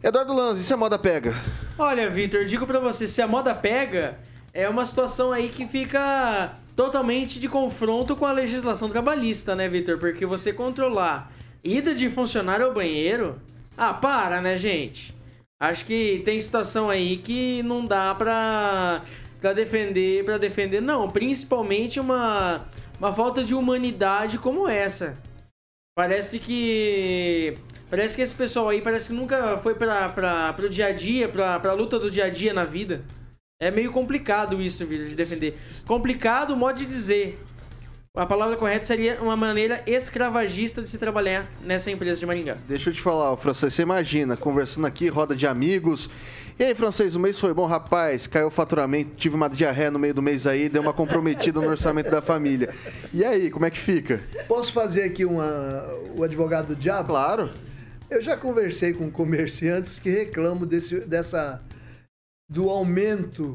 Eduardo 0.02 0.34
Lanz, 0.34 0.58
se 0.58 0.74
a 0.74 0.76
moda 0.76 0.98
pega? 0.98 1.34
Olha, 1.78 2.10
Vitor, 2.10 2.44
digo 2.44 2.66
pra 2.66 2.78
você, 2.78 3.08
se 3.08 3.22
a 3.22 3.26
moda 3.26 3.54
pega, 3.54 4.18
é 4.52 4.68
uma 4.68 4.84
situação 4.84 5.32
aí 5.32 5.48
que 5.48 5.64
fica 5.64 6.52
totalmente 6.76 7.40
de 7.40 7.48
confronto 7.48 8.14
com 8.14 8.26
a 8.26 8.32
legislação 8.32 8.90
trabalhista, 8.90 9.54
né, 9.54 9.66
Vitor? 9.68 9.98
Porque 9.98 10.26
você 10.26 10.52
controlar 10.52 11.32
ida 11.64 11.94
de 11.94 12.10
funcionário 12.10 12.66
ao 12.66 12.74
banheiro, 12.74 13.40
ah, 13.78 13.94
para, 13.94 14.42
né, 14.42 14.58
gente? 14.58 15.14
Acho 15.62 15.84
que 15.84 16.20
tem 16.24 16.40
situação 16.40 16.90
aí 16.90 17.18
que 17.18 17.62
não 17.62 17.86
dá 17.86 18.12
pra, 18.16 19.00
pra 19.40 19.52
defender, 19.52 20.24
para 20.24 20.36
defender, 20.36 20.82
não. 20.82 21.08
Principalmente 21.08 22.00
uma, 22.00 22.66
uma 22.98 23.12
falta 23.12 23.44
de 23.44 23.54
humanidade 23.54 24.38
como 24.38 24.66
essa. 24.66 25.16
Parece 25.94 26.40
que 26.40 27.56
Parece 27.88 28.16
que 28.16 28.22
esse 28.22 28.34
pessoal 28.34 28.70
aí 28.70 28.80
parece 28.80 29.10
que 29.10 29.14
nunca 29.14 29.56
foi 29.58 29.74
pra, 29.74 30.08
pra, 30.08 30.52
pro 30.54 30.68
dia 30.68 30.86
a 30.86 30.92
dia, 30.92 31.28
pra, 31.28 31.60
pra 31.60 31.74
luta 31.74 31.98
do 31.98 32.10
dia 32.10 32.24
a 32.24 32.30
dia 32.30 32.52
na 32.52 32.64
vida. 32.64 33.04
É 33.60 33.70
meio 33.70 33.92
complicado 33.92 34.60
isso, 34.60 34.84
Vitor, 34.84 35.06
de 35.06 35.14
defender. 35.14 35.56
Complicado, 35.86 36.56
modo 36.56 36.78
de 36.78 36.86
dizer. 36.86 37.38
A 38.14 38.26
palavra 38.26 38.56
correta 38.56 38.84
seria 38.84 39.22
uma 39.22 39.34
maneira 39.34 39.82
escravagista 39.86 40.82
de 40.82 40.88
se 40.90 40.98
trabalhar 40.98 41.50
nessa 41.64 41.90
empresa 41.90 42.20
de 42.20 42.26
Maringá. 42.26 42.58
Deixa 42.68 42.90
eu 42.90 42.94
te 42.94 43.00
falar, 43.00 43.34
francês, 43.38 43.72
você 43.72 43.80
imagina, 43.80 44.36
conversando 44.36 44.86
aqui, 44.86 45.08
roda 45.08 45.34
de 45.34 45.46
amigos. 45.46 46.10
E 46.58 46.62
aí, 46.62 46.74
francês, 46.74 47.14
o 47.14 47.18
mês 47.18 47.40
foi 47.40 47.54
bom, 47.54 47.64
rapaz? 47.64 48.26
Caiu 48.26 48.48
o 48.48 48.50
faturamento, 48.50 49.16
tive 49.16 49.34
uma 49.34 49.48
diarreia 49.48 49.90
no 49.90 49.98
meio 49.98 50.12
do 50.12 50.20
mês 50.20 50.46
aí, 50.46 50.68
deu 50.68 50.82
uma 50.82 50.92
comprometida 50.92 51.58
no 51.58 51.66
orçamento 51.66 52.10
da 52.10 52.20
família. 52.20 52.74
E 53.14 53.24
aí, 53.24 53.50
como 53.50 53.64
é 53.64 53.70
que 53.70 53.78
fica? 53.78 54.20
Posso 54.46 54.74
fazer 54.74 55.04
aqui 55.04 55.24
uma, 55.24 55.90
o 56.14 56.22
advogado 56.22 56.66
do 56.66 56.76
diabo? 56.76 57.08
Claro. 57.08 57.48
Eu 58.10 58.20
já 58.20 58.36
conversei 58.36 58.92
com 58.92 59.10
comerciantes 59.10 59.98
que 59.98 60.10
reclamam 60.10 60.66
desse, 60.66 61.00
dessa 61.00 61.62
do 62.46 62.68
aumento 62.68 63.54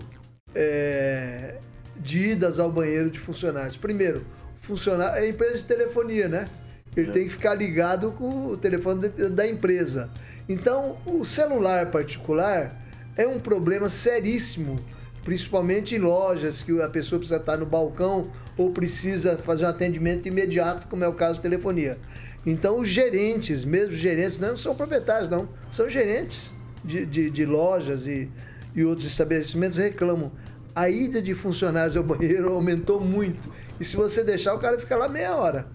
é, 0.55 1.59
de 1.95 2.29
idas 2.29 2.57
ao 2.57 2.71
banheiro 2.71 3.11
de 3.11 3.19
funcionários. 3.19 3.77
Primeiro, 3.77 4.25
funcionário 4.67 5.23
é 5.23 5.29
empresa 5.29 5.59
de 5.59 5.63
telefonia, 5.63 6.27
né? 6.27 6.47
Ele 6.95 7.09
é. 7.09 7.13
tem 7.13 7.23
que 7.23 7.29
ficar 7.29 7.55
ligado 7.55 8.11
com 8.11 8.47
o 8.47 8.57
telefone 8.57 9.07
da 9.07 9.47
empresa. 9.47 10.09
Então, 10.49 10.97
o 11.05 11.23
celular 11.23 11.89
particular 11.89 12.75
é 13.15 13.25
um 13.25 13.39
problema 13.39 13.87
seríssimo, 13.87 14.79
principalmente 15.23 15.95
em 15.95 15.99
lojas 15.99 16.61
que 16.61 16.81
a 16.81 16.89
pessoa 16.89 17.19
precisa 17.19 17.39
estar 17.39 17.57
no 17.57 17.65
balcão 17.65 18.31
ou 18.57 18.71
precisa 18.71 19.37
fazer 19.37 19.65
um 19.65 19.69
atendimento 19.69 20.27
imediato, 20.27 20.87
como 20.87 21.03
é 21.03 21.07
o 21.07 21.13
caso 21.13 21.35
de 21.35 21.41
telefonia. 21.41 21.97
Então, 22.45 22.79
os 22.79 22.87
gerentes, 22.87 23.65
mesmo 23.65 23.93
gerentes, 23.93 24.37
não 24.37 24.55
são 24.55 24.75
proprietários, 24.75 25.29
não, 25.29 25.49
são 25.71 25.89
gerentes 25.89 26.53
de, 26.83 27.05
de, 27.05 27.29
de 27.29 27.45
lojas 27.45 28.07
e, 28.07 28.29
e 28.75 28.83
outros 28.83 29.07
estabelecimentos 29.07 29.77
reclamam. 29.77 30.31
A 30.73 30.89
ida 30.89 31.21
de 31.21 31.33
funcionários 31.33 31.97
ao 31.97 32.03
banheiro 32.03 32.51
aumentou 32.53 33.01
muito. 33.01 33.51
E 33.79 33.85
se 33.85 33.95
você 33.95 34.23
deixar, 34.23 34.53
o 34.53 34.59
cara 34.59 34.79
fica 34.79 34.95
lá 34.95 35.07
meia 35.07 35.35
hora. 35.35 35.67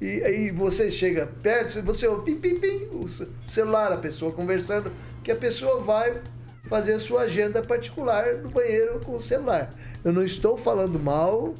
E 0.00 0.22
aí 0.24 0.50
você 0.50 0.90
chega 0.90 1.26
perto, 1.42 1.82
você 1.82 2.06
ouve 2.06 2.32
pim, 2.32 2.38
pim, 2.38 2.60
pim, 2.60 2.88
o 2.92 3.06
celular, 3.48 3.92
a 3.92 3.96
pessoa 3.96 4.30
conversando, 4.30 4.90
que 5.22 5.32
a 5.32 5.36
pessoa 5.36 5.80
vai 5.80 6.20
fazer 6.68 6.94
a 6.94 6.98
sua 6.98 7.22
agenda 7.22 7.62
particular 7.62 8.34
no 8.34 8.50
banheiro 8.50 9.00
com 9.00 9.14
o 9.14 9.20
celular. 9.20 9.72
Eu 10.04 10.12
não 10.12 10.22
estou 10.22 10.56
falando 10.56 10.98
mal 10.98 11.54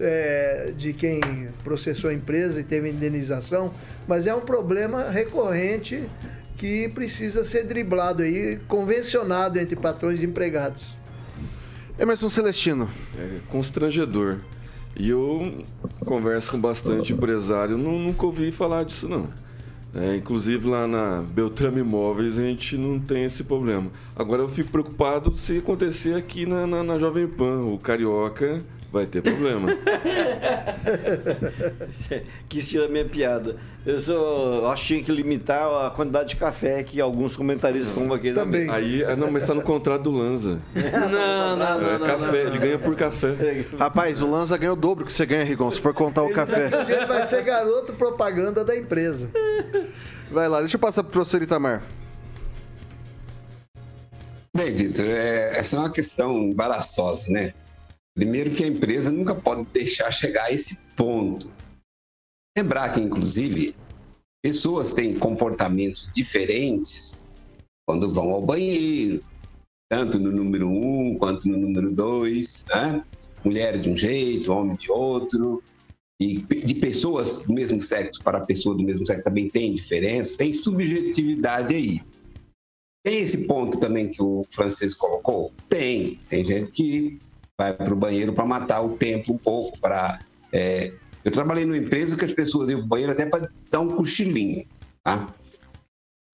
é, 0.00 0.72
de 0.76 0.92
quem 0.92 1.20
processou 1.62 2.10
a 2.10 2.14
empresa 2.14 2.60
e 2.60 2.64
teve 2.64 2.88
indenização, 2.88 3.72
mas 4.06 4.26
é 4.26 4.34
um 4.34 4.40
problema 4.40 5.10
recorrente 5.10 6.02
que 6.56 6.88
precisa 6.90 7.44
ser 7.44 7.64
driblado 7.64 8.22
aí, 8.22 8.58
convencionado 8.68 9.58
entre 9.58 9.76
patrões 9.76 10.22
e 10.22 10.26
empregados. 10.26 10.96
Emerson 11.98 12.28
Celestino. 12.28 12.88
É 13.18 13.38
constrangedor. 13.50 14.38
E 14.96 15.08
eu 15.08 15.64
converso 16.04 16.50
com 16.50 16.58
bastante 16.58 17.12
empresário, 17.12 17.78
não, 17.78 17.98
nunca 17.98 18.26
ouvi 18.26 18.52
falar 18.52 18.84
disso 18.84 19.08
não. 19.08 19.28
É, 19.94 20.16
inclusive 20.16 20.66
lá 20.66 20.86
na 20.86 21.20
Beltrame 21.20 21.80
Imóveis 21.80 22.38
a 22.38 22.42
gente 22.42 22.78
não 22.78 22.98
tem 22.98 23.24
esse 23.24 23.44
problema. 23.44 23.90
Agora 24.16 24.42
eu 24.42 24.48
fico 24.48 24.70
preocupado 24.70 25.36
se 25.36 25.58
acontecer 25.58 26.14
aqui 26.14 26.46
na, 26.46 26.66
na, 26.66 26.82
na 26.82 26.98
Jovem 26.98 27.26
Pan. 27.26 27.64
O 27.64 27.78
Carioca 27.78 28.62
vai 28.92 29.06
ter 29.06 29.22
problema. 29.22 29.68
Quis 32.48 32.68
tirar 32.68 32.88
minha 32.88 33.06
piada. 33.06 33.56
Eu 33.86 33.98
só 33.98 34.70
acho 34.70 34.82
que 34.82 34.88
tinha 34.88 35.02
que 35.02 35.10
limitar 35.10 35.86
a 35.86 35.90
quantidade 35.90 36.28
de 36.28 36.36
café 36.36 36.82
que 36.82 37.00
alguns 37.00 37.34
comentaristas 37.34 37.94
como 37.94 38.12
aquele 38.12 38.34
também. 38.34 38.70
Aí, 38.70 39.02
não, 39.16 39.30
mas 39.30 39.44
está 39.44 39.54
no 39.54 39.62
contrato 39.62 40.02
do 40.02 40.10
Lanza. 40.10 40.58
não, 40.76 41.56
não, 41.56 41.80
não, 41.80 41.90
é, 41.90 41.98
não, 41.98 42.06
café, 42.06 42.42
ele 42.42 42.58
ganha 42.58 42.78
por 42.78 42.94
café. 42.94 43.64
Rapaz, 43.78 44.20
o 44.20 44.30
Lanza 44.30 44.58
ganha 44.58 44.74
o 44.74 44.76
dobro 44.76 45.06
que 45.06 45.12
você 45.12 45.24
ganha, 45.24 45.42
Rigon, 45.42 45.70
se 45.70 45.80
for 45.80 45.94
contar 45.94 46.22
o 46.22 46.26
ele 46.26 46.34
café. 46.34 46.70
Ele 46.86 47.06
vai 47.06 47.22
ser 47.22 47.42
garoto 47.42 47.94
propaganda 47.94 48.62
da 48.64 48.76
empresa. 48.76 49.30
Vai 50.30 50.48
lá, 50.48 50.60
deixa 50.60 50.76
eu 50.76 50.80
passar 50.80 51.02
pro 51.02 51.12
professor 51.12 51.42
Itamar. 51.42 51.82
Bem, 54.56 54.74
Vitor, 54.74 55.04
é, 55.06 55.58
essa 55.58 55.76
é 55.76 55.78
uma 55.78 55.90
questão 55.90 56.38
embaraçosa, 56.38 57.30
né? 57.30 57.52
Primeiro 58.14 58.50
que 58.50 58.64
a 58.64 58.66
empresa 58.68 59.10
nunca 59.10 59.34
pode 59.34 59.64
deixar 59.72 60.10
chegar 60.10 60.44
a 60.44 60.52
esse 60.52 60.78
ponto. 60.96 61.50
Lembrar 62.56 62.90
que, 62.90 63.00
inclusive, 63.00 63.74
pessoas 64.42 64.92
têm 64.92 65.18
comportamentos 65.18 66.10
diferentes 66.12 67.20
quando 67.86 68.12
vão 68.12 68.30
ao 68.30 68.42
banheiro, 68.42 69.24
tanto 69.90 70.18
no 70.18 70.30
número 70.30 70.68
um 70.68 71.16
quanto 71.18 71.48
no 71.48 71.56
número 71.56 71.90
dois, 71.90 72.66
né? 72.68 73.04
Mulher 73.44 73.80
de 73.80 73.88
um 73.88 73.96
jeito, 73.96 74.52
homem 74.52 74.76
de 74.76 74.90
outro. 74.90 75.62
E 76.20 76.36
de 76.38 76.74
pessoas 76.76 77.40
do 77.40 77.52
mesmo 77.52 77.80
sexo 77.80 78.22
para 78.22 78.46
pessoa 78.46 78.76
do 78.76 78.84
mesmo 78.84 79.04
sexo 79.04 79.24
também 79.24 79.50
tem 79.50 79.74
diferença, 79.74 80.36
tem 80.36 80.54
subjetividade 80.54 81.74
aí. 81.74 82.00
Tem 83.04 83.18
esse 83.18 83.48
ponto 83.48 83.80
também 83.80 84.08
que 84.08 84.22
o 84.22 84.46
Francisco 84.48 85.00
colocou? 85.00 85.52
Tem. 85.68 86.20
Tem 86.28 86.44
gente 86.44 86.70
que 86.70 87.18
vai 87.62 87.72
para 87.74 87.92
o 87.92 87.96
banheiro 87.96 88.32
para 88.32 88.44
matar 88.44 88.82
o 88.82 88.96
tempo 88.96 89.32
um 89.32 89.38
pouco. 89.38 89.78
Para 89.78 90.18
é... 90.52 90.92
Eu 91.24 91.30
trabalhei 91.30 91.64
numa 91.64 91.76
empresa 91.76 92.16
que 92.16 92.24
as 92.24 92.32
pessoas 92.32 92.68
iam 92.68 92.80
para 92.80 92.86
o 92.86 92.88
banheiro 92.88 93.12
até 93.12 93.26
para 93.26 93.48
dar 93.70 93.80
um 93.80 93.94
cochilinho. 93.94 94.66
Tá? 95.04 95.32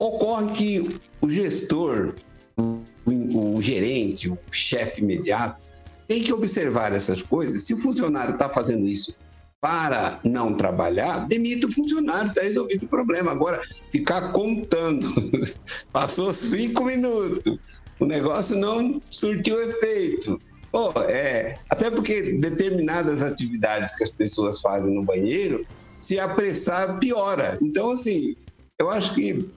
Ocorre 0.01 0.53
que 0.53 1.01
o 1.21 1.31
gestor, 1.31 2.15
o, 2.57 2.81
o 3.07 3.61
gerente, 3.61 4.31
o 4.31 4.39
chefe 4.51 5.03
imediato, 5.03 5.61
tem 6.07 6.23
que 6.23 6.33
observar 6.33 6.93
essas 6.95 7.21
coisas. 7.21 7.65
Se 7.65 7.75
o 7.75 7.81
funcionário 7.81 8.33
está 8.33 8.49
fazendo 8.49 8.87
isso 8.87 9.15
para 9.61 10.21
não 10.25 10.55
trabalhar, 10.55 11.27
demita 11.27 11.67
o 11.67 11.73
funcionário, 11.73 12.29
está 12.29 12.43
resolvido 12.43 12.87
o 12.87 12.89
problema. 12.89 13.33
Agora, 13.33 13.61
ficar 13.91 14.33
contando, 14.33 15.07
passou 15.93 16.33
cinco 16.33 16.85
minutos, 16.85 17.59
o 18.01 18.07
negócio 18.07 18.57
não 18.57 19.03
surtiu 19.11 19.61
efeito. 19.61 20.41
Pô, 20.71 20.93
é, 21.03 21.59
até 21.71 21.91
porque 21.91 22.33
determinadas 22.39 23.23
atividades 23.23 23.97
que 23.97 24.05
as 24.05 24.11
pessoas 24.11 24.61
fazem 24.61 24.95
no 24.95 25.03
banheiro, 25.03 25.67
se 25.99 26.19
apressar, 26.19 26.99
piora. 26.99 27.59
Então, 27.63 27.93
assim, 27.93 28.37
eu 28.79 28.91
acho 28.91 29.15
que 29.15 29.49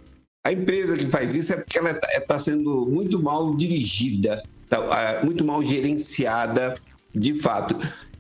a 0.43 0.51
empresa 0.51 0.97
que 0.97 1.07
faz 1.07 1.35
isso 1.35 1.53
é 1.53 1.57
porque 1.57 1.77
ela 1.77 1.91
está 1.91 2.21
tá 2.21 2.39
sendo 2.39 2.87
muito 2.87 3.21
mal 3.21 3.55
dirigida, 3.55 4.41
tá, 4.69 5.21
muito 5.23 5.45
mal 5.45 5.63
gerenciada, 5.63 6.75
de 7.13 7.33
fato. 7.39 7.75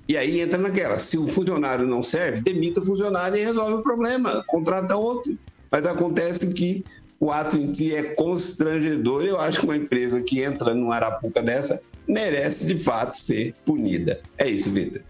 E 0.07 0.17
aí 0.17 0.41
entra 0.41 0.57
naquela, 0.57 0.99
se 0.99 1.17
o 1.17 1.27
funcionário 1.27 1.87
não 1.87 2.03
serve, 2.03 2.41
demita 2.41 2.81
o 2.81 2.85
funcionário 2.85 3.37
e 3.37 3.43
resolve 3.43 3.75
o 3.75 3.83
problema, 3.83 4.43
contrata 4.47 4.97
outro. 4.97 5.37
Mas 5.71 5.87
acontece 5.87 6.53
que 6.53 6.83
o 7.17 7.31
ato 7.31 7.55
em 7.55 7.73
si 7.73 7.95
é 7.95 8.03
constrangedor. 8.15 9.23
Eu 9.23 9.39
acho 9.39 9.59
que 9.59 9.65
uma 9.65 9.77
empresa 9.77 10.21
que 10.21 10.41
entra 10.41 10.75
numa 10.75 10.95
arapuca 10.95 11.41
dessa 11.41 11.81
merece 12.11 12.65
de 12.65 12.77
fato 12.77 13.15
ser 13.15 13.53
punida. 13.65 14.21
É 14.37 14.47
isso, 14.47 14.69
Vitor. 14.71 15.01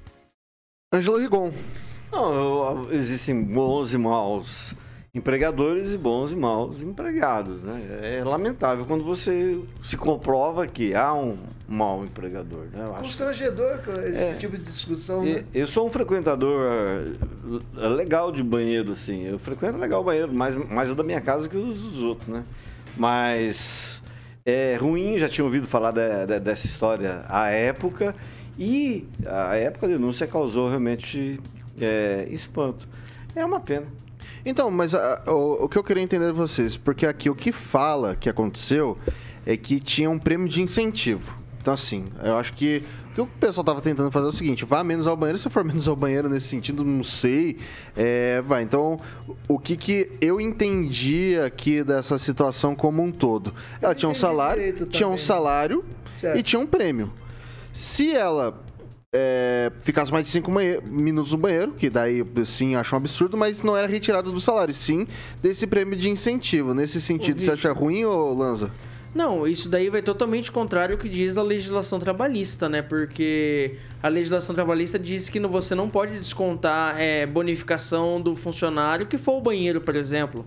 Ângelo 0.94 1.18
Rigon. 1.18 1.52
Não, 2.12 2.92
existem 2.92 3.42
bons 3.42 3.94
e 3.94 3.98
maus 3.98 4.76
empregadores 5.14 5.94
e 5.94 5.98
bons 5.98 6.32
e 6.32 6.36
maus 6.36 6.82
empregados. 6.82 7.62
Né? 7.64 8.18
É 8.20 8.24
lamentável 8.24 8.86
quando 8.86 9.04
você 9.04 9.60
se 9.84 9.98
comprova 9.98 10.66
que 10.68 10.96
há 10.96 11.14
um 11.14 11.36
mau 11.68 12.04
empregador. 12.04 12.68
Né? 12.72 12.86
Eu 12.86 12.94
Constrangedor 12.94 13.80
esse 14.06 14.24
é, 14.24 14.34
tipo 14.36 14.58
de 14.58 14.64
discussão. 14.64 15.24
Né? 15.24 15.44
Eu 15.54 15.68
sou 15.68 15.86
um 15.86 15.92
frequentador 15.92 16.66
é, 17.78 17.88
legal 17.88 18.32
de 18.32 18.42
banheiro, 18.42 18.94
assim. 18.94 19.26
Eu 19.26 19.38
frequento 19.38 19.78
legal 19.78 20.02
o 20.02 20.04
banheiro, 20.04 20.34
mais, 20.34 20.56
mais 20.56 20.90
o 20.90 20.96
da 20.96 21.04
minha 21.04 21.22
casa 21.22 21.50
que 21.50 21.58
os 21.58 21.78
dos 21.78 22.04
outros, 22.04 22.30
né? 22.30 22.44
Mas 22.98 24.01
é 24.46 24.76
ruim, 24.80 25.18
já 25.18 25.30
tinha 25.30 25.46
ouvido 25.46 25.68
falar 25.68 25.92
dessa 25.92 26.66
história 26.66 27.24
à 27.28 27.50
época, 27.50 28.16
e 28.58 29.08
a 29.26 29.56
época 29.56 29.86
a 29.86 29.90
denúncia 29.90 30.28
causou 30.28 30.70
realmente 30.70 31.40
é, 31.80 32.28
espanto. 32.30 32.88
É 33.36 33.46
uma 33.46 33.60
pena. 33.60 33.88
Então, 34.46 34.70
mas 34.72 34.94
ah, 34.94 35.24
o, 35.28 35.66
o 35.66 35.70
que 35.70 35.78
eu 35.78 35.84
queria 35.84 36.04
entender 36.04 36.28
de 36.28 36.34
vocês, 36.38 36.76
porque 36.76 37.06
aqui 37.06 37.30
o 37.30 37.36
que 37.36 37.52
fala 37.52 38.16
que 38.16 38.30
aconteceu 38.30 38.98
é 39.46 39.56
que 39.56 39.80
tinha 39.80 40.10
um 40.10 40.20
prêmio 40.20 40.48
de 40.48 40.62
incentivo. 40.62 41.34
Então, 41.62 41.74
assim, 41.74 42.06
eu 42.24 42.38
acho 42.38 42.54
que 42.54 42.84
o 43.12 43.14
que 43.14 43.22
o 43.22 43.28
pessoal 43.40 43.64
tava 43.64 43.82
tentando 43.82 44.10
fazer 44.12 44.26
é 44.28 44.30
o 44.30 44.34
seguinte: 44.34 44.66
vá 44.66 44.84
menos 44.84 45.08
ao 45.08 45.16
banheiro. 45.18 45.38
Se 45.38 45.50
for 45.50 45.64
menos 45.66 45.88
ao 45.88 45.96
banheiro 45.96 46.30
nesse 46.30 46.48
sentido, 46.48 46.84
não 46.84 47.04
sei. 47.04 47.58
É, 47.96 48.42
vai. 48.42 48.64
Então, 48.64 49.00
o 49.48 49.60
que 49.60 49.76
que 49.76 50.12
eu 50.22 50.40
entendi 50.42 51.38
aqui 51.46 51.84
dessa 51.84 52.18
situação 52.18 52.76
como 52.76 53.02
um 53.04 53.12
todo? 53.12 53.54
Ela 53.82 53.94
tinha 53.96 54.10
um 54.10 54.16
salário, 54.16 54.86
tinha 54.88 55.08
um 55.08 55.18
salário 55.18 55.84
Certo. 56.20 56.38
e 56.40 56.44
tinha 56.44 56.60
um 56.60 56.66
prêmio. 56.66 57.12
Se 57.74 58.12
ela 58.12 58.62
é, 59.14 59.72
ficasse 59.82 60.12
mais 60.12 60.24
de 60.26 60.32
cinco 60.32 60.52
banhe- 60.52 60.80
minutos 60.86 61.32
no 61.34 61.38
banheiro, 61.38 61.74
que 61.74 61.90
daí 61.90 62.24
sim 62.46 62.76
acho 62.76 62.96
um 62.96 62.98
absurdo, 62.98 63.36
mas 63.38 63.62
não 63.64 63.76
era 63.76 63.88
retirada 63.88 64.32
do 64.32 64.40
salário, 64.40 64.74
sim 64.74 65.06
desse 65.42 65.68
prêmio 65.68 65.98
de 65.98 66.10
incentivo. 66.10 66.74
Nesse 66.74 67.02
sentido, 67.02 67.42
você 67.42 67.52
acha 67.52 67.72
ruim, 67.74 68.06
ô 68.06 68.34
Lanza? 68.34 68.72
Não, 69.14 69.46
isso 69.46 69.68
daí 69.68 69.90
vai 69.90 70.02
totalmente 70.02 70.50
contrário 70.52 70.94
ao 70.96 71.00
que 71.00 71.10
diz 71.10 71.38
a 71.38 71.44
legislação 71.44 72.00
trabalhista, 72.00 72.70
né? 72.70 72.82
Porque 72.82 73.76
a 74.02 74.08
legislação 74.08 74.56
trabalhista 74.56 74.98
diz 74.98 75.28
que 75.28 75.38
você 75.42 75.76
não 75.76 75.90
pode 75.90 76.14
descontar 76.18 76.96
é, 76.98 77.26
bonificação 77.26 78.22
do 78.22 78.36
funcionário 78.38 79.06
que 79.06 79.18
for 79.18 79.34
o 79.38 79.42
banheiro, 79.42 79.82
por 79.82 79.98
exemplo. 79.98 80.46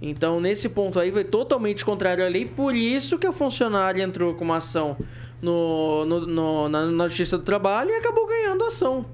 Então, 0.00 0.40
nesse 0.40 0.68
ponto 0.68 1.00
aí, 1.00 1.10
vai 1.10 1.24
totalmente 1.24 1.84
contrário 1.84 2.24
à 2.24 2.28
lei. 2.28 2.44
Por 2.44 2.72
isso 2.74 3.18
que 3.18 3.26
a 3.26 3.32
funcionária 3.32 4.00
entrou 4.02 4.32
com 4.34 4.44
uma 4.44 4.58
ação 4.58 4.96
no, 5.42 6.04
no- 6.04 6.26
no- 6.26 6.68
na, 6.68 6.86
na 6.86 7.08
Justiça 7.08 7.36
do 7.36 7.42
Trabalho 7.44 7.90
e 7.90 7.94
acabou 7.94 8.26
ganhando 8.28 8.62
a 8.62 8.68
ação. 8.68 9.06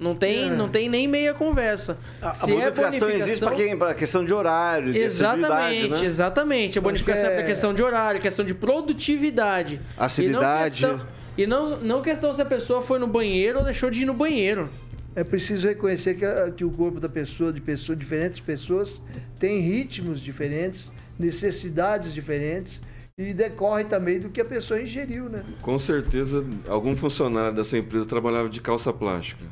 Não 0.00 0.16
tem, 0.16 0.48
É. 0.48 0.50
não 0.50 0.68
tem 0.68 0.88
nem 0.88 1.06
meia 1.06 1.32
conversa. 1.32 1.96
A, 2.20 2.30
a 2.30 2.34
Se 2.34 2.50
é 2.50 2.68
bonificação 2.68 3.10
existe 3.10 3.44
para 3.44 3.54
quem? 3.54 3.78
Para 3.78 3.94
questão 3.94 4.24
de 4.24 4.34
horário, 4.34 4.92
de 4.92 4.98
Exatamente, 4.98 5.88
né? 5.88 6.04
exatamente. 6.04 6.78
A 6.80 6.82
bonificação 6.82 7.28
é 7.28 7.32
é- 7.32 7.36
pra 7.36 7.46
questão 7.46 7.72
de 7.72 7.80
horário, 7.80 8.20
questão 8.20 8.44
de 8.44 8.54
produtividade. 8.54 9.80
Assiduidade. 9.96 10.82
E 10.82 10.86
não 10.86 10.96
questão, 10.98 11.14
e 11.38 11.46
não, 11.46 11.76
não 11.76 12.02
questão 12.02 12.32
se 12.32 12.42
a 12.42 12.44
pessoa 12.44 12.82
foi 12.82 12.98
no 12.98 13.06
banheiro 13.06 13.60
ou 13.60 13.64
deixou 13.64 13.88
de 13.88 14.02
ir 14.02 14.04
no 14.04 14.14
banheiro. 14.14 14.68
É 15.14 15.22
preciso 15.22 15.68
reconhecer 15.68 16.14
que, 16.14 16.24
a- 16.24 16.50
que 16.50 16.64
o 16.64 16.70
corpo 16.72 16.98
da 16.98 17.08
pessoa, 17.08 17.52
de 17.52 17.60
pessoas, 17.60 17.96
diferentes 17.96 18.40
pessoas, 18.40 19.00
tem 19.38 19.60
ritmos 19.60 20.18
diferentes, 20.18 20.92
necessidades 21.16 22.12
diferentes 22.12 22.82
e 23.16 23.32
decorre 23.32 23.84
também 23.84 24.18
do 24.18 24.28
que 24.28 24.40
a 24.40 24.44
pessoa 24.44 24.82
ingeriu, 24.82 25.28
né? 25.28 25.44
Com 25.62 25.78
certeza, 25.78 26.44
algum 26.66 26.96
funcionário 26.96 27.54
dessa 27.54 27.78
empresa 27.78 28.04
trabalhava 28.06 28.48
de 28.48 28.60
calça 28.60 28.92
plástica. 28.92 29.44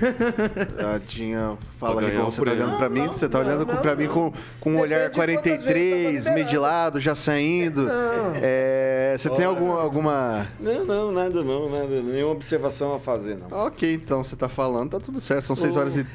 Tadinha, 0.76 1.56
fala 1.78 2.00
aí, 2.00 2.16
como 2.16 2.28
o 2.28 2.32
você 2.32 2.44
tá 2.44 2.50
olhando 2.50 2.76
pra 2.76 2.88
mim? 2.88 3.00
Não, 3.00 3.08
Você 3.08 3.28
tá 3.28 3.38
não, 3.38 3.46
olhando 3.46 3.66
não, 3.66 3.76
pra 3.76 3.96
mim 3.96 4.08
com, 4.08 4.32
com 4.60 4.72
um 4.72 4.80
olhar 4.80 5.08
de 5.08 5.14
quantas 5.16 5.42
vezes 5.42 5.62
43, 5.64 6.24
tava 6.24 6.36
medilado, 6.36 7.00
já 7.00 7.14
saindo. 7.14 7.88
É, 8.42 9.14
você 9.18 9.30
tem 9.30 9.44
algum, 9.44 9.72
alguma... 9.72 10.46
Não, 10.58 10.84
não, 10.84 11.12
nada 11.12 11.42
não, 11.42 11.68
nada, 11.68 12.00
nenhuma 12.00 12.32
observação 12.32 12.94
a 12.94 13.00
fazer, 13.00 13.38
não. 13.38 13.66
Ok, 13.66 13.92
então 13.92 14.24
você 14.24 14.34
tá 14.34 14.48
falando, 14.48 14.90
tá 14.90 15.00
tudo 15.00 15.20
certo. 15.20 15.46
São 15.46 15.56
6 15.56 15.76
horas 15.76 15.96
e... 15.96 16.06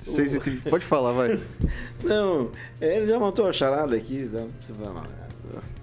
6 0.00 0.34
e 0.34 0.40
30. 0.40 0.70
Pode 0.70 0.86
falar, 0.86 1.12
vai. 1.12 1.40
Não, 2.04 2.50
ele 2.80 3.08
já 3.08 3.18
montou 3.18 3.48
a 3.48 3.52
charada 3.52 3.96
aqui, 3.96 4.30
não 4.32 4.48
precisa 4.48 4.78
falar. 4.78 5.27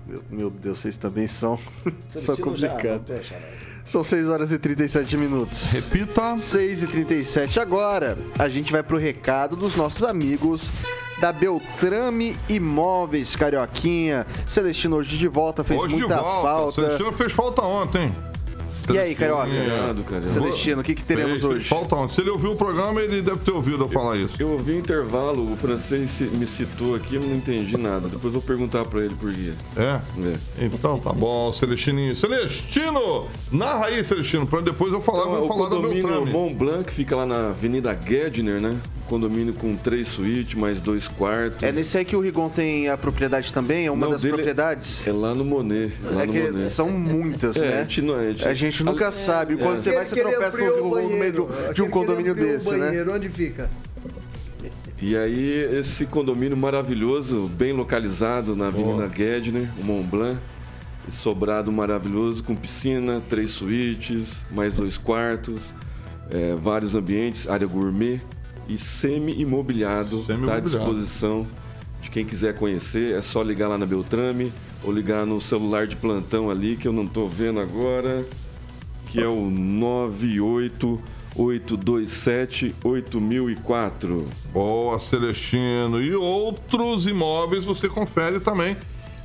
Meu, 0.07 0.22
meu 0.30 0.49
Deus, 0.49 0.80
vocês 0.80 0.97
também 0.97 1.28
são, 1.28 1.59
são 2.09 2.36
complicados. 2.38 3.26
charada. 3.26 3.66
São 3.86 4.03
6 4.03 4.30
horas 4.30 4.51
e 4.51 4.57
37 4.57 5.16
minutos. 5.16 5.72
Repita. 5.72 6.38
6 6.39 6.84
e 6.84 6.88
37 6.88 7.59
agora. 7.59 8.18
A 8.39 8.49
gente 8.49 8.72
vai 8.72 8.82
pro 8.82 8.97
recado 8.97 9.55
dos 9.55 9.76
nossos 9.76 10.03
amigos 10.03 10.72
da 11.22 11.32
Beltrame 11.32 12.36
Imóveis, 12.49 13.36
Carioquinha. 13.36 14.26
Celestino 14.47 14.95
hoje 14.97 15.18
de 15.18 15.28
volta, 15.28 15.63
fez 15.63 15.80
Hoje 15.80 15.95
de 15.95 16.01
muita 16.01 16.18
volta. 16.20 16.41
falta. 16.41 16.82
Celestino 16.82 17.11
fez 17.11 17.32
falta 17.32 17.61
ontem. 17.61 18.11
E 18.93 18.97
aí, 18.97 19.15
Carioca? 19.15 19.43
Obrigado, 19.47 20.03
cara. 20.03 20.27
Celestino, 20.27 20.81
o 20.81 20.83
que, 20.83 20.93
que 20.95 21.03
teremos 21.03 21.31
Fez, 21.33 21.43
hoje? 21.43 21.67
falta 21.67 21.95
ontem. 21.95 22.13
Se 22.15 22.21
ele 22.21 22.29
ouviu 22.29 22.51
o 22.51 22.55
programa, 22.55 23.01
ele 23.01 23.21
deve 23.21 23.39
ter 23.39 23.51
ouvido 23.51 23.83
eu 23.83 23.89
falar 23.89 24.17
isso. 24.17 24.36
Eu 24.39 24.49
ouvi 24.51 24.73
o 24.73 24.77
intervalo, 24.77 25.51
o 25.51 25.55
francês 25.57 26.11
me 26.31 26.45
citou 26.45 26.95
aqui, 26.95 27.15
eu 27.15 27.21
não 27.21 27.36
entendi 27.36 27.77
nada. 27.77 28.07
Depois 28.07 28.25
eu 28.25 28.31
vou 28.31 28.41
perguntar 28.41 28.86
pra 28.86 29.03
ele 29.03 29.15
por 29.15 29.33
quê. 29.33 29.51
É? 29.75 30.01
É. 30.61 30.65
Então 30.65 30.99
tá 30.99 31.11
bom, 31.11 31.51
Celestininho. 31.53 32.15
Celestino! 32.15 33.27
Narra 33.51 33.88
aí, 33.88 34.03
Celestino, 34.03 34.45
pra 34.45 34.61
depois 34.61 34.93
eu 34.93 35.01
falar, 35.01 35.21
Então, 35.23 35.36
vou 35.36 35.45
o 35.45 35.47
falar 35.47 35.69
da 35.69 35.75
condomínio 35.75 36.03
Beltrame. 36.07 36.31
Mont 36.31 36.53
Blanc 36.55 36.83
que 36.86 36.93
fica 36.93 37.15
lá 37.15 37.25
na 37.25 37.49
Avenida 37.49 37.97
Gedner, 38.07 38.61
né? 38.61 38.77
Condomínio 39.07 39.53
com 39.53 39.75
três 39.75 40.07
suítes, 40.07 40.55
mais 40.55 40.81
dois 40.81 41.07
quartos. 41.07 41.61
É 41.61 41.71
nesse 41.71 41.95
aí 41.95 42.03
que 42.03 42.15
o 42.15 42.19
Rigon 42.19 42.49
tem 42.49 42.89
a 42.89 42.97
propriedade 42.97 43.53
também? 43.53 43.86
É 43.86 43.91
uma 43.91 44.05
Não, 44.07 44.13
das 44.13 44.21
propriedades? 44.23 45.05
É 45.07 45.11
lá 45.11 45.36
no 45.36 45.45
Monet. 45.45 45.93
Lá 46.03 46.23
É 46.23 46.25
no 46.25 46.33
que 46.33 46.41
Monet. 46.41 46.69
são 46.71 46.89
muitas, 46.89 47.55
É, 47.57 47.67
né? 47.69 47.77
a 47.79 47.81
gente 47.83 48.01
não- 48.01 48.15
a 48.15 48.23
gente- 48.31 48.45
A 48.47 48.53
gente 48.55 48.74
nunca 48.84 49.11
sabe. 49.11 49.57
Quando 49.57 49.82
você 49.82 49.93
vai, 49.93 50.05
você 50.05 50.21
tropeça 50.21 50.57
no, 50.57 51.09
meio 51.09 51.47
de 51.73 51.82
um 51.82 51.89
condomínio 51.89 52.36
desse, 52.36 52.71
né? 52.71 52.88
banheiro, 52.88 53.13
Onde 53.13 53.30
fica? 53.30 53.69
E 55.01 55.15
aí, 55.15 55.78
esse 55.78 56.05
condomínio 56.05 56.55
maravilhoso, 56.55 57.49
bem 57.49 57.73
localizado 57.73 58.55
na 58.55 58.67
Avenida 58.67 59.09
Gedner, 59.09 59.69
o 59.80 59.84
Mont 59.84 60.07
Blanc. 60.07 60.39
Sobrado 61.09 61.71
maravilhoso, 61.71 62.43
com 62.43 62.55
piscina, 62.55 63.21
três 63.30 63.51
suítes, 63.51 64.38
mais 64.49 64.73
dois 64.73 64.97
quartos, 64.97 65.61
é, 66.32 66.55
vários 66.55 66.95
ambientes, 66.95 67.47
área 67.47 67.67
gourmet 67.67 68.19
e 68.67 68.78
semi-imobiliado. 68.78 70.26
Está 70.28 70.55
à 70.55 70.59
disposição 70.59 71.45
de 72.01 72.09
quem 72.09 72.26
quiser 72.26 72.55
conhecer. 72.55 73.15
É 73.15 73.21
só 73.21 73.43
ligar 73.43 73.67
lá 73.67 73.78
na 73.78 73.86
Beltrame 73.86 74.51
ou 74.84 74.91
ligar 74.91 75.26
no 75.26 75.39
celular 75.39 75.86
de 75.86 75.95
plantão 75.95 76.49
ali, 76.49 76.76
que 76.76 76.88
eu 76.88 76.93
não 76.93 77.03
estou 77.03 77.28
vendo 77.28 77.59
agora, 77.59 78.26
que 79.16 79.22
é 79.22 79.28
o 79.28 79.49
98 79.49 81.01
827 81.38 82.76
8004. 82.84 84.28
Boa, 84.51 84.99
Celestino. 84.99 86.01
E 86.01 86.13
outros 86.13 87.05
imóveis 87.05 87.63
você 87.63 87.88
confere 87.88 88.41
também 88.41 88.76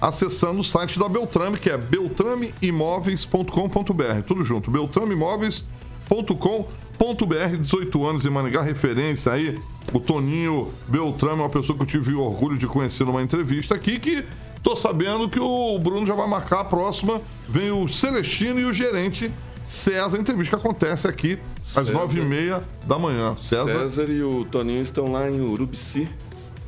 acessando 0.00 0.60
o 0.60 0.64
site 0.64 0.96
da 0.96 1.08
Beltrame, 1.08 1.58
que 1.58 1.68
é 1.68 1.76
beltrameimóveis.com.br. 1.76 4.22
Tudo 4.24 4.44
junto, 4.44 4.70
beltrameimóveis.com.br. 4.70 7.56
18 7.58 8.06
anos 8.06 8.24
em 8.24 8.30
Maringá, 8.30 8.62
referência 8.62 9.32
aí. 9.32 9.58
O 9.92 9.98
Toninho 9.98 10.70
Beltrame 10.86 11.40
é 11.40 11.42
uma 11.42 11.50
pessoa 11.50 11.76
que 11.76 11.82
eu 11.82 11.88
tive 11.88 12.14
o 12.14 12.20
orgulho 12.20 12.56
de 12.56 12.68
conhecer 12.68 13.04
numa 13.04 13.22
entrevista 13.22 13.74
aqui, 13.74 13.98
que 13.98 14.24
tô 14.62 14.76
sabendo 14.76 15.28
que 15.28 15.40
o 15.40 15.76
Bruno 15.80 16.06
já 16.06 16.14
vai 16.14 16.28
marcar 16.28 16.60
a 16.60 16.64
próxima. 16.64 17.20
Vem 17.48 17.72
o 17.72 17.88
Celestino 17.88 18.60
e 18.60 18.64
o 18.64 18.72
gerente 18.72 19.32
César, 19.70 20.18
entrevista 20.18 20.56
que 20.56 20.66
acontece 20.66 21.06
aqui 21.06 21.38
às 21.76 21.88
nove 21.88 22.18
e 22.18 22.24
meia 22.24 22.64
da 22.88 22.98
manhã. 22.98 23.36
César, 23.36 23.88
César 23.88 24.10
e 24.10 24.20
o 24.20 24.44
Toninho 24.44 24.82
estão 24.82 25.12
lá 25.12 25.30
em 25.30 25.40
Urubici. 25.40 26.08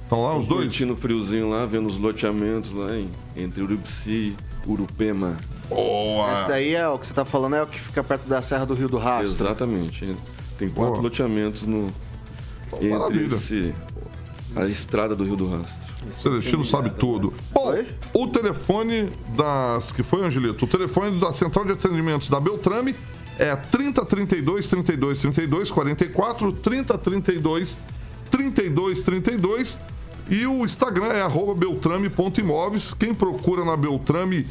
estão 0.04 0.22
lá 0.22 0.38
os 0.38 0.46
dois? 0.46 0.66
Curtindo 0.66 0.92
o 0.92 0.96
friozinho 0.96 1.50
lá, 1.50 1.66
vendo 1.66 1.88
os 1.88 1.98
loteamentos 1.98 2.72
lá 2.72 2.96
em, 2.96 3.10
entre 3.36 3.60
Urubici 3.60 4.36
e 4.64 4.70
Urupema. 4.70 5.36
Boa! 5.68 6.32
Esse 6.32 6.46
daí 6.46 6.76
é 6.76 6.86
o 6.86 6.96
que 6.96 7.08
você 7.08 7.12
tá 7.12 7.24
falando, 7.24 7.56
é 7.56 7.62
o 7.64 7.66
que 7.66 7.80
fica 7.80 8.04
perto 8.04 8.28
da 8.28 8.40
Serra 8.40 8.64
do 8.64 8.74
Rio 8.74 8.88
do 8.88 8.98
Rastro. 8.98 9.46
Exatamente. 9.46 10.14
Tem 10.56 10.68
quatro 10.68 10.92
Boa. 10.92 11.02
loteamentos 11.02 11.62
no, 11.62 11.88
entre 12.74 12.88
maravilha. 12.88 13.34
esse, 13.34 13.74
a 14.54 14.62
estrada 14.64 15.16
do 15.16 15.24
Rio 15.24 15.34
do 15.34 15.48
Rastro. 15.48 15.81
Celestino 16.12 16.64
sabe 16.64 16.90
tudo. 16.90 17.32
Bom, 17.52 17.70
Oi? 17.70 17.86
o 18.14 18.28
telefone 18.28 19.10
das. 19.36 19.92
Que 19.92 20.02
foi, 20.02 20.24
Angelito? 20.24 20.64
O 20.64 20.68
telefone 20.68 21.18
da 21.18 21.32
Central 21.32 21.64
de 21.64 21.72
Atendimentos 21.72 22.28
da 22.28 22.40
Beltrame 22.40 22.94
é 23.38 23.56
3032 23.56 24.66
32 24.66 25.18
32 25.18 25.70
44 25.70 26.52
3032 26.52 27.78
32 28.30 29.00
32 29.00 29.78
e 30.28 30.46
o 30.46 30.64
Instagram 30.64 31.06
é 31.06 31.22
arroba 31.22 31.54
beltrame.imóveis. 31.54 32.94
Quem 32.94 33.12
procura 33.12 33.64
na 33.64 33.76
Beltrame 33.76 34.46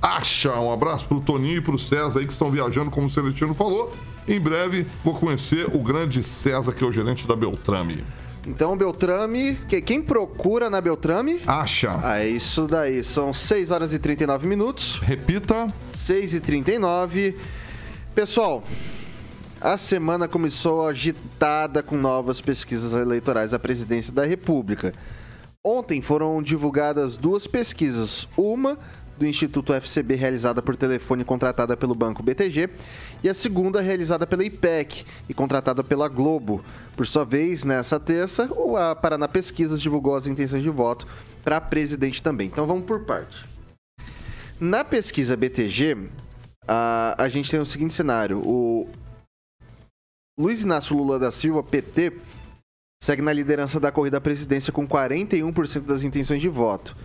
acha. 0.00 0.52
Um 0.60 0.72
abraço 0.72 1.06
pro 1.06 1.20
Toninho 1.20 1.58
e 1.58 1.60
pro 1.60 1.78
César 1.78 2.20
aí 2.20 2.26
que 2.26 2.32
estão 2.32 2.50
viajando, 2.50 2.90
como 2.90 3.06
o 3.06 3.10
Celestino 3.10 3.54
falou. 3.54 3.92
Em 4.28 4.40
breve 4.40 4.86
vou 5.04 5.14
conhecer 5.14 5.66
o 5.74 5.78
grande 5.78 6.22
César, 6.22 6.72
que 6.72 6.82
é 6.82 6.86
o 6.86 6.92
gerente 6.92 7.26
da 7.26 7.36
Beltrame. 7.36 8.04
Então, 8.46 8.76
Beltrame, 8.76 9.56
que- 9.68 9.80
quem 9.80 10.00
procura 10.00 10.70
na 10.70 10.80
Beltrame? 10.80 11.40
Acha. 11.46 11.98
Ah, 12.02 12.20
é 12.20 12.28
isso 12.28 12.66
daí. 12.66 13.02
São 13.02 13.34
6 13.34 13.70
horas 13.70 13.92
e 13.92 13.98
39 13.98 14.46
minutos. 14.46 14.98
Repita. 15.02 15.66
6 15.92 16.34
e 16.34 16.40
39 16.40 17.36
Pessoal, 18.14 18.64
a 19.60 19.76
semana 19.76 20.26
começou 20.26 20.86
agitada 20.86 21.82
com 21.82 21.96
novas 21.98 22.40
pesquisas 22.40 22.94
eleitorais 22.94 23.52
à 23.52 23.58
presidência 23.58 24.10
da 24.10 24.24
República. 24.24 24.92
Ontem 25.62 26.00
foram 26.00 26.40
divulgadas 26.40 27.18
duas 27.18 27.46
pesquisas. 27.46 28.26
Uma 28.34 28.78
do 29.18 29.26
Instituto 29.26 29.72
FCB 29.72 30.14
realizada 30.14 30.60
por 30.60 30.76
telefone 30.76 31.24
contratada 31.24 31.76
pelo 31.76 31.94
Banco 31.94 32.22
BTG 32.22 32.68
e 33.22 33.28
a 33.28 33.34
segunda 33.34 33.80
realizada 33.80 34.26
pela 34.26 34.44
IPEC 34.44 35.04
e 35.28 35.34
contratada 35.34 35.82
pela 35.82 36.08
Globo. 36.08 36.64
Por 36.96 37.06
sua 37.06 37.24
vez, 37.24 37.64
nessa 37.64 37.98
terça, 37.98 38.48
a 38.78 38.94
Paraná 38.94 39.26
Pesquisas 39.26 39.80
divulgou 39.80 40.14
as 40.14 40.26
intenções 40.26 40.62
de 40.62 40.70
voto 40.70 41.06
para 41.42 41.60
presidente 41.60 42.22
também. 42.22 42.48
Então 42.48 42.66
vamos 42.66 42.84
por 42.84 43.04
parte. 43.04 43.44
Na 44.60 44.84
pesquisa 44.84 45.36
BTG, 45.36 46.08
a, 46.66 47.14
a 47.18 47.28
gente 47.28 47.50
tem 47.50 47.60
o 47.60 47.66
seguinte 47.66 47.94
cenário: 47.94 48.38
o 48.38 48.88
Luiz 50.38 50.62
Inácio 50.62 50.96
Lula 50.96 51.18
da 51.18 51.30
Silva, 51.30 51.62
PT, 51.62 52.12
segue 53.02 53.22
na 53.22 53.32
liderança 53.32 53.78
da 53.78 53.92
corrida 53.92 54.18
à 54.18 54.20
presidência 54.20 54.72
com 54.72 54.86
41% 54.86 55.82
das 55.82 56.04
intenções 56.04 56.42
de 56.42 56.48
voto. 56.48 56.96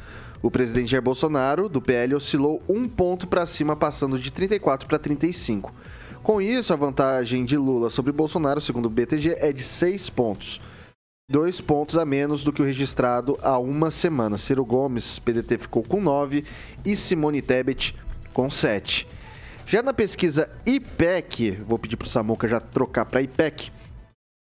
O 0.41 0.49
presidente 0.49 0.89
Jair 0.89 1.03
Bolsonaro, 1.03 1.69
do 1.69 1.79
PL, 1.79 2.15
oscilou 2.15 2.63
um 2.67 2.87
ponto 2.87 3.27
para 3.27 3.45
cima, 3.45 3.75
passando 3.75 4.17
de 4.17 4.31
34 4.31 4.87
para 4.87 4.97
35. 4.97 5.73
Com 6.23 6.41
isso, 6.41 6.73
a 6.73 6.75
vantagem 6.75 7.45
de 7.45 7.55
Lula 7.55 7.89
sobre 7.89 8.11
Bolsonaro, 8.11 8.59
segundo 8.59 8.87
o 8.87 8.89
BTG, 8.89 9.37
é 9.39 9.53
de 9.53 9.63
6 9.63 10.09
pontos. 10.09 10.59
Dois 11.29 11.61
pontos 11.61 11.97
a 11.97 12.05
menos 12.05 12.43
do 12.43 12.51
que 12.51 12.61
o 12.61 12.65
registrado 12.65 13.37
há 13.41 13.57
uma 13.59 13.91
semana. 13.91 14.37
Ciro 14.37 14.65
Gomes, 14.65 15.19
PDT, 15.19 15.59
ficou 15.59 15.83
com 15.83 16.01
9 16.01 16.43
e 16.83 16.95
Simone 16.95 17.41
Tebet 17.41 17.95
com 18.33 18.49
7. 18.49 19.07
Já 19.67 19.81
na 19.81 19.93
pesquisa 19.93 20.49
IPEC, 20.65 21.51
vou 21.65 21.79
pedir 21.79 21.95
para 21.95 22.07
o 22.07 22.09
Samuca 22.09 22.47
já 22.47 22.59
trocar 22.59 23.05
para 23.05 23.21
IPEC, 23.21 23.71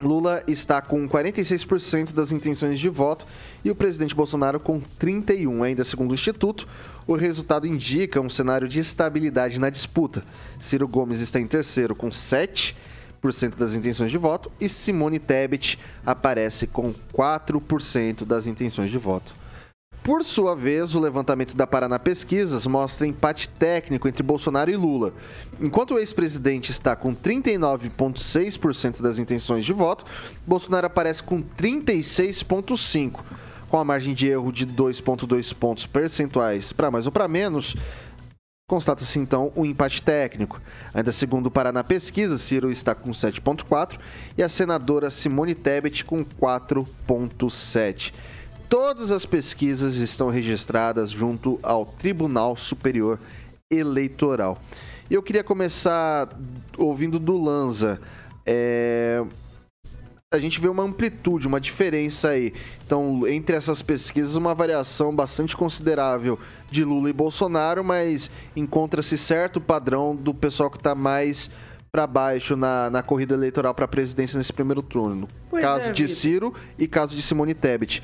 Lula 0.02 0.44
está 0.48 0.82
com 0.82 1.08
46% 1.08 2.14
das 2.14 2.32
intenções 2.32 2.80
de 2.80 2.90
voto 2.90 3.26
e 3.64 3.70
o 3.70 3.76
presidente 3.76 4.16
Bolsonaro 4.16 4.60
com 4.60 4.82
31%. 5.00 5.64
Ainda 5.64 5.84
segundo 5.84 6.12
o 6.12 6.14
Instituto, 6.16 6.68
o 7.06 7.16
resultado 7.16 7.68
indica 7.68 8.20
um 8.20 8.30
cenário 8.30 8.68
de 8.68 8.80
estabilidade 8.80 9.60
na 9.60 9.70
disputa. 9.70 10.24
Ciro 10.60 10.88
Gomes 10.88 11.20
está 11.20 11.40
em 11.40 11.48
terceiro 11.48 11.96
com 11.96 12.10
7% 12.10 12.76
das 13.58 13.76
intenções 13.76 14.10
de 14.10 14.18
voto 14.18 14.52
e 14.60 14.68
Simone 14.68 15.20
Tebet 15.20 15.78
aparece 16.06 16.66
com 16.66 16.94
4% 17.14 18.26
das 18.26 18.48
intenções 18.48 18.90
de 18.90 18.98
voto. 18.98 19.41
Por 20.04 20.26
sua 20.26 20.56
vez, 20.56 20.96
o 20.96 21.00
levantamento 21.00 21.56
da 21.56 21.68
Paraná 21.68 22.00
Pesquisas 22.00 22.66
mostra 22.66 23.06
empate 23.06 23.48
técnico 23.48 24.08
entre 24.08 24.24
Bolsonaro 24.24 24.72
e 24.72 24.76
Lula. 24.76 25.14
Enquanto 25.60 25.94
o 25.94 26.00
ex-presidente 26.00 26.72
está 26.72 26.96
com 26.96 27.14
39,6% 27.14 29.00
das 29.00 29.20
intenções 29.20 29.64
de 29.64 29.72
voto, 29.72 30.04
Bolsonaro 30.46 30.88
aparece 30.88 31.22
com 31.22 31.44
36,5%. 31.44 33.20
Com 33.70 33.78
a 33.78 33.86
margem 33.86 34.16
de 34.16 34.28
erro 34.28 34.52
de 34.52 34.66
2,2 34.66 35.54
pontos 35.54 35.86
percentuais 35.86 36.74
para 36.74 36.90
mais 36.90 37.06
ou 37.06 37.12
para 37.12 37.28
menos, 37.28 37.76
constata-se 38.68 39.20
então 39.20 39.52
o 39.56 39.62
um 39.62 39.66
empate 39.66 40.02
técnico. 40.02 40.60
Ainda 40.96 41.12
segundo 41.12 41.46
o 41.46 41.52
Paraná 41.52 41.84
Pesquisa, 41.84 42.40
Ciro 42.40 42.72
está 42.72 42.96
com 42.96 43.12
7,4% 43.12 44.00
e 44.36 44.42
a 44.42 44.50
senadora 44.50 45.12
Simone 45.12 45.54
Tebet 45.54 46.04
com 46.04 46.26
4,7%. 46.26 48.12
Todas 48.72 49.12
as 49.12 49.26
pesquisas 49.26 49.98
estão 49.98 50.30
registradas 50.30 51.10
junto 51.10 51.60
ao 51.62 51.86
Tribunal 51.86 52.56
Superior 52.56 53.20
Eleitoral. 53.70 54.58
E 55.10 55.14
eu 55.14 55.22
queria 55.22 55.44
começar 55.44 56.30
ouvindo 56.78 57.20
do 57.20 57.36
Lanza. 57.36 58.00
É... 58.46 59.22
A 60.34 60.40
gente 60.40 60.62
vê 60.62 60.70
uma 60.70 60.84
amplitude, 60.84 61.50
uma 61.50 61.60
diferença 61.60 62.30
aí. 62.30 62.54
Então, 62.86 63.28
entre 63.28 63.58
essas 63.58 63.82
pesquisas, 63.82 64.36
uma 64.36 64.56
variação 64.56 65.14
bastante 65.14 65.58
considerável 65.58 66.40
de 66.72 66.86
Lula 66.86 67.10
e 67.10 67.14
Bolsonaro, 67.14 67.84
mas 67.84 68.32
encontra-se 68.56 69.18
certo 69.18 69.60
padrão 69.60 70.16
do 70.16 70.34
pessoal 70.34 70.72
que 70.72 70.78
está 70.78 70.96
mais 70.96 71.50
para 71.92 72.08
baixo 72.08 72.56
na, 72.56 72.90
na 72.90 73.04
corrida 73.04 73.34
eleitoral 73.34 73.76
para 73.76 73.84
a 73.84 73.90
presidência 73.90 74.38
nesse 74.38 74.54
primeiro 74.54 74.82
turno. 74.82 75.28
Pois 75.50 75.62
caso 75.62 75.90
é, 75.90 75.92
de. 75.92 76.08
Ciro 76.08 76.54
e 76.80 76.88
caso 76.88 77.14
de 77.14 77.22
Simone 77.22 77.54
Tebet. 77.54 78.02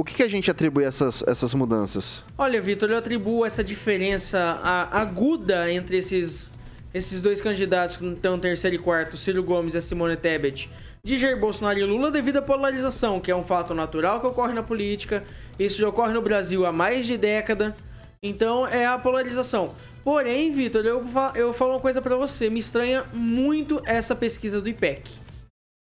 O 0.00 0.02
que, 0.02 0.14
que 0.14 0.22
a 0.22 0.28
gente 0.28 0.50
atribui 0.50 0.86
a 0.86 0.88
essas, 0.88 1.22
essas 1.26 1.52
mudanças? 1.52 2.24
Olha, 2.38 2.58
Vitor, 2.58 2.88
eu 2.88 2.96
atribuo 2.96 3.44
essa 3.44 3.62
diferença 3.62 4.58
aguda 4.90 5.70
entre 5.70 5.98
esses, 5.98 6.50
esses 6.94 7.20
dois 7.20 7.42
candidatos 7.42 7.98
que 7.98 8.06
estão 8.06 8.38
terceiro 8.38 8.76
e 8.76 8.78
quarto, 8.78 9.18
Ciro 9.18 9.42
Gomes 9.42 9.74
e 9.74 9.82
Simone 9.82 10.16
Tebet, 10.16 10.70
de 11.04 11.18
Jair 11.18 11.38
Bolsonaro 11.38 11.78
e 11.78 11.84
Lula, 11.84 12.10
devido 12.10 12.38
à 12.38 12.42
polarização, 12.42 13.20
que 13.20 13.30
é 13.30 13.36
um 13.36 13.42
fato 13.42 13.74
natural 13.74 14.20
que 14.22 14.26
ocorre 14.26 14.54
na 14.54 14.62
política. 14.62 15.22
Isso 15.58 15.78
já 15.78 15.88
ocorre 15.90 16.14
no 16.14 16.22
Brasil 16.22 16.64
há 16.64 16.72
mais 16.72 17.04
de 17.04 17.18
década. 17.18 17.76
Então, 18.22 18.66
é 18.66 18.86
a 18.86 18.98
polarização. 18.98 19.74
Porém, 20.02 20.50
Vitor, 20.50 20.82
eu, 20.86 21.04
eu 21.34 21.52
falo 21.52 21.72
uma 21.72 21.80
coisa 21.80 22.00
pra 22.00 22.16
você. 22.16 22.48
Me 22.48 22.60
estranha 22.60 23.04
muito 23.12 23.82
essa 23.84 24.16
pesquisa 24.16 24.62
do 24.62 24.68
IPEC. 24.70 25.10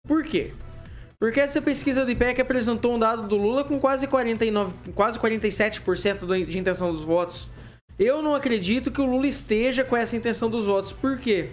Por 0.07 0.23
quê? 0.23 0.53
Porque 1.20 1.39
essa 1.39 1.59
pesquisa 1.61 2.05
do 2.05 2.11
IPEC 2.11 2.39
apresentou 2.41 2.93
um 2.95 2.99
dado 2.99 3.28
do 3.28 3.36
Lula 3.36 3.63
com 3.63 3.80
quase 3.80 4.05
49, 4.05 4.72
quase 4.93 5.18
47% 5.18 6.20
do- 6.28 6.45
de 6.45 6.59
intenção 6.59 6.91
dos 6.91 7.03
votos. 7.03 7.47
Eu 7.97 8.22
não 8.22 8.36
acredito 8.36 8.91
que 8.91 9.01
o 9.01 9.05
Lula 9.05 9.26
esteja 9.26 9.84
com 9.84 9.97
essa 9.97 10.15
intenção 10.15 10.47
dos 10.47 10.65
votos. 10.65 10.93
Por 10.93 11.18
quê? 11.18 11.49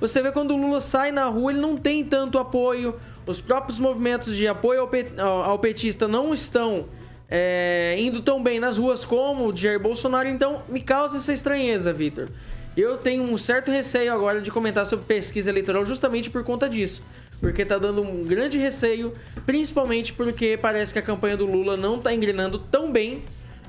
Você 0.00 0.20
vê 0.20 0.32
quando 0.32 0.50
o 0.52 0.56
Lula 0.56 0.80
sai 0.80 1.12
na 1.12 1.26
rua, 1.26 1.52
ele 1.52 1.60
não 1.60 1.76
tem 1.76 2.04
tanto 2.04 2.38
apoio. 2.40 2.96
Os 3.24 3.40
próprios 3.40 3.78
movimentos 3.78 4.34
de 4.36 4.48
apoio 4.48 4.80
ao, 4.80 4.88
pet- 4.88 5.18
ao- 5.20 5.42
ao 5.44 5.58
petista 5.60 6.08
não 6.08 6.34
estão 6.34 6.86
é, 7.30 7.94
indo 7.98 8.20
tão 8.20 8.42
bem 8.42 8.58
nas 8.60 8.78
ruas 8.78 9.04
como 9.04 9.46
o 9.46 9.56
Jair 9.56 9.78
Bolsonaro. 9.80 10.28
Então, 10.28 10.62
me 10.68 10.80
causa 10.80 11.18
essa 11.18 11.32
estranheza, 11.32 11.92
Vitor. 11.92 12.28
Eu 12.76 12.96
tenho 12.98 13.22
um 13.22 13.38
certo 13.38 13.70
receio 13.70 14.12
agora 14.12 14.40
de 14.42 14.50
comentar 14.50 14.84
sobre 14.86 15.04
pesquisa 15.06 15.48
eleitoral 15.50 15.86
justamente 15.86 16.28
por 16.28 16.42
conta 16.42 16.68
disso. 16.68 17.00
Porque 17.40 17.64
tá 17.64 17.78
dando 17.78 18.02
um 18.02 18.24
grande 18.24 18.56
receio, 18.58 19.12
principalmente 19.44 20.12
porque 20.12 20.58
parece 20.60 20.92
que 20.92 20.98
a 20.98 21.02
campanha 21.02 21.36
do 21.36 21.44
Lula 21.46 21.76
não 21.76 21.98
tá 21.98 22.14
engrenando 22.14 22.58
tão 22.58 22.90
bem 22.90 23.22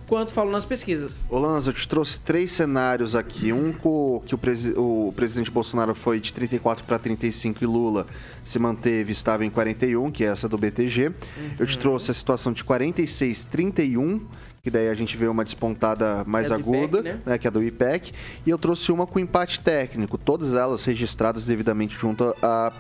quanto 0.07 0.34
falam 0.34 0.51
nas 0.51 0.63
pesquisas. 0.63 1.26
Ô 1.32 1.39
Lanza, 1.39 1.72
eu 1.72 1.74
te 1.74 1.88
trouxe 1.88 2.20
três 2.20 2.51
cenários 2.51 3.16
aqui. 3.16 3.51
Um 3.51 3.74
com 3.74 4.22
que 4.26 4.36
o, 4.36 4.38
presi- 4.38 4.74
o 4.78 5.11
presidente 5.16 5.49
Bolsonaro 5.49 5.95
foi 5.95 6.20
de 6.20 6.32
34 6.32 6.86
para 6.86 6.99
35 6.99 7.63
e 7.63 7.68
Lula 7.68 8.05
se 8.43 8.59
manteve, 8.59 9.11
estava 9.11 9.43
em 9.43 9.49
41, 9.49 10.11
que 10.11 10.24
é 10.24 10.28
essa 10.28 10.47
do 10.47 10.57
BTG. 10.59 11.11
Eu 11.57 11.66
te 11.66 11.76
trouxe 11.78 12.11
a 12.11 12.13
situação 12.13 12.53
de 12.53 12.63
46-31, 12.63 14.22
que 14.63 14.70
daí 14.70 14.89
a 14.89 14.93
gente 14.93 15.18
vê 15.18 15.28
uma 15.28 15.43
despontada 15.43 16.24
mais 16.26 16.51
é 16.51 16.57
do 16.57 16.61
IPEC, 16.61 16.78
aguda, 16.84 17.01
né? 17.01 17.20
né, 17.26 17.38
que 17.38 17.47
é 17.47 17.51
do 17.51 17.63
IPEC. 17.63 18.13
E 18.45 18.49
eu 18.49 18.57
trouxe 18.57 18.91
uma 18.91 19.07
com 19.07 19.20
empate 19.20 19.59
técnico, 19.59 20.18
todas 20.18 20.53
elas 20.53 20.84
registradas 20.86 21.45
devidamente 21.45 21.97
junto 21.97 22.36
à 22.41 22.72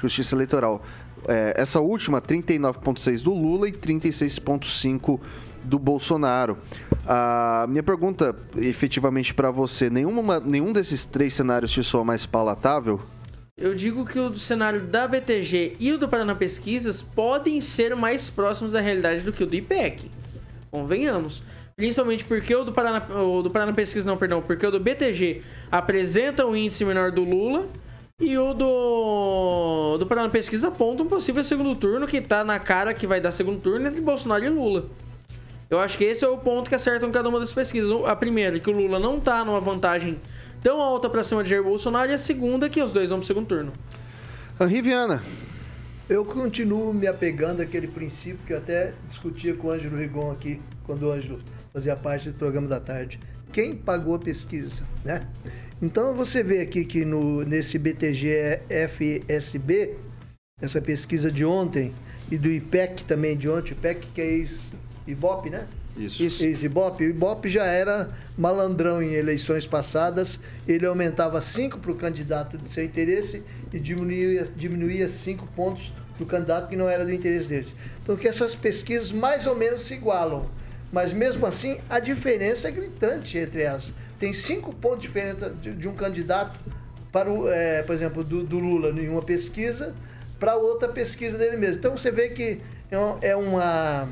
Justiça 0.00 0.34
Eleitoral. 0.34 0.82
É, 1.26 1.54
essa 1.56 1.80
última, 1.80 2.20
39,6 2.20 3.22
do 3.22 3.32
Lula 3.32 3.68
e 3.68 3.72
36,5 3.72 5.20
do 5.64 5.78
Bolsonaro. 5.78 6.58
A 7.06 7.66
minha 7.68 7.82
pergunta, 7.82 8.36
efetivamente, 8.56 9.32
para 9.32 9.50
você: 9.50 9.88
nenhuma, 9.90 10.40
nenhum 10.40 10.72
desses 10.72 11.04
três 11.04 11.34
cenários 11.34 11.72
te 11.72 11.82
soa 11.82 12.04
mais 12.04 12.26
palatável? 12.26 13.00
Eu 13.56 13.74
digo 13.74 14.04
que 14.04 14.18
o 14.18 14.36
cenário 14.38 14.80
da 14.80 15.06
BTG 15.06 15.76
e 15.78 15.92
o 15.92 15.98
do 15.98 16.08
Paraná 16.08 16.34
Pesquisas 16.34 17.00
podem 17.00 17.60
ser 17.60 17.94
mais 17.94 18.28
próximos 18.28 18.72
da 18.72 18.80
realidade 18.80 19.20
do 19.20 19.32
que 19.32 19.44
o 19.44 19.46
do 19.46 19.54
IPEC. 19.54 20.10
Convenhamos. 20.70 21.40
Principalmente 21.76 22.24
porque 22.24 22.54
o 22.54 22.64
do 22.64 22.72
Paraná, 22.72 23.04
o 23.20 23.42
do 23.42 23.50
Paraná 23.50 23.72
Pesquisa, 23.72 24.10
não, 24.10 24.16
perdão, 24.16 24.42
porque 24.42 24.66
o 24.66 24.70
do 24.70 24.80
BTG 24.80 25.42
apresenta 25.70 26.44
um 26.46 26.54
índice 26.54 26.84
menor 26.84 27.12
do 27.12 27.22
Lula 27.22 27.68
e 28.20 28.38
o 28.38 28.54
do, 28.54 29.98
do 29.98 30.06
Paraná 30.06 30.28
Pesquisa 30.28 30.68
aponta 30.68 31.02
um 31.02 31.06
possível 31.06 31.42
segundo 31.42 31.74
turno 31.74 32.06
que 32.06 32.20
tá 32.20 32.44
na 32.44 32.58
cara 32.58 32.94
que 32.94 33.06
vai 33.06 33.20
dar 33.20 33.32
segundo 33.32 33.60
turno 33.60 33.86
entre 33.86 34.00
Bolsonaro 34.00 34.44
e 34.44 34.48
Lula. 34.48 34.86
Eu 35.68 35.80
acho 35.80 35.98
que 35.98 36.04
esse 36.04 36.24
é 36.24 36.28
o 36.28 36.38
ponto 36.38 36.68
que 36.68 36.74
acertam 36.74 37.10
cada 37.10 37.28
uma 37.28 37.40
das 37.40 37.52
pesquisas. 37.52 37.90
A 38.06 38.14
primeira, 38.14 38.58
que 38.60 38.70
o 38.70 38.72
Lula 38.72 38.98
não 38.98 39.18
tá 39.18 39.44
numa 39.44 39.60
vantagem 39.60 40.20
tão 40.62 40.80
alta 40.80 41.10
pra 41.10 41.24
cima 41.24 41.42
de 41.42 41.50
Jair 41.50 41.62
Bolsonaro, 41.62 42.10
e 42.10 42.14
a 42.14 42.18
segunda, 42.18 42.70
que 42.70 42.82
os 42.82 42.92
dois 42.92 43.10
vão 43.10 43.18
pro 43.18 43.26
segundo 43.26 43.46
turno. 43.46 43.72
Henri 44.60 44.80
Viana. 44.80 45.22
Eu 46.08 46.24
continuo 46.24 46.92
me 46.92 47.06
apegando 47.06 47.62
àquele 47.62 47.88
princípio 47.88 48.38
que 48.46 48.52
eu 48.52 48.58
até 48.58 48.92
discutia 49.08 49.54
com 49.54 49.68
o 49.68 49.70
Ângelo 49.70 49.96
Rigon 49.96 50.30
aqui, 50.30 50.60
quando 50.84 51.04
o 51.04 51.12
Ângelo 51.12 51.40
fazia 51.72 51.96
parte 51.96 52.30
do 52.30 52.38
programa 52.38 52.68
da 52.68 52.78
tarde. 52.78 53.18
Quem 53.54 53.72
pagou 53.72 54.16
a 54.16 54.18
pesquisa, 54.18 54.82
né? 55.04 55.20
Então 55.80 56.12
você 56.12 56.42
vê 56.42 56.60
aqui 56.60 56.84
que 56.84 57.04
no, 57.04 57.44
nesse 57.44 57.78
BTG 57.78 58.62
FSB, 58.68 59.94
essa 60.60 60.80
pesquisa 60.80 61.30
de 61.30 61.44
ontem, 61.44 61.92
e 62.28 62.36
do 62.36 62.50
IPEC 62.50 63.04
também 63.04 63.36
de 63.36 63.48
ontem, 63.48 63.70
IPEC 63.70 64.08
que 64.12 64.20
é 64.20 64.26
ex-IBOP, 64.26 65.50
né? 65.50 65.68
Isso. 65.96 66.24
Ex-Ibope. 66.24 67.04
O 67.04 67.10
Ibope 67.10 67.48
já 67.48 67.64
era 67.64 68.10
malandrão 68.36 69.00
em 69.00 69.12
eleições 69.12 69.64
passadas. 69.64 70.40
Ele 70.66 70.84
aumentava 70.84 71.40
5 71.40 71.78
para 71.78 71.92
o 71.92 71.94
candidato 71.94 72.58
de 72.58 72.72
seu 72.72 72.84
interesse 72.84 73.44
e 73.72 73.78
diminuía, 73.78 74.42
diminuía 74.56 75.08
5 75.08 75.46
pontos 75.54 75.92
do 76.18 76.26
candidato 76.26 76.68
que 76.68 76.74
não 76.74 76.88
era 76.88 77.04
do 77.04 77.12
interesse 77.12 77.48
deles. 77.48 77.76
Então 78.02 78.16
que 78.16 78.26
essas 78.26 78.56
pesquisas 78.56 79.12
mais 79.12 79.46
ou 79.46 79.54
menos 79.54 79.82
se 79.82 79.94
igualam. 79.94 80.44
Mas 80.94 81.12
mesmo 81.12 81.44
assim, 81.44 81.80
a 81.90 81.98
diferença 81.98 82.68
é 82.68 82.70
gritante 82.70 83.36
entre 83.36 83.62
elas. 83.62 83.92
Tem 84.16 84.32
cinco 84.32 84.72
pontos 84.72 85.00
de 85.00 85.08
diferença 85.08 85.50
de, 85.50 85.74
de 85.74 85.88
um 85.88 85.92
candidato 85.92 86.56
para 87.10 87.28
o, 87.28 87.48
é, 87.48 87.82
por 87.82 87.96
exemplo, 87.96 88.22
do, 88.22 88.44
do 88.44 88.60
Lula 88.60 88.90
em 88.90 89.08
uma 89.08 89.20
pesquisa 89.20 89.92
para 90.38 90.54
outra 90.54 90.88
pesquisa 90.88 91.36
dele 91.36 91.56
mesmo. 91.56 91.78
Então 91.78 91.98
você 91.98 92.12
vê 92.12 92.28
que 92.28 92.60
é, 92.92 93.30
é 93.30 93.34
uma 93.34 94.08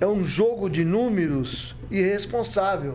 é 0.00 0.06
um 0.06 0.24
jogo 0.24 0.70
de 0.70 0.86
números 0.86 1.76
irresponsável 1.90 2.94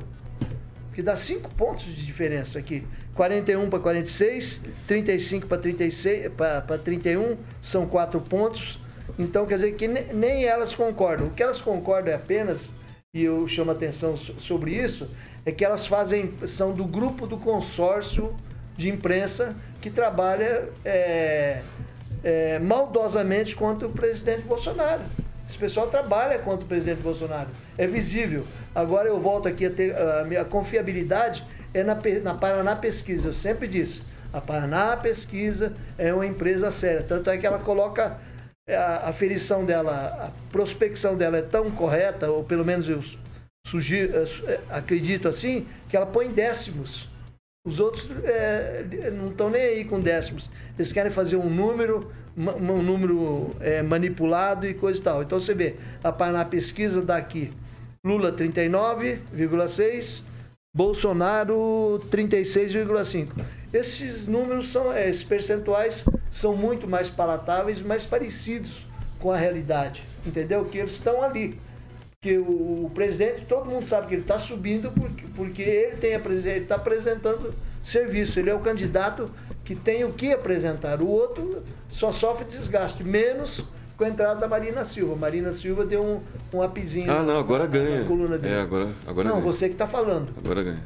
que 0.95 1.03
dá 1.03 1.15
cinco 1.15 1.53
pontos 1.53 1.85
de 1.85 2.03
diferença 2.03 2.57
aqui. 2.57 2.87
41 3.13 3.69
para 3.69 3.79
46, 3.81 4.61
35 4.87 5.45
para 5.45 5.59
36, 5.59 6.31
para 6.35 6.77
31, 6.79 7.37
são 7.61 7.85
quatro 7.85 8.19
pontos. 8.19 8.79
Então, 9.17 9.45
quer 9.45 9.55
dizer 9.55 9.73
que 9.73 9.87
ne- 9.87 10.07
nem 10.13 10.45
elas 10.45 10.73
concordam. 10.73 11.27
O 11.27 11.29
que 11.29 11.43
elas 11.43 11.61
concordam 11.61 12.11
é 12.11 12.15
apenas, 12.15 12.73
e 13.13 13.23
eu 13.23 13.47
chamo 13.47 13.71
a 13.71 13.73
atenção 13.73 14.17
so- 14.17 14.39
sobre 14.39 14.71
isso, 14.71 15.07
é 15.45 15.51
que 15.51 15.63
elas 15.63 15.85
fazem, 15.85 16.33
são 16.45 16.71
do 16.71 16.85
grupo 16.85 17.27
do 17.27 17.37
consórcio 17.37 18.33
de 18.75 18.89
imprensa 18.89 19.55
que 19.79 19.89
trabalha 19.89 20.69
é, 20.83 21.61
é, 22.23 22.59
maldosamente 22.59 23.55
contra 23.55 23.87
o 23.87 23.91
presidente 23.91 24.41
Bolsonaro. 24.41 25.01
Esse 25.47 25.57
pessoal 25.57 25.87
trabalha 25.87 26.39
contra 26.39 26.65
o 26.65 26.67
presidente 26.67 27.01
Bolsonaro. 27.01 27.49
É 27.77 27.85
visível. 27.85 28.45
Agora 28.73 29.07
eu 29.07 29.19
volto 29.19 29.47
aqui 29.47 29.65
a 29.65 29.69
ter 29.69 29.95
a 29.95 30.23
minha 30.23 30.45
confiabilidade 30.45 31.43
é 31.73 31.83
na, 31.83 31.97
na 32.23 32.33
Paraná 32.33 32.75
Pesquisa. 32.75 33.27
Eu 33.29 33.33
sempre 33.33 33.67
disse, 33.67 34.01
a 34.31 34.39
Paraná 34.39 34.95
Pesquisa 34.97 35.73
é 35.97 36.13
uma 36.13 36.25
empresa 36.25 36.71
séria. 36.71 37.03
Tanto 37.03 37.29
é 37.29 37.37
que 37.37 37.45
ela 37.45 37.59
coloca 37.59 38.17
a, 38.69 39.09
a 39.09 39.13
ferição 39.13 39.65
dela, 39.65 39.91
a 40.27 40.51
prospecção 40.51 41.17
dela 41.17 41.37
é 41.37 41.41
tão 41.41 41.69
correta, 41.71 42.29
ou 42.29 42.43
pelo 42.43 42.63
menos 42.63 42.87
eu 42.87 43.03
sugiro, 43.67 44.15
eh, 44.15 44.27
eh, 44.47 44.59
acredito 44.69 45.27
assim, 45.27 45.67
que 45.89 45.97
ela 45.97 46.05
põe 46.05 46.31
décimos. 46.31 47.09
Os 47.65 47.79
outros 47.79 48.09
é, 48.25 48.83
não 49.11 49.29
estão 49.29 49.49
nem 49.49 49.61
aí 49.61 49.85
com 49.85 49.99
décimos. 49.99 50.49
Eles 50.77 50.91
querem 50.91 51.09
fazer 51.11 51.37
um 51.37 51.49
número, 51.49 52.11
um 52.35 52.81
número 52.81 53.55
é, 53.61 53.81
manipulado 53.81 54.67
e 54.67 54.73
coisa 54.73 54.99
e 54.99 55.03
tal. 55.03 55.23
Então 55.23 55.39
você 55.39 55.53
vê, 55.53 55.77
a 56.03 56.11
Paraná 56.11 56.43
Pesquisa 56.43 57.01
dá 57.01 57.15
aqui 57.15 57.51
Lula 58.05 58.33
39,6, 58.33 60.23
Bolsonaro 60.75 62.01
36,5. 62.09 63.45
Esses 63.71 64.25
números 64.25 64.71
são, 64.71 64.91
é, 64.91 65.07
esses 65.07 65.23
percentuais 65.23 66.03
são 66.31 66.55
muito 66.55 66.87
mais 66.87 67.11
palatáveis, 67.11 67.79
mais 67.79 68.07
parecidos 68.07 68.87
com 69.19 69.31
a 69.31 69.37
realidade, 69.37 70.03
entendeu? 70.25 70.65
Que 70.65 70.79
eles 70.79 70.93
estão 70.93 71.21
ali. 71.21 71.61
Que 72.19 72.39
o, 72.39 72.85
o 72.85 72.91
presidente, 72.91 73.45
todo 73.45 73.69
mundo 73.69 73.85
sabe 73.85 74.07
que 74.07 74.15
ele 74.15 74.23
está 74.23 74.39
subindo 74.39 74.89
porque, 74.89 75.27
porque 75.35 75.61
ele 75.61 75.97
tem 75.97 76.13
ele 76.13 76.49
está 76.63 76.73
apresentando 76.73 77.53
serviço. 77.83 78.39
Ele 78.39 78.49
é 78.49 78.55
o 78.55 78.59
candidato 78.59 79.29
que 79.63 79.75
tem 79.75 80.03
o 80.03 80.11
que 80.11 80.33
apresentar. 80.33 81.03
O 81.03 81.07
outro 81.07 81.63
só 81.87 82.11
sofre 82.11 82.45
desgaste, 82.45 83.03
menos 83.03 83.63
com 84.03 84.07
a 84.07 84.09
entrada 84.09 84.35
da 84.41 84.47
Marina 84.47 84.83
Silva. 84.83 85.15
Marina 85.15 85.51
Silva 85.53 85.85
deu 85.85 86.03
um, 86.03 86.21
um 86.57 86.61
apizinho 86.61 87.09
Ah, 87.09 87.23
não, 87.23 87.37
agora 87.39 87.63
na- 87.63 87.69
ganha. 87.69 87.99
na 88.01 88.05
coluna 88.05 88.37
dele. 88.37 88.53
É, 88.53 88.59
agora, 88.59 88.89
agora 89.07 89.29
não, 89.29 89.35
ganha. 89.37 89.45
você 89.45 89.67
que 89.67 89.75
está 89.75 89.87
falando. 89.87 90.33
Agora 90.37 90.61
ganha. 90.61 90.83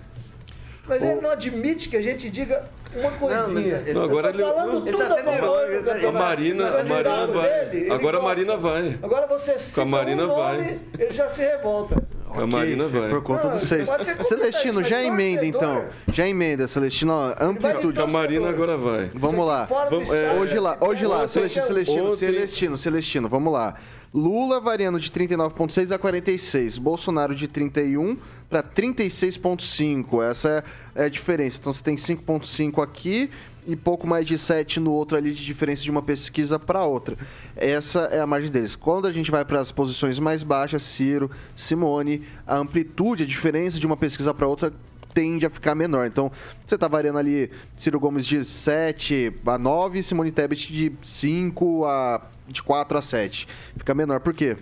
Mas 0.88 1.02
ele 1.02 1.20
não 1.20 1.32
admite 1.32 1.90
que 1.90 1.98
a 1.98 2.02
gente 2.02 2.30
diga 2.30 2.64
uma 2.96 3.12
coisinha. 3.12 3.82
Não, 3.94 4.04
agora 4.04 4.32
tô 4.32 4.40
ele- 4.40 4.48
falando 4.48 4.88
ele 4.88 4.92
tudo 4.98 4.98
tá 5.10 5.16
sendo 5.16 5.30
a 5.30 5.38
do 5.38 5.60
ele 5.60 5.84
tá- 5.84 6.08
A 6.08 6.12
Marina- 6.12 6.70
a 6.70 6.84
Marina 6.84 7.28
vai. 7.28 7.50
dele, 7.66 7.78
ele 7.86 7.92
Agora 7.94 8.18
a 8.18 8.22
gosta. 8.22 8.36
Marina 8.36 8.58
vai. 8.58 9.00
Agora 9.02 9.28
você 9.28 9.60
cita 9.60 9.82
a 9.82 9.86
Marina 9.86 10.24
um 10.24 10.28
nome, 10.28 10.40
vai. 10.40 10.80
ele 11.00 11.12
já 11.12 11.28
se 11.28 11.42
revolta. 11.42 11.96
A 12.44 12.48
Marina 12.48 12.88
vai. 12.88 13.10
Por 13.10 13.22
conta 13.24 13.50
dos 13.50 13.64
seis. 13.64 13.88
pode 13.90 14.06
ser 14.06 14.24
Celestino, 14.24 14.84
já 14.84 14.98
mas 14.98 15.08
emenda 15.08 15.46
então. 15.46 15.86
Já 16.14 16.28
emenda, 16.28 16.68
Celestino. 16.68 17.14
ó, 17.14 17.36
Amplitude. 17.40 18.00
A 18.00 18.08
Marina 18.08 18.50
agora 18.50 18.78
vai. 18.78 19.10
Vamos 19.14 19.46
lá. 19.46 19.66
Vamos, 19.90 20.10
estado, 20.12 20.40
hoje 20.40 20.60
lá, 20.60 20.78
hoje 20.82 21.06
lá, 21.06 21.18
ontem- 21.24 21.28
Celestino, 21.30 21.66
Celestino, 21.66 22.16
Celestino, 22.16 22.78
Celestino, 22.78 23.30
vamos 23.30 23.52
lá. 23.54 23.76
Lula 24.14 24.60
variando 24.62 25.00
de 25.00 25.12
39,6 25.12 25.92
a 25.92 25.98
46. 26.00 26.78
Bolsonaro 26.78 27.36
de 27.36 27.48
31 27.48 28.18
para 28.50 28.64
36,5. 28.64 30.22
Essa 30.24 30.64
é 30.96 31.06
a 31.06 31.10
diferença. 31.10 31.58
Então 31.60 31.74
você 31.74 31.84
tem 31.84 31.96
5,5 31.98 32.82
aqui 32.82 33.30
e 33.68 33.76
pouco 33.76 34.08
mais 34.08 34.26
de 34.26 34.38
7 34.38 34.80
no 34.80 34.92
outro 34.92 35.18
ali 35.18 35.34
de 35.34 35.44
diferença 35.44 35.84
de 35.84 35.92
uma 35.92 36.02
pesquisa 36.02 36.58
para 36.58 36.84
outra. 36.84 37.18
Essa 37.56 38.02
é 38.12 38.20
a 38.20 38.26
margem 38.26 38.50
deles. 38.50 38.76
Quando 38.76 39.08
a 39.08 39.12
gente 39.12 39.30
vai 39.30 39.44
para 39.44 39.60
as 39.60 39.72
posições 39.72 40.18
mais 40.20 40.42
baixas, 40.42 40.84
Ciro, 40.84 41.30
Simone, 41.56 42.24
a 42.48 42.56
amplitude, 42.58 43.24
a 43.24 43.28
diferença 43.28 43.78
de 43.78 43.86
uma 43.86 43.98
pesquisa 43.98 44.34
para 44.34 44.48
outra 44.48 44.74
tende 45.14 45.46
a 45.46 45.50
ficar 45.50 45.76
menor. 45.76 46.06
Então, 46.08 46.32
você 46.66 46.78
tá 46.78 46.88
variando 46.88 47.20
ali 47.20 47.52
Ciro 47.76 48.00
Gomes 48.00 48.26
de 48.26 48.46
7 48.46 49.34
a 49.46 49.58
9, 49.58 50.02
Simone 50.02 50.32
Tebet 50.32 50.72
de 50.72 50.94
5 51.02 51.86
a 51.86 52.22
de 52.48 52.64
4 52.64 52.98
a 52.98 53.02
7. 53.02 53.48
Fica 53.76 53.94
menor. 53.94 54.22
Por 54.22 54.34
quê? 54.34 54.56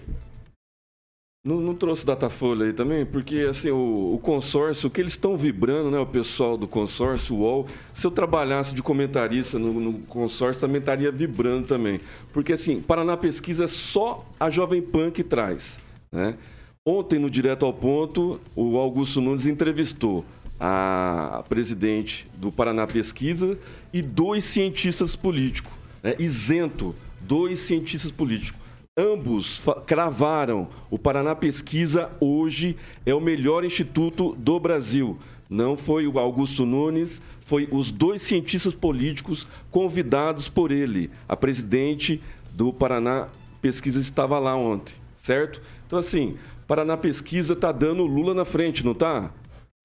Não, 1.45 1.61
não 1.61 1.75
trouxe 1.75 2.03
Datafolha 2.03 2.65
aí 2.65 2.73
também? 2.73 3.05
Porque, 3.05 3.45
assim, 3.47 3.69
o, 3.69 4.15
o 4.15 4.17
consórcio, 4.17 4.87
o 4.87 4.89
que 4.89 4.99
eles 4.99 5.11
estão 5.11 5.37
vibrando, 5.37 5.91
né? 5.91 5.99
O 5.99 6.05
pessoal 6.07 6.57
do 6.57 6.67
consórcio, 6.67 7.35
o 7.35 7.41
UOL, 7.41 7.67
se 7.93 8.07
eu 8.07 8.09
trabalhasse 8.09 8.73
de 8.73 8.81
comentarista 8.81 9.59
no, 9.59 9.71
no 9.79 9.93
consórcio, 10.05 10.59
também 10.59 10.79
estaria 10.79 11.11
vibrando 11.11 11.67
também. 11.67 12.01
Porque, 12.33 12.53
assim, 12.53 12.81
Paraná 12.81 13.15
Pesquisa 13.15 13.65
é 13.65 13.67
só 13.67 14.25
a 14.39 14.49
Jovem 14.49 14.81
Pan 14.81 15.11
que 15.11 15.23
traz, 15.23 15.77
né? 16.11 16.35
Ontem, 16.83 17.19
no 17.19 17.29
Direto 17.29 17.63
ao 17.63 17.73
Ponto, 17.73 18.41
o 18.55 18.79
Augusto 18.79 19.21
Nunes 19.21 19.45
entrevistou 19.45 20.25
a 20.59 21.43
presidente 21.47 22.27
do 22.35 22.51
Paraná 22.51 22.87
Pesquisa 22.87 23.59
e 23.93 24.01
dois 24.01 24.45
cientistas 24.45 25.15
políticos, 25.15 25.71
né? 26.01 26.15
isento, 26.17 26.95
dois 27.21 27.59
cientistas 27.59 28.11
políticos. 28.11 28.64
Ambos 28.97 29.61
cravaram 29.85 30.69
o 30.89 30.97
Paraná 30.97 31.35
Pesquisa 31.35 32.09
hoje 32.17 32.77
é 33.05 33.13
o 33.13 33.19
melhor 33.19 33.65
instituto 33.65 34.33
do 34.37 34.57
Brasil. 34.57 35.19
Não 35.49 35.75
foi 35.75 36.07
o 36.07 36.17
Augusto 36.17 36.65
Nunes, 36.65 37.21
foi 37.45 37.67
os 37.73 37.91
dois 37.91 38.21
cientistas 38.21 38.73
políticos 38.73 39.45
convidados 39.69 40.47
por 40.47 40.71
ele. 40.71 41.11
A 41.27 41.35
presidente 41.35 42.23
do 42.53 42.71
Paraná 42.71 43.27
Pesquisa 43.61 43.99
estava 43.99 44.39
lá 44.39 44.55
ontem, 44.55 44.95
certo? 45.17 45.61
Então, 45.85 45.99
assim, 45.99 46.37
Paraná 46.65 46.95
Pesquisa 46.95 47.51
está 47.51 47.73
dando 47.73 48.05
Lula 48.05 48.33
na 48.33 48.45
frente, 48.45 48.85
não 48.85 48.93
está? 48.93 49.29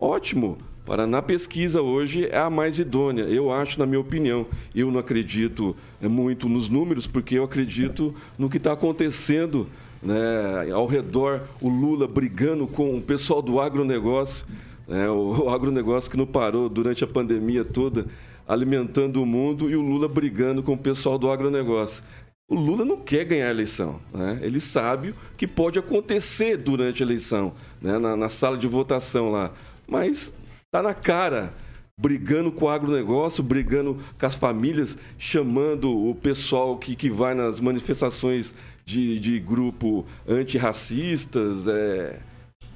Ótimo. 0.01 0.57
Paraná 0.85 1.21
Pesquisa 1.23 1.83
hoje 1.83 2.27
é 2.31 2.39
a 2.39 2.51
mais 2.51 2.79
idônea, 2.79 3.25
eu 3.25 3.53
acho, 3.53 3.79
na 3.79 3.87
minha 3.87 4.01
opinião. 4.01 4.47
Eu 4.75 4.91
não 4.91 4.99
acredito 4.99 5.77
é, 6.01 6.09
muito 6.09 6.49
nos 6.49 6.69
números, 6.69 7.07
porque 7.07 7.39
eu 7.39 7.45
acredito 7.45 8.15
no 8.39 8.49
que 8.49 8.57
está 8.57 8.73
acontecendo 8.73 9.69
né, 10.03 10.73
ao 10.73 10.87
redor, 10.87 11.43
o 11.61 11.69
Lula 11.69 12.09
brigando 12.09 12.67
com 12.67 12.97
o 12.97 13.03
pessoal 13.03 13.43
do 13.43 13.61
agronegócio, 13.61 14.47
né, 14.89 15.09
o, 15.11 15.45
o 15.45 15.49
agronegócio 15.51 16.11
que 16.11 16.17
não 16.17 16.27
parou 16.27 16.69
durante 16.69 17.05
a 17.05 17.07
pandemia 17.07 17.65
toda, 17.65 18.07
alimentando 18.49 19.23
o 19.23 19.27
mundo, 19.27 19.71
e 19.71 19.77
o 19.77 19.83
Lula 19.83 20.09
brigando 20.09 20.63
com 20.63 20.73
o 20.73 20.79
pessoal 20.79 21.19
do 21.19 21.31
agronegócio. 21.31 22.03
O 22.49 22.55
Lula 22.57 22.85
não 22.85 22.97
quer 22.97 23.25
ganhar 23.25 23.47
a 23.47 23.51
eleição. 23.51 24.01
Né? 24.13 24.41
Ele 24.43 24.59
sabe 24.59 25.11
o 25.11 25.15
que 25.37 25.47
pode 25.47 25.79
acontecer 25.79 26.57
durante 26.57 27.01
a 27.01 27.07
eleição, 27.07 27.53
né? 27.81 27.97
na, 27.97 28.17
na 28.17 28.29
sala 28.29 28.59
de 28.59 28.67
votação 28.67 29.31
lá. 29.31 29.53
Mas 29.87 30.33
está 30.71 30.81
na 30.81 30.95
cara, 30.95 31.53
brigando 31.99 32.53
com 32.53 32.67
o 32.67 32.69
agronegócio, 32.69 33.43
brigando 33.43 33.99
com 34.19 34.27
as 34.27 34.37
famílias, 34.37 34.97
chamando 35.19 35.91
o 35.91 36.15
pessoal 36.15 36.79
que, 36.79 36.95
que 36.95 37.11
vai 37.11 37.35
nas 37.35 37.61
manifestações 37.61 38.55
de, 38.85 39.19
de 39.19 39.41
grupo 39.41 40.07
antirracistas. 40.29 41.67
É... 41.67 42.21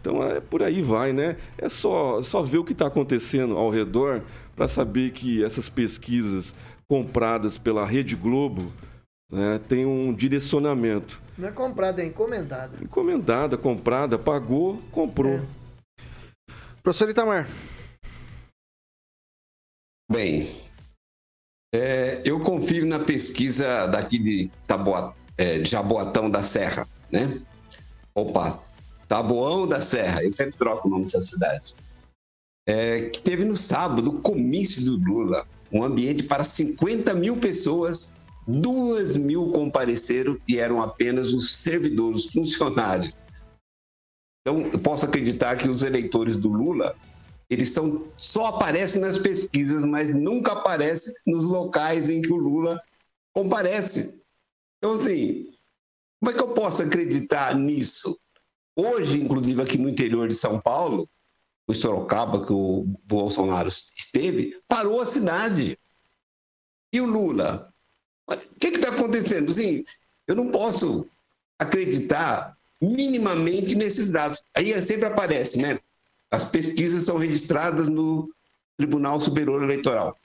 Então 0.00 0.20
é 0.24 0.40
por 0.40 0.60
aí 0.60 0.82
vai, 0.82 1.12
né? 1.12 1.36
É 1.56 1.68
só, 1.68 2.20
só 2.20 2.42
ver 2.42 2.58
o 2.58 2.64
que 2.64 2.72
está 2.72 2.88
acontecendo 2.88 3.56
ao 3.56 3.70
redor 3.70 4.22
para 4.56 4.66
saber 4.66 5.12
que 5.12 5.44
essas 5.44 5.68
pesquisas 5.68 6.52
compradas 6.88 7.58
pela 7.58 7.86
Rede 7.86 8.16
Globo 8.16 8.72
né, 9.30 9.60
têm 9.68 9.86
um 9.86 10.12
direcionamento. 10.12 11.22
Não 11.38 11.48
é 11.48 11.52
comprada, 11.52 12.02
é 12.02 12.06
encomendada. 12.06 12.76
Encomendada, 12.82 13.56
comprada, 13.56 14.18
pagou, 14.18 14.82
comprou. 14.90 15.40
Professor 16.82 17.08
Itamar. 17.08 17.48
Bem, 20.14 20.48
é, 21.74 22.22
eu 22.24 22.38
confio 22.38 22.86
na 22.86 23.00
pesquisa 23.00 23.88
daqui 23.88 24.16
de, 24.16 24.48
Taboa, 24.64 25.12
é, 25.36 25.58
de 25.58 25.68
Jaboatão 25.68 26.30
da 26.30 26.40
Serra, 26.40 26.86
né? 27.10 27.42
Opa, 28.14 28.62
Taboão 29.08 29.66
da 29.66 29.80
Serra, 29.80 30.22
eu 30.22 30.30
sempre 30.30 30.56
troco 30.56 30.86
o 30.86 30.90
nome 30.92 31.06
dessa 31.06 31.20
cidade. 31.20 31.74
É, 32.64 33.10
que 33.10 33.20
teve 33.22 33.44
no 33.44 33.56
sábado 33.56 34.08
o 34.08 34.20
comício 34.20 34.84
do 34.84 34.96
Lula, 34.98 35.48
um 35.72 35.82
ambiente 35.82 36.22
para 36.22 36.44
50 36.44 37.12
mil 37.14 37.36
pessoas, 37.36 38.14
duas 38.46 39.16
mil 39.16 39.50
compareceram 39.50 40.38
e 40.46 40.60
eram 40.60 40.80
apenas 40.80 41.32
os 41.32 41.56
servidores, 41.56 42.26
os 42.26 42.32
funcionários. 42.32 43.16
Então, 44.46 44.60
eu 44.60 44.78
posso 44.78 45.06
acreditar 45.06 45.56
que 45.56 45.68
os 45.68 45.82
eleitores 45.82 46.36
do 46.36 46.52
Lula, 46.52 46.94
eles 47.54 47.70
são, 47.70 48.12
só 48.16 48.46
aparecem 48.46 49.00
nas 49.00 49.18
pesquisas, 49.18 49.84
mas 49.84 50.12
nunca 50.12 50.52
aparecem 50.52 51.12
nos 51.26 51.44
locais 51.44 52.08
em 52.08 52.20
que 52.20 52.32
o 52.32 52.36
Lula 52.36 52.80
comparece. 53.32 54.22
Então, 54.78 54.92
assim, 54.92 55.48
como 56.20 56.30
é 56.30 56.34
que 56.34 56.42
eu 56.42 56.48
posso 56.48 56.82
acreditar 56.82 57.54
nisso? 57.56 58.18
Hoje, 58.76 59.20
inclusive 59.20 59.62
aqui 59.62 59.78
no 59.78 59.88
interior 59.88 60.28
de 60.28 60.34
São 60.34 60.60
Paulo, 60.60 61.08
o 61.66 61.72
Sorocaba, 61.72 62.44
que 62.44 62.52
o 62.52 62.84
Bolsonaro 63.04 63.68
esteve, 63.68 64.60
parou 64.68 65.00
a 65.00 65.06
cidade. 65.06 65.78
E 66.92 67.00
o 67.00 67.06
Lula? 67.06 67.72
O 68.26 68.36
que 68.58 68.68
está 68.68 68.88
acontecendo? 68.88 69.50
Assim, 69.50 69.84
eu 70.26 70.34
não 70.34 70.50
posso 70.50 71.06
acreditar 71.58 72.56
minimamente 72.80 73.74
nesses 73.74 74.10
dados. 74.10 74.42
Aí 74.56 74.80
sempre 74.82 75.06
aparece, 75.06 75.60
né? 75.60 75.78
As 76.34 76.44
pesquisas 76.44 77.04
são 77.04 77.16
registradas 77.16 77.88
no 77.88 78.28
Tribunal 78.76 79.20
Superior 79.20 79.62
Eleitoral. 79.62 80.16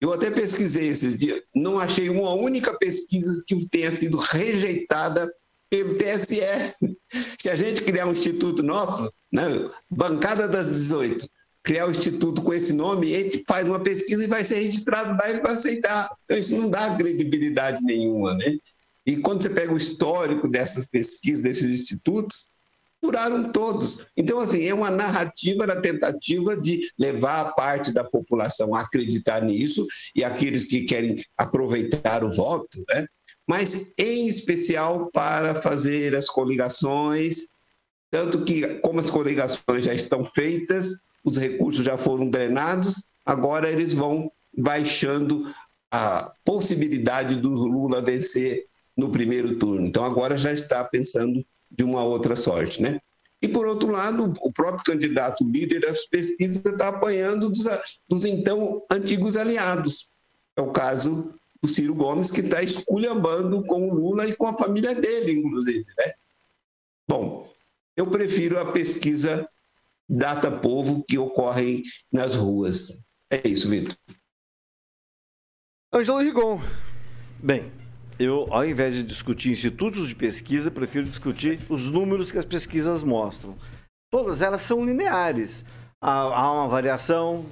Eu 0.00 0.12
até 0.12 0.30
pesquisei 0.30 0.88
esses 0.88 1.16
dias, 1.18 1.42
não 1.54 1.78
achei 1.78 2.08
uma 2.08 2.32
única 2.34 2.76
pesquisa 2.78 3.42
que 3.46 3.68
tenha 3.68 3.90
sido 3.90 4.18
rejeitada 4.18 5.28
pelo 5.68 5.96
TSE. 5.96 6.40
Se 7.40 7.48
a 7.48 7.56
gente 7.56 7.82
criar 7.82 8.06
um 8.06 8.12
instituto 8.12 8.62
nosso, 8.62 9.12
né, 9.32 9.42
bancada 9.90 10.46
das 10.46 10.68
18, 10.68 11.28
criar 11.62 11.86
um 11.86 11.90
instituto 11.90 12.42
com 12.42 12.52
esse 12.52 12.72
nome, 12.72 13.14
a 13.14 13.18
gente 13.18 13.44
faz 13.48 13.66
uma 13.66 13.80
pesquisa 13.80 14.24
e 14.24 14.28
vai 14.28 14.44
ser 14.44 14.60
registrado 14.60 15.16
lá 15.18 15.30
e 15.30 15.40
vai 15.40 15.52
aceitar. 15.52 16.10
Então 16.24 16.38
isso 16.38 16.56
não 16.56 16.70
dá 16.70 16.96
credibilidade 16.96 17.82
nenhuma, 17.82 18.34
né? 18.34 18.56
E 19.04 19.16
quando 19.16 19.42
você 19.42 19.50
pega 19.50 19.72
o 19.72 19.76
histórico 19.76 20.48
dessas 20.48 20.84
pesquisas, 20.84 21.42
desses 21.42 21.80
institutos, 21.80 22.48
furaram 23.02 23.52
todos. 23.52 24.06
Então, 24.16 24.38
assim, 24.38 24.66
é 24.66 24.74
uma 24.74 24.90
narrativa 24.90 25.66
na 25.66 25.76
tentativa 25.76 26.56
de 26.56 26.90
levar 26.98 27.40
a 27.40 27.52
parte 27.52 27.92
da 27.92 28.04
população 28.04 28.74
a 28.74 28.80
acreditar 28.80 29.42
nisso 29.42 29.86
e 30.14 30.24
aqueles 30.24 30.64
que 30.64 30.84
querem 30.84 31.16
aproveitar 31.36 32.24
o 32.24 32.32
voto, 32.32 32.84
né? 32.90 33.06
mas 33.48 33.94
em 33.98 34.28
especial 34.28 35.10
para 35.10 35.54
fazer 35.54 36.14
as 36.14 36.28
coligações, 36.28 37.54
tanto 38.10 38.44
que, 38.44 38.80
como 38.80 39.00
as 39.00 39.08
coligações 39.08 39.84
já 39.84 39.94
estão 39.94 40.22
feitas, 40.22 40.98
os 41.24 41.38
recursos 41.38 41.82
já 41.82 41.96
foram 41.96 42.28
drenados, 42.28 43.06
agora 43.24 43.70
eles 43.70 43.94
vão 43.94 44.30
baixando 44.56 45.50
a 45.90 46.30
possibilidade 46.44 47.36
do 47.36 47.48
Lula 47.48 48.02
vencer 48.02 48.66
no 48.94 49.10
primeiro 49.10 49.56
turno. 49.56 49.86
Então 49.86 50.04
agora 50.04 50.36
já 50.36 50.52
está 50.52 50.84
pensando 50.84 51.44
de 51.70 51.84
uma 51.84 52.02
outra 52.02 52.34
sorte, 52.36 52.82
né? 52.82 53.00
E 53.40 53.46
por 53.46 53.66
outro 53.66 53.90
lado, 53.90 54.32
o 54.40 54.52
próprio 54.52 54.84
candidato 54.84 55.44
líder 55.44 55.80
das 55.80 56.06
pesquisas 56.06 56.64
está 56.64 56.88
apanhando 56.88 57.48
dos, 57.48 57.64
dos 58.08 58.24
então 58.24 58.82
antigos 58.90 59.36
aliados. 59.36 60.10
É 60.56 60.60
o 60.60 60.72
caso 60.72 61.32
do 61.62 61.72
Ciro 61.72 61.94
Gomes, 61.94 62.30
que 62.30 62.40
está 62.40 62.62
esculhambando 62.62 63.62
com 63.64 63.88
o 63.88 63.94
Lula 63.94 64.26
e 64.26 64.34
com 64.34 64.46
a 64.46 64.54
família 64.54 64.94
dele, 64.94 65.32
inclusive, 65.32 65.86
né? 65.96 66.12
Bom, 67.08 67.48
eu 67.96 68.06
prefiro 68.08 68.58
a 68.58 68.72
pesquisa 68.72 69.48
Data 70.08 70.50
Povo 70.50 71.04
que 71.06 71.18
ocorre 71.18 71.82
nas 72.12 72.34
ruas. 72.34 73.02
É 73.30 73.46
isso, 73.46 73.68
Vitor. 73.68 73.96
Ângelo 75.92 76.18
Rigon. 76.18 76.60
Bem, 77.42 77.72
eu, 78.18 78.46
ao 78.50 78.66
invés 78.66 78.94
de 78.94 79.02
discutir 79.02 79.50
institutos 79.50 80.08
de 80.08 80.14
pesquisa, 80.14 80.70
prefiro 80.70 81.04
discutir 81.04 81.60
os 81.68 81.86
números 81.88 82.32
que 82.32 82.38
as 82.38 82.44
pesquisas 82.44 83.02
mostram. 83.02 83.56
Todas 84.10 84.42
elas 84.42 84.60
são 84.60 84.84
lineares. 84.84 85.64
Há, 86.00 86.10
há 86.10 86.52
uma 86.52 86.68
variação. 86.68 87.46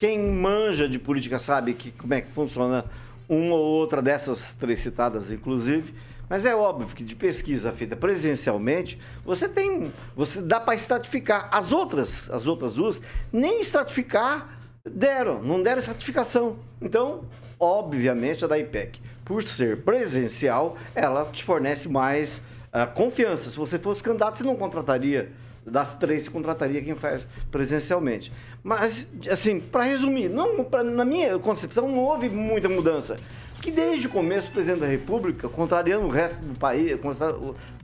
Quem 0.00 0.18
manja 0.18 0.88
de 0.88 0.98
política 0.98 1.38
sabe 1.38 1.74
que, 1.74 1.92
como 1.92 2.14
é 2.14 2.20
que 2.20 2.32
funciona 2.32 2.84
uma 3.28 3.54
ou 3.54 3.64
outra 3.64 4.02
dessas 4.02 4.54
três 4.54 4.80
citadas, 4.80 5.30
inclusive. 5.30 5.94
Mas 6.28 6.44
é 6.44 6.54
óbvio 6.54 6.88
que 6.88 7.04
de 7.04 7.14
pesquisa 7.14 7.72
feita 7.72 7.94
presencialmente, 7.94 8.98
você 9.24 9.48
tem, 9.48 9.92
você 10.16 10.40
dá 10.40 10.58
para 10.58 10.74
estratificar. 10.74 11.48
As 11.52 11.70
outras, 11.70 12.30
as 12.30 12.46
outras 12.46 12.74
duas, 12.74 13.00
nem 13.32 13.60
estratificar 13.60 14.58
deram, 14.84 15.42
não 15.42 15.62
deram 15.62 15.80
estratificação. 15.80 16.56
Então, 16.80 17.24
obviamente, 17.58 18.44
a 18.44 18.48
da 18.48 18.58
IPEC 18.58 19.00
por 19.30 19.44
ser 19.44 19.82
presencial, 19.82 20.76
ela 20.92 21.24
te 21.26 21.44
fornece 21.44 21.88
mais 21.88 22.38
uh, 22.74 22.92
confiança. 22.92 23.48
Se 23.48 23.56
você 23.56 23.78
fosse 23.78 24.02
candidato, 24.02 24.38
você 24.38 24.42
não 24.42 24.56
contrataria 24.56 25.30
das 25.64 25.94
três, 25.94 26.24
você 26.24 26.30
contrataria 26.32 26.82
quem 26.82 26.96
faz 26.96 27.28
presencialmente. 27.48 28.32
Mas, 28.60 29.06
assim, 29.30 29.60
para 29.60 29.84
resumir, 29.84 30.28
não, 30.28 30.64
pra, 30.64 30.82
na 30.82 31.04
minha 31.04 31.38
concepção, 31.38 31.86
não 31.86 31.98
houve 31.98 32.28
muita 32.28 32.68
mudança. 32.68 33.18
Que 33.62 33.70
desde 33.70 34.08
o 34.08 34.10
começo, 34.10 34.48
o 34.48 34.50
presidente 34.50 34.80
da 34.80 34.88
República, 34.88 35.48
contrariando 35.48 36.06
o 36.06 36.10
resto 36.10 36.42
do 36.42 36.58
país, 36.58 36.98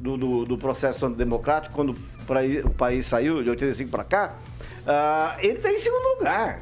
do, 0.00 0.16
do, 0.16 0.44
do 0.46 0.58
processo 0.58 1.08
democrático, 1.10 1.76
quando 1.76 1.90
o 2.64 2.70
país 2.70 3.06
saiu 3.06 3.40
de 3.40 3.50
85 3.50 3.88
para 3.88 4.02
cá, 4.02 4.34
uh, 4.82 5.38
ele 5.38 5.58
está 5.58 5.70
em 5.70 5.78
segundo 5.78 6.18
lugar. 6.18 6.60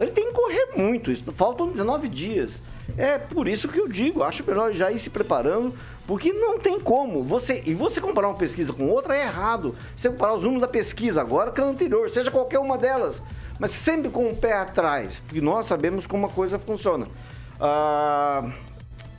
Ele 0.00 0.12
tem 0.12 0.28
que 0.28 0.34
correr 0.34 0.68
muito, 0.76 1.12
faltam 1.32 1.68
19 1.68 2.08
dias. 2.08 2.62
É 2.96 3.18
por 3.18 3.48
isso 3.48 3.68
que 3.68 3.78
eu 3.78 3.88
digo, 3.88 4.22
acho 4.22 4.44
melhor 4.46 4.72
já 4.72 4.90
ir 4.90 4.98
se 4.98 5.10
preparando, 5.10 5.74
porque 6.06 6.32
não 6.32 6.58
tem 6.58 6.78
como. 6.80 7.22
Você 7.22 7.62
e 7.66 7.74
você 7.74 8.00
comparar 8.00 8.28
uma 8.28 8.36
pesquisa 8.36 8.72
com 8.72 8.88
outra 8.88 9.16
é 9.16 9.22
errado. 9.22 9.74
Você 9.96 10.08
comparar 10.08 10.34
os 10.34 10.42
números 10.42 10.62
da 10.62 10.68
pesquisa 10.68 11.20
agora 11.20 11.50
com 11.50 11.62
a 11.62 11.64
anterior, 11.66 12.10
seja 12.10 12.30
qualquer 12.30 12.58
uma 12.58 12.76
delas, 12.76 13.22
mas 13.58 13.70
sempre 13.70 14.10
com 14.10 14.28
o 14.28 14.36
pé 14.36 14.54
atrás, 14.54 15.20
porque 15.26 15.40
nós 15.40 15.66
sabemos 15.66 16.06
como 16.06 16.26
a 16.26 16.30
coisa 16.30 16.58
funciona. 16.58 17.06
Ah, 17.60 18.50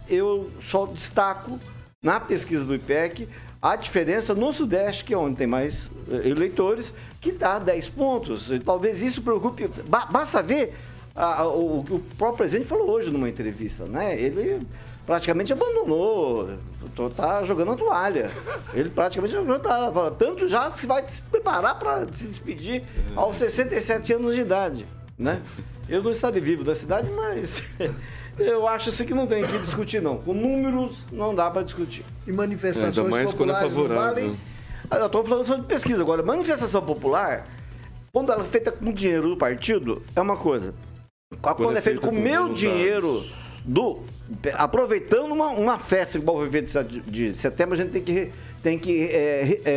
eu 0.10 0.50
só 0.62 0.86
destaco 0.86 1.60
na 2.04 2.20
pesquisa 2.20 2.66
do 2.66 2.74
IPEC 2.74 3.28
a 3.62 3.76
diferença 3.76 4.34
no 4.34 4.52
Sudeste, 4.52 5.06
que 5.06 5.14
é 5.14 5.18
onde 5.18 5.36
tem 5.36 5.46
mais 5.46 5.88
eh, 6.12 6.28
eleitores, 6.28 6.92
que 7.20 7.32
dá 7.32 7.60
10 7.60 7.90
pontos. 7.90 8.50
Talvez 8.66 9.04
isso 9.04 9.22
preocupe. 9.22 9.70
Basta 9.88 10.42
ver 10.42 10.74
a, 11.16 11.46
o, 11.46 11.80
o 11.80 12.00
próprio 12.18 12.38
presidente 12.38 12.68
falou 12.68 12.90
hoje 12.90 13.10
numa 13.10 13.30
entrevista, 13.30 13.86
né? 13.86 14.20
Ele 14.20 14.66
praticamente 15.06 15.52
abandonou, 15.52 16.50
tá 17.16 17.44
jogando 17.44 17.74
a 17.74 17.76
toalha. 17.76 18.32
Ele 18.74 18.90
praticamente 18.90 19.34
jogou 19.34 19.56
a 19.56 19.60
toalha. 19.60 20.12
Tanto 20.12 20.48
já 20.48 20.70
que 20.72 20.86
vai 20.86 21.08
se 21.08 21.22
preparar 21.24 21.78
para 21.78 22.08
se 22.14 22.28
despedir 22.28 22.84
aos 23.16 23.38
67 23.38 24.14
anos 24.14 24.36
de 24.36 24.42
idade, 24.42 24.86
né? 25.18 25.42
Eu 25.90 26.02
não 26.02 26.12
estarei 26.12 26.40
vivo 26.40 26.64
da 26.64 26.74
cidade, 26.76 27.12
mas 27.12 27.62
eu 28.40 28.68
acho 28.68 28.90
assim 28.90 29.06
que 29.06 29.14
não 29.14 29.28
tem 29.28 29.46
que 29.46 29.60
discutir, 29.60 30.02
não. 30.02 30.18
Com 30.18 30.34
números 30.34 31.06
não 31.12 31.36
dá 31.36 31.52
para 31.52 31.64
discutir. 31.64 32.06
E 32.26 32.32
manifestações 32.32 32.98
é, 32.98 33.02
mais 33.10 33.32
populares 33.32 33.34
quando 33.36 33.50
é 33.50 33.60
favorável. 33.60 34.36
Ah, 34.90 34.98
eu 34.98 35.06
estou 35.08 35.24
falando 35.26 35.46
só 35.46 35.56
de 35.56 35.64
pesquisa. 35.64 36.02
Agora, 36.02 36.24
manifestação 36.24 36.82
popular, 36.82 37.46
quando 38.14 38.32
ela 38.32 38.44
é 38.44 38.46
feita 38.46 38.72
com 38.72 38.92
dinheiro 38.94 39.30
do 39.30 39.38
partido, 39.38 40.02
é 40.16 40.22
uma 40.22 40.38
coisa. 40.38 40.74
Quando, 41.40 41.56
quando 41.56 41.78
é 41.78 41.82
feito 41.82 42.02
com 42.02 42.10
o 42.10 42.14
meu 42.14 42.50
dinheiro 42.50 43.24
do. 43.64 44.02
Aproveitando 44.54 45.32
uma, 45.32 45.48
uma 45.48 45.80
festa 45.80 46.18
igual 46.18 46.38
o 46.38 46.46
evento 46.46 46.72
de 47.08 47.34
setembro, 47.34 47.74
a 47.74 47.78
gente 47.78 47.92
tem 47.92 48.02
que, 48.02 48.32
tem 48.62 48.80
que 48.80 49.04
é, 49.06 49.62
é, 49.64 49.72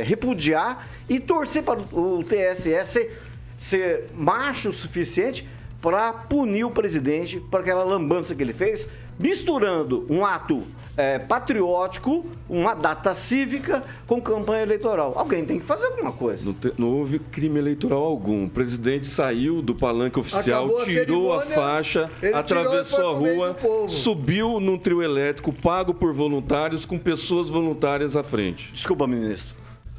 é, 0.00 0.02
repudiar 0.02 0.88
e 1.08 1.20
torcer 1.20 1.62
para 1.62 1.80
o 1.80 2.24
TSE 2.24 2.84
ser, 2.84 3.20
ser 3.58 4.06
macho 4.14 4.70
o 4.70 4.72
suficiente 4.72 5.48
para 5.80 6.12
punir 6.12 6.64
o 6.64 6.70
presidente 6.70 7.38
por 7.38 7.60
aquela 7.60 7.84
lambança 7.84 8.34
que 8.34 8.42
ele 8.42 8.52
fez, 8.52 8.88
misturando 9.18 10.06
um 10.08 10.24
ato 10.24 10.62
é, 10.96 11.18
patriótico, 11.18 12.24
uma 12.48 12.74
data 12.74 13.12
cívica 13.12 13.82
com 14.06 14.20
campanha 14.20 14.62
eleitoral. 14.62 15.12
Alguém 15.16 15.44
tem 15.44 15.58
que 15.58 15.64
fazer 15.66 15.86
alguma 15.86 16.10
coisa. 16.10 16.44
Não, 16.44 16.54
te, 16.54 16.72
não 16.78 16.88
houve 16.88 17.18
crime 17.18 17.58
eleitoral 17.58 18.02
algum. 18.02 18.46
O 18.46 18.50
presidente 18.50 19.06
saiu 19.06 19.60
do 19.60 19.74
palanque 19.74 20.18
oficial, 20.18 20.64
a 20.78 20.84
tirou 20.84 21.32
a 21.32 21.42
cerimônia, 21.42 21.54
faixa, 21.54 22.10
atravessou 22.32 23.10
a 23.10 23.12
e 23.12 23.34
rua, 23.34 23.56
subiu 23.88 24.58
num 24.58 24.78
trio 24.78 25.02
elétrico 25.02 25.52
pago 25.52 25.92
por 25.92 26.14
voluntários, 26.14 26.86
com 26.86 26.98
pessoas 26.98 27.48
voluntárias 27.48 28.16
à 28.16 28.22
frente. 28.22 28.72
Desculpa, 28.72 29.06
ministro. 29.06 29.54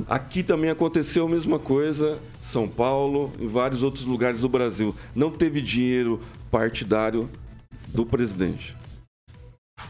Aqui 0.07 0.43
também 0.43 0.69
aconteceu 0.69 1.25
a 1.25 1.29
mesma 1.29 1.57
coisa, 1.57 2.19
São 2.41 2.67
Paulo, 2.67 3.31
em 3.39 3.47
vários 3.47 3.81
outros 3.81 4.03
lugares 4.03 4.41
do 4.41 4.49
Brasil. 4.49 4.95
Não 5.15 5.31
teve 5.31 5.59
dinheiro 5.59 6.21
partidário 6.51 7.27
do 7.87 8.05
presidente. 8.05 8.75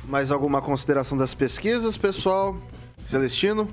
Mais 0.06 0.32
alguma 0.32 0.62
consideração 0.62 1.18
das 1.18 1.34
pesquisas, 1.34 1.98
pessoal? 1.98 2.58
Celestino? 3.06 3.68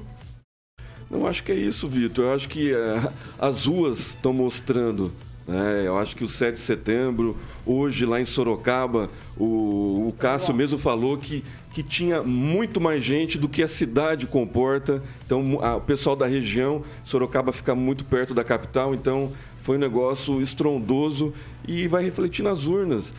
Eu 1.11 1.27
acho 1.27 1.43
que 1.45 1.53
é 1.53 1.55
isso, 1.55 1.89
Vitor. 1.89 2.27
Eu 2.27 2.35
acho 2.35 2.49
que 2.49 2.73
eh, 2.73 3.13
as 3.39 3.67
ruas 3.67 3.99
estão 4.11 4.33
mostrando 4.33 5.13
né? 5.47 5.83
Eu 5.87 5.99
acho 5.99 6.17
que 6.17 6.25
o 6.25 6.29
7 6.29 6.55
de 6.55 6.61
setembro, 6.63 7.37
hoje 7.67 8.07
lá 8.07 8.19
em 8.19 8.25
Sorocaba, 8.25 9.11
o, 9.37 10.09
o 10.09 10.15
Cássio 10.19 10.55
mesmo 10.55 10.79
falou 10.79 11.19
que, 11.19 11.45
que 11.71 11.83
tinha 11.83 12.23
muito 12.23 12.81
mais 12.81 13.05
gente 13.05 13.37
do 13.39 13.47
que 13.47 13.63
a 13.63 13.69
cidade 13.69 14.27
comporta. 14.27 15.03
Então, 15.27 15.59
a- 15.63 15.77
o 15.77 15.83
pessoal 15.83 16.17
da 16.17 16.25
região, 16.27 16.83
Sorocaba 17.05 17.53
fica 17.53 17.75
muito 17.75 18.07
perto 18.07 18.33
da 18.33 18.43
capital, 18.43 18.95
então 18.95 19.31
foi 19.61 19.77
um 19.77 19.81
negócio 19.81 20.41
estrondoso 20.41 21.35
e 21.69 21.87
vai 21.89 22.03
refletir 22.03 22.43
nas 22.43 22.65
urnas. 22.65 23.13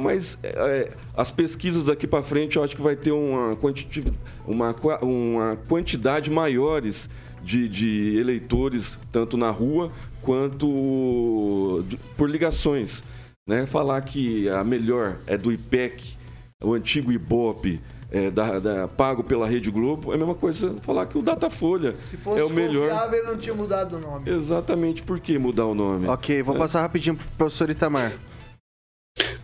Mas 0.00 0.38
é, 0.42 0.48
é, 0.48 0.90
as 1.16 1.30
pesquisas 1.30 1.82
daqui 1.82 2.06
para 2.06 2.22
frente, 2.22 2.56
eu 2.56 2.64
acho 2.64 2.74
que 2.76 2.82
vai 2.82 2.96
ter 2.96 3.12
uma, 3.12 3.54
quantiti- 3.56 4.04
uma, 4.46 4.74
uma 5.02 5.56
quantidade 5.68 6.30
maiores 6.30 7.08
de, 7.42 7.68
de 7.68 8.16
eleitores, 8.18 8.98
tanto 9.12 9.36
na 9.36 9.50
rua 9.50 9.90
quanto 10.68 11.84
por 12.16 12.28
ligações. 12.30 13.02
Né? 13.46 13.66
Falar 13.66 14.00
que 14.02 14.48
a 14.48 14.64
melhor 14.64 15.16
é 15.26 15.36
do 15.36 15.52
IPEC, 15.52 16.16
o 16.62 16.72
antigo 16.72 17.12
IBOP, 17.12 17.80
é, 18.10 18.30
da- 18.30 18.58
da- 18.58 18.88
pago 18.88 19.22
pela 19.24 19.46
Rede 19.46 19.70
Globo, 19.70 20.12
é 20.12 20.14
a 20.14 20.18
mesma 20.18 20.34
coisa 20.34 20.76
falar 20.82 21.06
que 21.06 21.18
o 21.18 21.22
Datafolha 21.22 21.92
Se 21.94 22.16
fosse 22.16 22.40
é 22.40 22.44
o 22.44 22.48
melhor. 22.50 22.88
confiável, 22.88 23.18
ele 23.18 23.26
não 23.26 23.36
tinha 23.36 23.54
mudado 23.54 23.96
o 23.96 24.00
nome. 24.00 24.30
Exatamente, 24.30 25.02
por 25.02 25.18
que 25.20 25.38
mudar 25.38 25.66
o 25.66 25.74
nome? 25.74 26.06
Ok, 26.08 26.42
vou 26.42 26.54
passar 26.54 26.80
rapidinho 26.82 27.16
pro 27.16 27.26
professor 27.36 27.68
Itamar. 27.70 28.12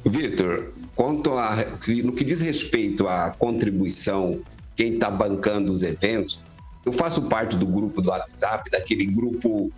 Vitor, 0.05 0.72
quanto 0.94 1.32
a, 1.32 1.57
no 2.03 2.12
que 2.12 2.24
diz 2.24 2.40
respeito 2.40 3.07
à 3.07 3.30
contribuição, 3.30 4.40
quem 4.76 4.94
está 4.94 5.11
bancando 5.11 5.70
os 5.70 5.82
eventos, 5.82 6.44
eu 6.84 6.92
faço 6.92 7.22
parte 7.22 7.57
do 7.57 7.66
grupo 7.66 8.01
do 8.01 8.09
WhatsApp, 8.09 8.70
daquele 8.70 9.05
grupo 9.05 9.70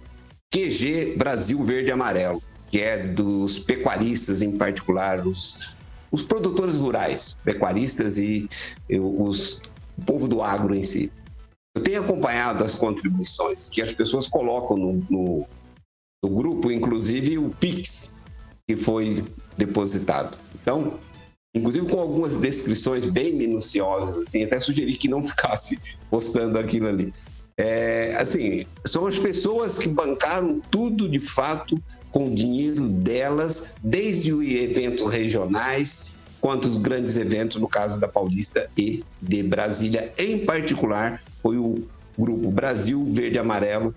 QG 0.53 1.17
Brasil 1.17 1.63
Verde 1.65 1.89
e 1.89 1.93
Amarelo, 1.93 2.43
que 2.71 2.81
é 2.81 2.99
dos 2.99 3.59
pecuaristas, 3.59 4.43
em 4.43 4.53
particular, 4.53 5.27
os, 5.27 5.75
os 6.11 6.23
produtores 6.23 6.77
rurais, 6.77 7.37
pecuaristas 7.45 8.17
e, 8.19 8.49
os, 8.89 9.61
o 9.99 10.05
povo 10.05 10.29
do 10.29 10.43
agro 10.43 10.75
em 10.75 10.85
si. 10.85 11.11
Eu 11.75 11.83
tenho 11.83 12.01
acompanhado 12.01 12.63
as 12.63 12.75
contribuições 12.75 13.69
que 13.69 13.83
as 13.83 13.93
pessoas 13.93 14.29
colocam 14.29 14.77
no, 14.77 15.07
no, 15.11 15.47
no 16.23 16.31
grupo, 16.31 16.71
inclusive 16.71 17.39
o 17.39 17.49
Pix, 17.49 18.13
que 18.69 18.77
foi 18.77 19.25
depositado. 19.57 20.39
Então, 20.61 20.99
inclusive 21.55 21.87
com 21.87 22.01
algumas 22.01 22.37
descrições 22.37 23.05
bem 23.05 23.33
minuciosas, 23.35 24.27
assim, 24.27 24.45
até 24.45 24.61
sugeri 24.61 24.97
que 24.97 25.09
não 25.09 25.27
ficasse 25.29 25.79
postando 26.11 26.59
aquilo 26.59 26.89
ali. 26.89 27.13
É, 27.59 28.17
assim, 28.19 28.65
são 28.85 29.07
as 29.07 29.19
pessoas 29.19 29.79
que 29.79 29.89
bancaram 29.89 30.61
tudo 30.71 31.09
de 31.09 31.21
fato 31.21 31.81
com 32.11 32.29
o 32.29 32.35
dinheiro 32.35 32.89
delas, 32.89 33.65
desde 33.83 34.33
os 34.33 34.45
eventos 34.45 35.11
regionais 35.11 36.13
quanto 36.41 36.67
os 36.67 36.77
grandes 36.77 37.17
eventos, 37.17 37.61
no 37.61 37.69
caso 37.69 38.01
da 38.01 38.09
Paulista 38.09 38.69
e 38.77 39.05
de 39.23 39.43
Brasília. 39.45 40.13
Em 40.19 40.45
particular, 40.45 41.23
foi 41.41 41.57
o 41.57 41.87
grupo 42.19 42.51
Brasil 42.51 43.05
Verde 43.07 43.39
Amarelo 43.39 43.95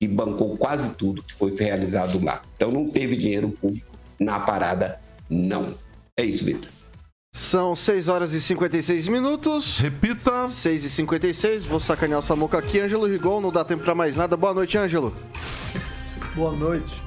que 0.00 0.08
bancou 0.08 0.56
quase 0.56 0.90
tudo 0.94 1.22
que 1.22 1.34
foi 1.34 1.54
realizado 1.54 2.22
lá. 2.24 2.42
Então 2.56 2.70
não 2.70 2.88
teve 2.88 3.16
dinheiro 3.16 3.50
público 3.50 3.93
na 4.24 4.40
parada, 4.40 4.98
não. 5.28 5.74
É 6.16 6.24
isso, 6.24 6.44
Vitor. 6.44 6.70
São 7.34 7.74
6 7.74 8.08
horas 8.08 8.32
e 8.32 8.40
56 8.40 9.08
minutos. 9.08 9.78
Repita. 9.78 10.48
6 10.48 10.84
e 10.84 10.90
56 10.90 11.64
vou 11.64 11.80
sacanear 11.80 12.20
o 12.20 12.22
Samuca 12.22 12.58
aqui. 12.58 12.78
Ângelo 12.78 13.06
Rigon, 13.06 13.40
não 13.40 13.50
dá 13.50 13.64
tempo 13.64 13.82
pra 13.82 13.94
mais 13.94 14.14
nada. 14.14 14.36
Boa 14.36 14.54
noite, 14.54 14.78
Ângelo. 14.78 15.12
Boa 16.36 16.52
noite. 16.52 17.02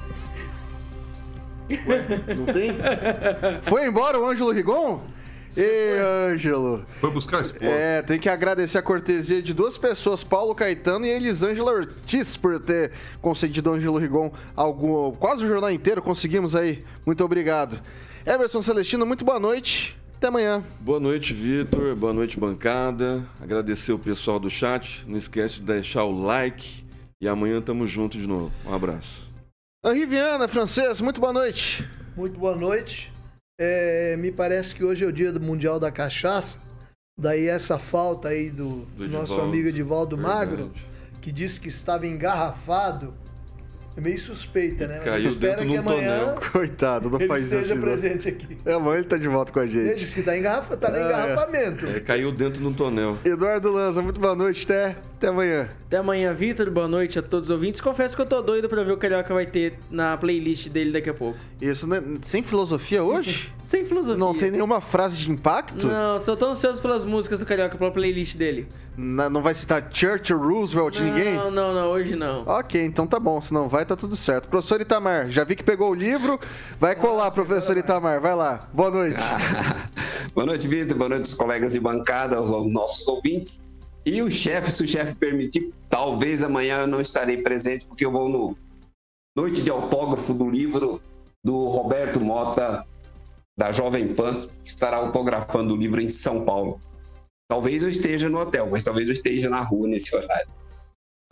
Não 2.36 2.46
tem? 2.52 2.72
Foi 3.62 3.86
embora 3.86 4.18
o 4.18 4.26
Ângelo 4.26 4.52
Rigon? 4.52 5.00
Ê, 5.56 5.98
Ângelo. 6.32 6.84
Foi 7.00 7.10
buscar 7.10 7.42
esposa. 7.42 7.64
É, 7.64 8.02
tem 8.02 8.18
que 8.18 8.28
agradecer 8.28 8.78
a 8.78 8.82
cortesia 8.82 9.40
de 9.40 9.54
duas 9.54 9.78
pessoas, 9.78 10.22
Paulo 10.22 10.54
Caetano 10.54 11.06
e 11.06 11.10
Elisângela 11.10 11.72
Ortiz, 11.72 12.36
por 12.36 12.58
ter 12.60 12.92
concedido 13.20 13.70
ao 13.70 13.76
Ângelo 13.76 13.98
Rigon 13.98 14.30
algum, 14.54 15.12
quase 15.12 15.44
o 15.44 15.48
jornal 15.48 15.70
inteiro. 15.70 16.02
Conseguimos 16.02 16.54
aí. 16.54 16.84
Muito 17.06 17.24
obrigado. 17.24 17.80
Everson 18.26 18.62
Celestino, 18.62 19.06
muito 19.06 19.24
boa 19.24 19.40
noite. 19.40 19.96
Até 20.16 20.26
amanhã. 20.26 20.64
Boa 20.80 20.98
noite, 20.98 21.32
Vitor. 21.32 21.94
Boa 21.94 22.12
noite, 22.12 22.38
bancada. 22.38 23.24
Agradecer 23.40 23.92
o 23.92 23.98
pessoal 23.98 24.40
do 24.40 24.50
chat. 24.50 25.04
Não 25.06 25.16
esquece 25.16 25.60
de 25.60 25.62
deixar 25.62 26.04
o 26.04 26.22
like. 26.22 26.84
E 27.20 27.28
amanhã 27.28 27.60
tamo 27.60 27.86
junto 27.86 28.18
de 28.18 28.26
novo. 28.26 28.52
Um 28.66 28.74
abraço. 28.74 29.28
Henri 29.84 30.06
Viana, 30.06 30.48
francês, 30.48 31.00
muito 31.00 31.20
boa 31.20 31.32
noite. 31.32 31.88
Muito 32.16 32.36
boa 32.36 32.56
noite. 32.56 33.12
É, 33.60 34.16
me 34.16 34.30
parece 34.30 34.72
que 34.72 34.84
hoje 34.84 35.04
é 35.04 35.08
o 35.08 35.12
dia 35.12 35.32
do 35.32 35.40
Mundial 35.40 35.80
da 35.80 35.90
Cachaça. 35.90 36.58
Daí 37.18 37.48
essa 37.48 37.76
falta 37.78 38.28
aí 38.28 38.50
do, 38.50 38.86
Do 38.96 39.08
nosso 39.08 39.32
Edivaldo. 39.32 39.42
amigo 39.42 39.68
Edivaldo. 39.68 40.16
Magro, 40.16 40.72
que 41.20 41.32
disse 41.32 41.60
que 41.60 41.68
estava 41.68 42.06
engarrafado. 42.06 43.12
É 43.98 44.00
meio 44.00 44.16
suspeita, 44.16 44.86
né? 44.86 44.94
Mas 44.98 45.04
Caiu 45.06 45.26
espera 45.28 45.56
dentro 45.56 45.74
um 45.74 45.78
amanhã 45.80 46.18
tonel. 46.26 46.40
Coitado, 46.52 47.10
não 47.10 47.18
ele 47.18 47.26
faz 47.26 47.44
isso 47.46 47.54
esteja 47.56 47.72
assim. 47.74 47.80
não. 47.82 47.88
presente 47.88 48.28
aqui. 48.28 48.56
É, 48.64 48.72
amanhã 48.74 48.98
ele 48.98 49.04
tá 49.08 49.16
de 49.16 49.26
volta 49.26 49.52
com 49.52 49.58
a 49.58 49.64
Ele 49.64 49.72
gente. 49.72 49.96
disse 49.96 50.14
que 50.14 50.22
tá, 50.22 50.38
engarrafa, 50.38 50.76
tá 50.76 50.88
no 50.88 50.96
É. 50.98 51.04
engarrafamento. 51.04 51.84
É, 51.86 51.98
caiu 51.98 52.30
dentro 52.30 52.60
de 52.60 52.66
um 52.68 52.72
tonel. 52.72 53.18
Eduardo 53.24 53.72
Lanza, 53.72 54.00
muito 54.00 54.20
boa 54.20 54.36
noite. 54.36 54.62
Até, 54.66 54.96
até 55.16 55.26
amanhã. 55.26 55.68
Até 55.88 55.96
amanhã, 55.96 56.32
Vitor. 56.32 56.70
Boa 56.70 56.86
noite 56.86 57.18
a 57.18 57.22
todos 57.22 57.48
os 57.48 57.50
ouvintes. 57.50 57.80
Confesso 57.80 58.14
que 58.14 58.22
eu 58.22 58.26
tô 58.26 58.40
doido 58.40 58.68
pra 58.68 58.84
ver 58.84 58.92
o 58.92 58.96
Carioca 58.96 59.34
vai 59.34 59.46
ter 59.46 59.74
na 59.90 60.16
playlist 60.16 60.68
dele 60.68 60.92
daqui 60.92 61.10
a 61.10 61.14
pouco. 61.14 61.36
Isso, 61.60 61.84
né? 61.88 62.00
sem 62.22 62.40
filosofia 62.40 63.02
hoje? 63.02 63.52
Sem 63.68 63.84
filosofia. 63.84 64.16
Não 64.16 64.32
tem 64.32 64.50
nenhuma 64.50 64.80
frase 64.80 65.18
de 65.18 65.30
impacto? 65.30 65.86
Não, 65.88 66.18
só 66.20 66.34
tô 66.34 66.46
ansioso 66.46 66.80
pelas 66.80 67.04
músicas 67.04 67.40
do 67.40 67.44
Carioca, 67.44 67.76
pela 67.76 67.90
playlist 67.90 68.34
dele. 68.36 68.66
Na- 69.00 69.30
não 69.30 69.40
vai 69.40 69.54
citar 69.54 69.88
Churchill, 69.92 70.36
Roosevelt, 70.38 70.98
ninguém? 70.98 71.36
Não, 71.36 71.52
não, 71.52 71.72
não, 71.72 71.90
hoje 71.92 72.16
não. 72.16 72.42
Ok, 72.44 72.84
então 72.84 73.06
tá 73.06 73.20
bom. 73.20 73.40
Se 73.40 73.54
não 73.54 73.68
vai, 73.68 73.86
tá 73.86 73.94
tudo 73.94 74.16
certo. 74.16 74.48
Professor 74.48 74.80
Itamar, 74.80 75.30
já 75.30 75.44
vi 75.44 75.54
que 75.54 75.62
pegou 75.62 75.92
o 75.92 75.94
livro. 75.94 76.36
Vai 76.80 76.96
colar, 76.96 77.30
professor 77.30 77.76
Itamar. 77.76 78.20
Vai 78.20 78.34
lá. 78.34 78.68
Boa 78.72 78.90
noite. 78.90 79.16
Boa 80.34 80.44
noite, 80.44 80.66
Vitor. 80.66 80.98
Boa 80.98 81.10
noite, 81.10 81.22
os 81.26 81.34
colegas 81.34 81.74
de 81.74 81.80
bancada, 81.80 82.38
aos 82.38 82.50
nossos 82.66 83.06
ouvintes. 83.06 83.64
E 84.04 84.20
o 84.20 84.28
chefe, 84.28 84.72
se 84.72 84.82
o 84.82 84.88
chefe 84.88 85.14
permitir, 85.14 85.72
talvez 85.88 86.42
amanhã 86.42 86.80
eu 86.80 86.86
não 86.88 87.00
estarei 87.00 87.36
presente, 87.36 87.86
porque 87.86 88.04
eu 88.04 88.10
vou 88.10 88.28
no 88.28 88.56
Noite 89.36 89.62
de 89.62 89.70
Autógrafo 89.70 90.34
do 90.34 90.50
livro 90.50 91.00
do 91.44 91.68
Roberto 91.68 92.20
Mota, 92.20 92.84
da 93.56 93.70
Jovem 93.70 94.08
Pan, 94.08 94.32
que 94.64 94.68
estará 94.68 94.96
autografando 94.96 95.74
o 95.74 95.76
livro 95.76 96.00
em 96.00 96.08
São 96.08 96.44
Paulo. 96.44 96.80
Talvez 97.50 97.82
eu 97.82 97.88
esteja 97.88 98.28
no 98.28 98.38
hotel, 98.38 98.68
mas 98.70 98.84
talvez 98.84 99.06
eu 99.08 99.14
esteja 99.14 99.48
na 99.48 99.62
rua 99.62 99.88
nesse 99.88 100.14
horário. 100.14 100.48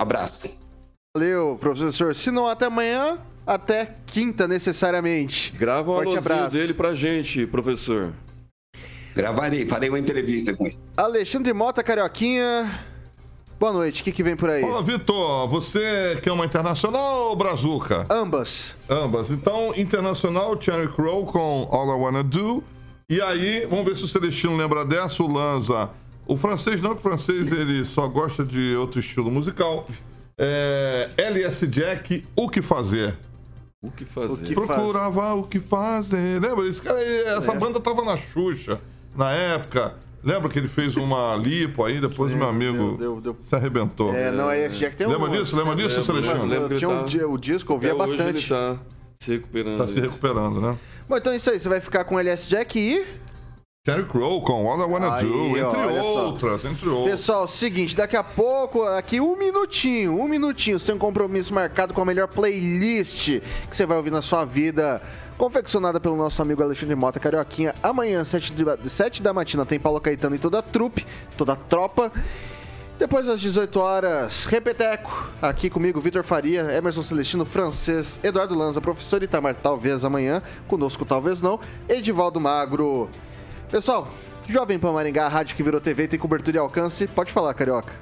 Abraço. 0.00 0.66
Valeu, 1.14 1.58
professor. 1.60 2.16
Se 2.16 2.30
não 2.30 2.46
até 2.46 2.64
amanhã, 2.64 3.18
até 3.46 3.96
quinta, 4.06 4.48
necessariamente. 4.48 5.52
Grava 5.52 5.90
um 5.90 5.94
Forte 5.94 6.16
abraço. 6.16 6.56
dele 6.56 6.72
pra 6.72 6.94
gente, 6.94 7.46
professor. 7.46 8.14
Gravarei, 9.14 9.66
farei 9.66 9.90
uma 9.90 9.98
entrevista 9.98 10.54
com 10.56 10.66
ele. 10.66 10.78
Alexandre 10.96 11.52
Mota, 11.52 11.82
Carioquinha. 11.82 12.82
Boa 13.58 13.72
noite. 13.72 14.00
O 14.00 14.04
que, 14.04 14.12
que 14.12 14.22
vem 14.22 14.36
por 14.36 14.48
aí? 14.48 14.62
Fala, 14.62 14.82
Vitor. 14.82 15.48
Você 15.48 16.18
quer 16.22 16.32
uma 16.32 16.46
internacional 16.46 17.28
ou 17.28 17.36
brazuca? 17.36 18.06
Ambas. 18.08 18.74
Ambas. 18.88 19.30
Então, 19.30 19.74
internacional, 19.76 20.60
Cherry 20.60 20.88
Crow 20.88 21.26
com 21.26 21.68
All 21.70 21.88
I 21.94 22.00
Wanna 22.00 22.22
Do. 22.22 22.64
E 23.08 23.20
aí, 23.20 23.66
vamos 23.66 23.84
ver 23.84 23.96
se 23.96 24.04
o 24.04 24.08
Celestino 24.08 24.56
lembra 24.56 24.84
dessa, 24.84 25.22
o 25.22 25.26
Lanza. 25.26 25.90
O 26.26 26.36
francês 26.36 26.80
não, 26.80 26.90
que 26.92 26.98
o 26.98 27.02
francês 27.02 27.50
ele 27.52 27.84
só 27.84 28.06
gosta 28.08 28.44
de 28.44 28.74
outro 28.76 28.98
estilo 29.00 29.30
musical. 29.30 29.86
É, 30.38 31.08
LS 31.16 31.66
Jack, 31.66 32.24
O 32.36 32.48
Que 32.48 32.60
Fazer. 32.60 33.14
O 33.82 33.90
que 33.90 34.04
fazer? 34.04 34.32
O 34.32 34.36
que- 34.38 34.54
Procurava 34.54 35.34
o 35.34 35.44
que 35.44 35.60
fazer. 35.60 36.40
Lembra? 36.40 36.66
Esse 36.66 36.82
cara, 36.82 37.00
essa 37.00 37.54
banda 37.54 37.78
tava 37.78 38.02
na 38.04 38.16
Xuxa 38.16 38.80
na 39.14 39.30
época. 39.30 39.94
Lembra 40.24 40.48
que 40.48 40.58
ele 40.58 40.66
fez 40.66 40.96
uma 40.96 41.36
lipo 41.36 41.84
aí, 41.84 42.00
depois 42.00 42.32
o 42.32 42.36
meu 42.36 42.48
amigo 42.48 42.96
deu- 42.98 43.20
deu- 43.20 43.36
se 43.42 43.54
arrebentou. 43.54 44.12
É, 44.12 44.32
não, 44.32 44.50
é 44.50 44.66
esse 44.66 44.78
Jack 44.78 44.96
tem 44.96 45.06
um. 45.06 45.10
Lembra 45.10 45.28
disso? 45.30 45.56
Lembra 45.56 45.76
disso, 45.76 46.00
Lembro, 46.00 46.04
Celestino? 46.24 46.46
lembro. 46.52 46.78
Tinha 46.78 46.88
um, 46.90 47.04
tá- 47.06 47.26
o 47.28 47.38
disco, 47.38 47.70
eu 47.70 47.74
ouvia 47.74 47.92
Até 47.92 48.02
hoje 48.02 48.16
bastante. 48.16 48.38
ele 48.38 48.48
tá 48.48 48.76
se 49.20 49.30
recuperando. 49.30 49.76
Tá 49.78 49.86
se 49.88 50.00
recuperando, 50.00 50.60
né? 50.60 50.76
Bom, 51.08 51.16
então 51.16 51.32
é 51.32 51.36
isso 51.36 51.48
aí. 51.50 51.60
Você 51.60 51.68
vai 51.68 51.80
ficar 51.80 52.04
com 52.04 52.18
LS 52.18 52.48
Jack 52.48 52.76
e. 52.76 53.06
Terry 53.86 54.02
Crow 54.02 54.42
com 54.42 54.68
All 54.68 54.80
I 54.80 54.92
Wanna 54.92 55.14
Aí, 55.14 55.24
Do, 55.24 55.52
ó, 55.52 55.56
entre 55.58 56.00
só. 56.02 56.26
outras, 56.26 56.64
entre 56.64 56.88
outras. 56.88 57.10
Pessoal, 57.12 57.46
seguinte, 57.46 57.94
daqui 57.94 58.16
a 58.16 58.24
pouco, 58.24 58.82
aqui 58.82 59.20
um 59.20 59.36
minutinho, 59.38 60.20
um 60.20 60.26
minutinho, 60.26 60.76
você 60.76 60.86
tem 60.86 60.96
um 60.96 60.98
compromisso 60.98 61.54
marcado 61.54 61.94
com 61.94 62.00
a 62.00 62.04
melhor 62.04 62.26
playlist 62.26 63.38
que 63.70 63.76
você 63.76 63.86
vai 63.86 63.96
ouvir 63.96 64.10
na 64.10 64.20
sua 64.20 64.44
vida, 64.44 65.00
confeccionada 65.38 66.00
pelo 66.00 66.16
nosso 66.16 66.42
amigo 66.42 66.64
Alexandre 66.64 66.96
Mota 66.96 67.20
Carioquinha. 67.20 67.76
Amanhã, 67.80 68.24
7 68.24 68.52
de, 68.52 68.90
7 68.90 69.22
da 69.22 69.32
matina, 69.32 69.64
tem 69.64 69.78
Paulo 69.78 70.00
Caetano 70.00 70.34
e 70.34 70.38
toda 70.40 70.58
a 70.58 70.62
trupe, 70.62 71.06
toda 71.38 71.52
a 71.52 71.56
tropa. 71.56 72.10
Depois 72.98 73.26
das 73.26 73.40
18 73.40 73.78
horas, 73.78 74.46
Repeteco. 74.46 75.30
Aqui 75.40 75.70
comigo, 75.70 76.00
Vitor 76.00 76.24
Faria, 76.24 76.72
Emerson 76.76 77.02
Celestino, 77.02 77.44
francês, 77.44 78.18
Eduardo 78.24 78.58
Lanza, 78.58 78.80
professor 78.80 79.22
Itamar, 79.22 79.54
talvez 79.54 80.04
amanhã. 80.04 80.42
Conosco, 80.66 81.04
talvez 81.04 81.40
não. 81.40 81.60
Edivaldo 81.88 82.40
Magro. 82.40 83.08
Pessoal, 83.70 84.08
Jovem 84.48 84.78
Pan 84.78 84.92
Maringá, 84.92 85.26
a 85.26 85.28
rádio 85.28 85.56
que 85.56 85.62
virou 85.62 85.80
TV, 85.80 86.06
tem 86.06 86.18
cobertura 86.18 86.56
e 86.56 86.60
alcance. 86.60 87.06
Pode 87.06 87.32
falar, 87.32 87.52
Carioca. 87.54 87.92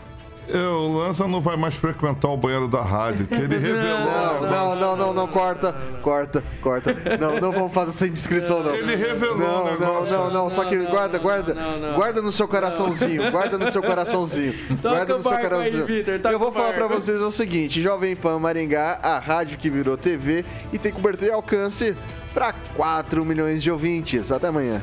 O 0.53 0.99
Lanza 0.99 1.27
não 1.27 1.41
vai 1.41 1.57
mais 1.57 1.75
frequentar 1.75 2.29
o 2.29 2.37
banheiro 2.37 2.69
da 2.69 2.83
rádio, 2.83 3.27
que 3.27 3.35
ele 3.35 3.57
revelou. 3.57 4.43
Não, 4.43 4.43
não, 4.43 4.77
não, 4.77 4.97
não, 4.97 5.15
não, 5.15 5.27
corta, 5.27 5.75
corta, 6.03 6.45
corta. 6.61 6.95
Não, 7.19 7.41
não 7.41 7.51
vamos 7.51 7.73
fazer 7.73 7.91
essa 7.93 8.07
indiscrição, 8.07 8.63
não. 8.63 8.75
Ele 8.75 8.95
revelou 8.95 9.39
Não, 9.39 9.63
o 9.63 9.65
não, 9.65 9.73
negócio. 9.73 10.13
não, 10.15 10.31
não, 10.31 10.51
só 10.51 10.65
que 10.67 10.77
guarda, 10.85 11.19
guarda, 11.19 11.57
guarda 11.97 12.21
no 12.21 12.31
seu 12.31 12.47
coraçãozinho, 12.47 13.31
guarda 13.33 13.57
no 13.57 13.71
seu 13.73 13.83
coraçãozinho, 13.83 14.55
guarda 14.83 15.17
no 15.17 15.23
seu 15.23 15.39
coraçãozinho. 15.39 15.87
Eu 16.31 16.39
vou 16.39 16.53
falar 16.53 16.75
pra 16.75 16.89
vocês 16.89 17.23
o 17.23 17.31
seguinte, 17.31 17.81
Jovem 17.81 18.15
Pan 18.15 18.39
Maringá, 18.39 18.99
a 19.03 19.19
rádio 19.19 19.57
que 19.57 19.71
virou 19.71 19.97
TV 19.97 20.45
e 20.75 20.79
tem 20.79 20.93
cobertura 20.93 21.31
e 21.31 21.35
alcance 21.35 21.97
pra 22.35 22.53
4 22.53 23.25
milhões 23.25 23.63
de 23.63 23.71
ouvintes. 23.71 24.33
Até 24.33 24.49
amanhã. 24.49 24.83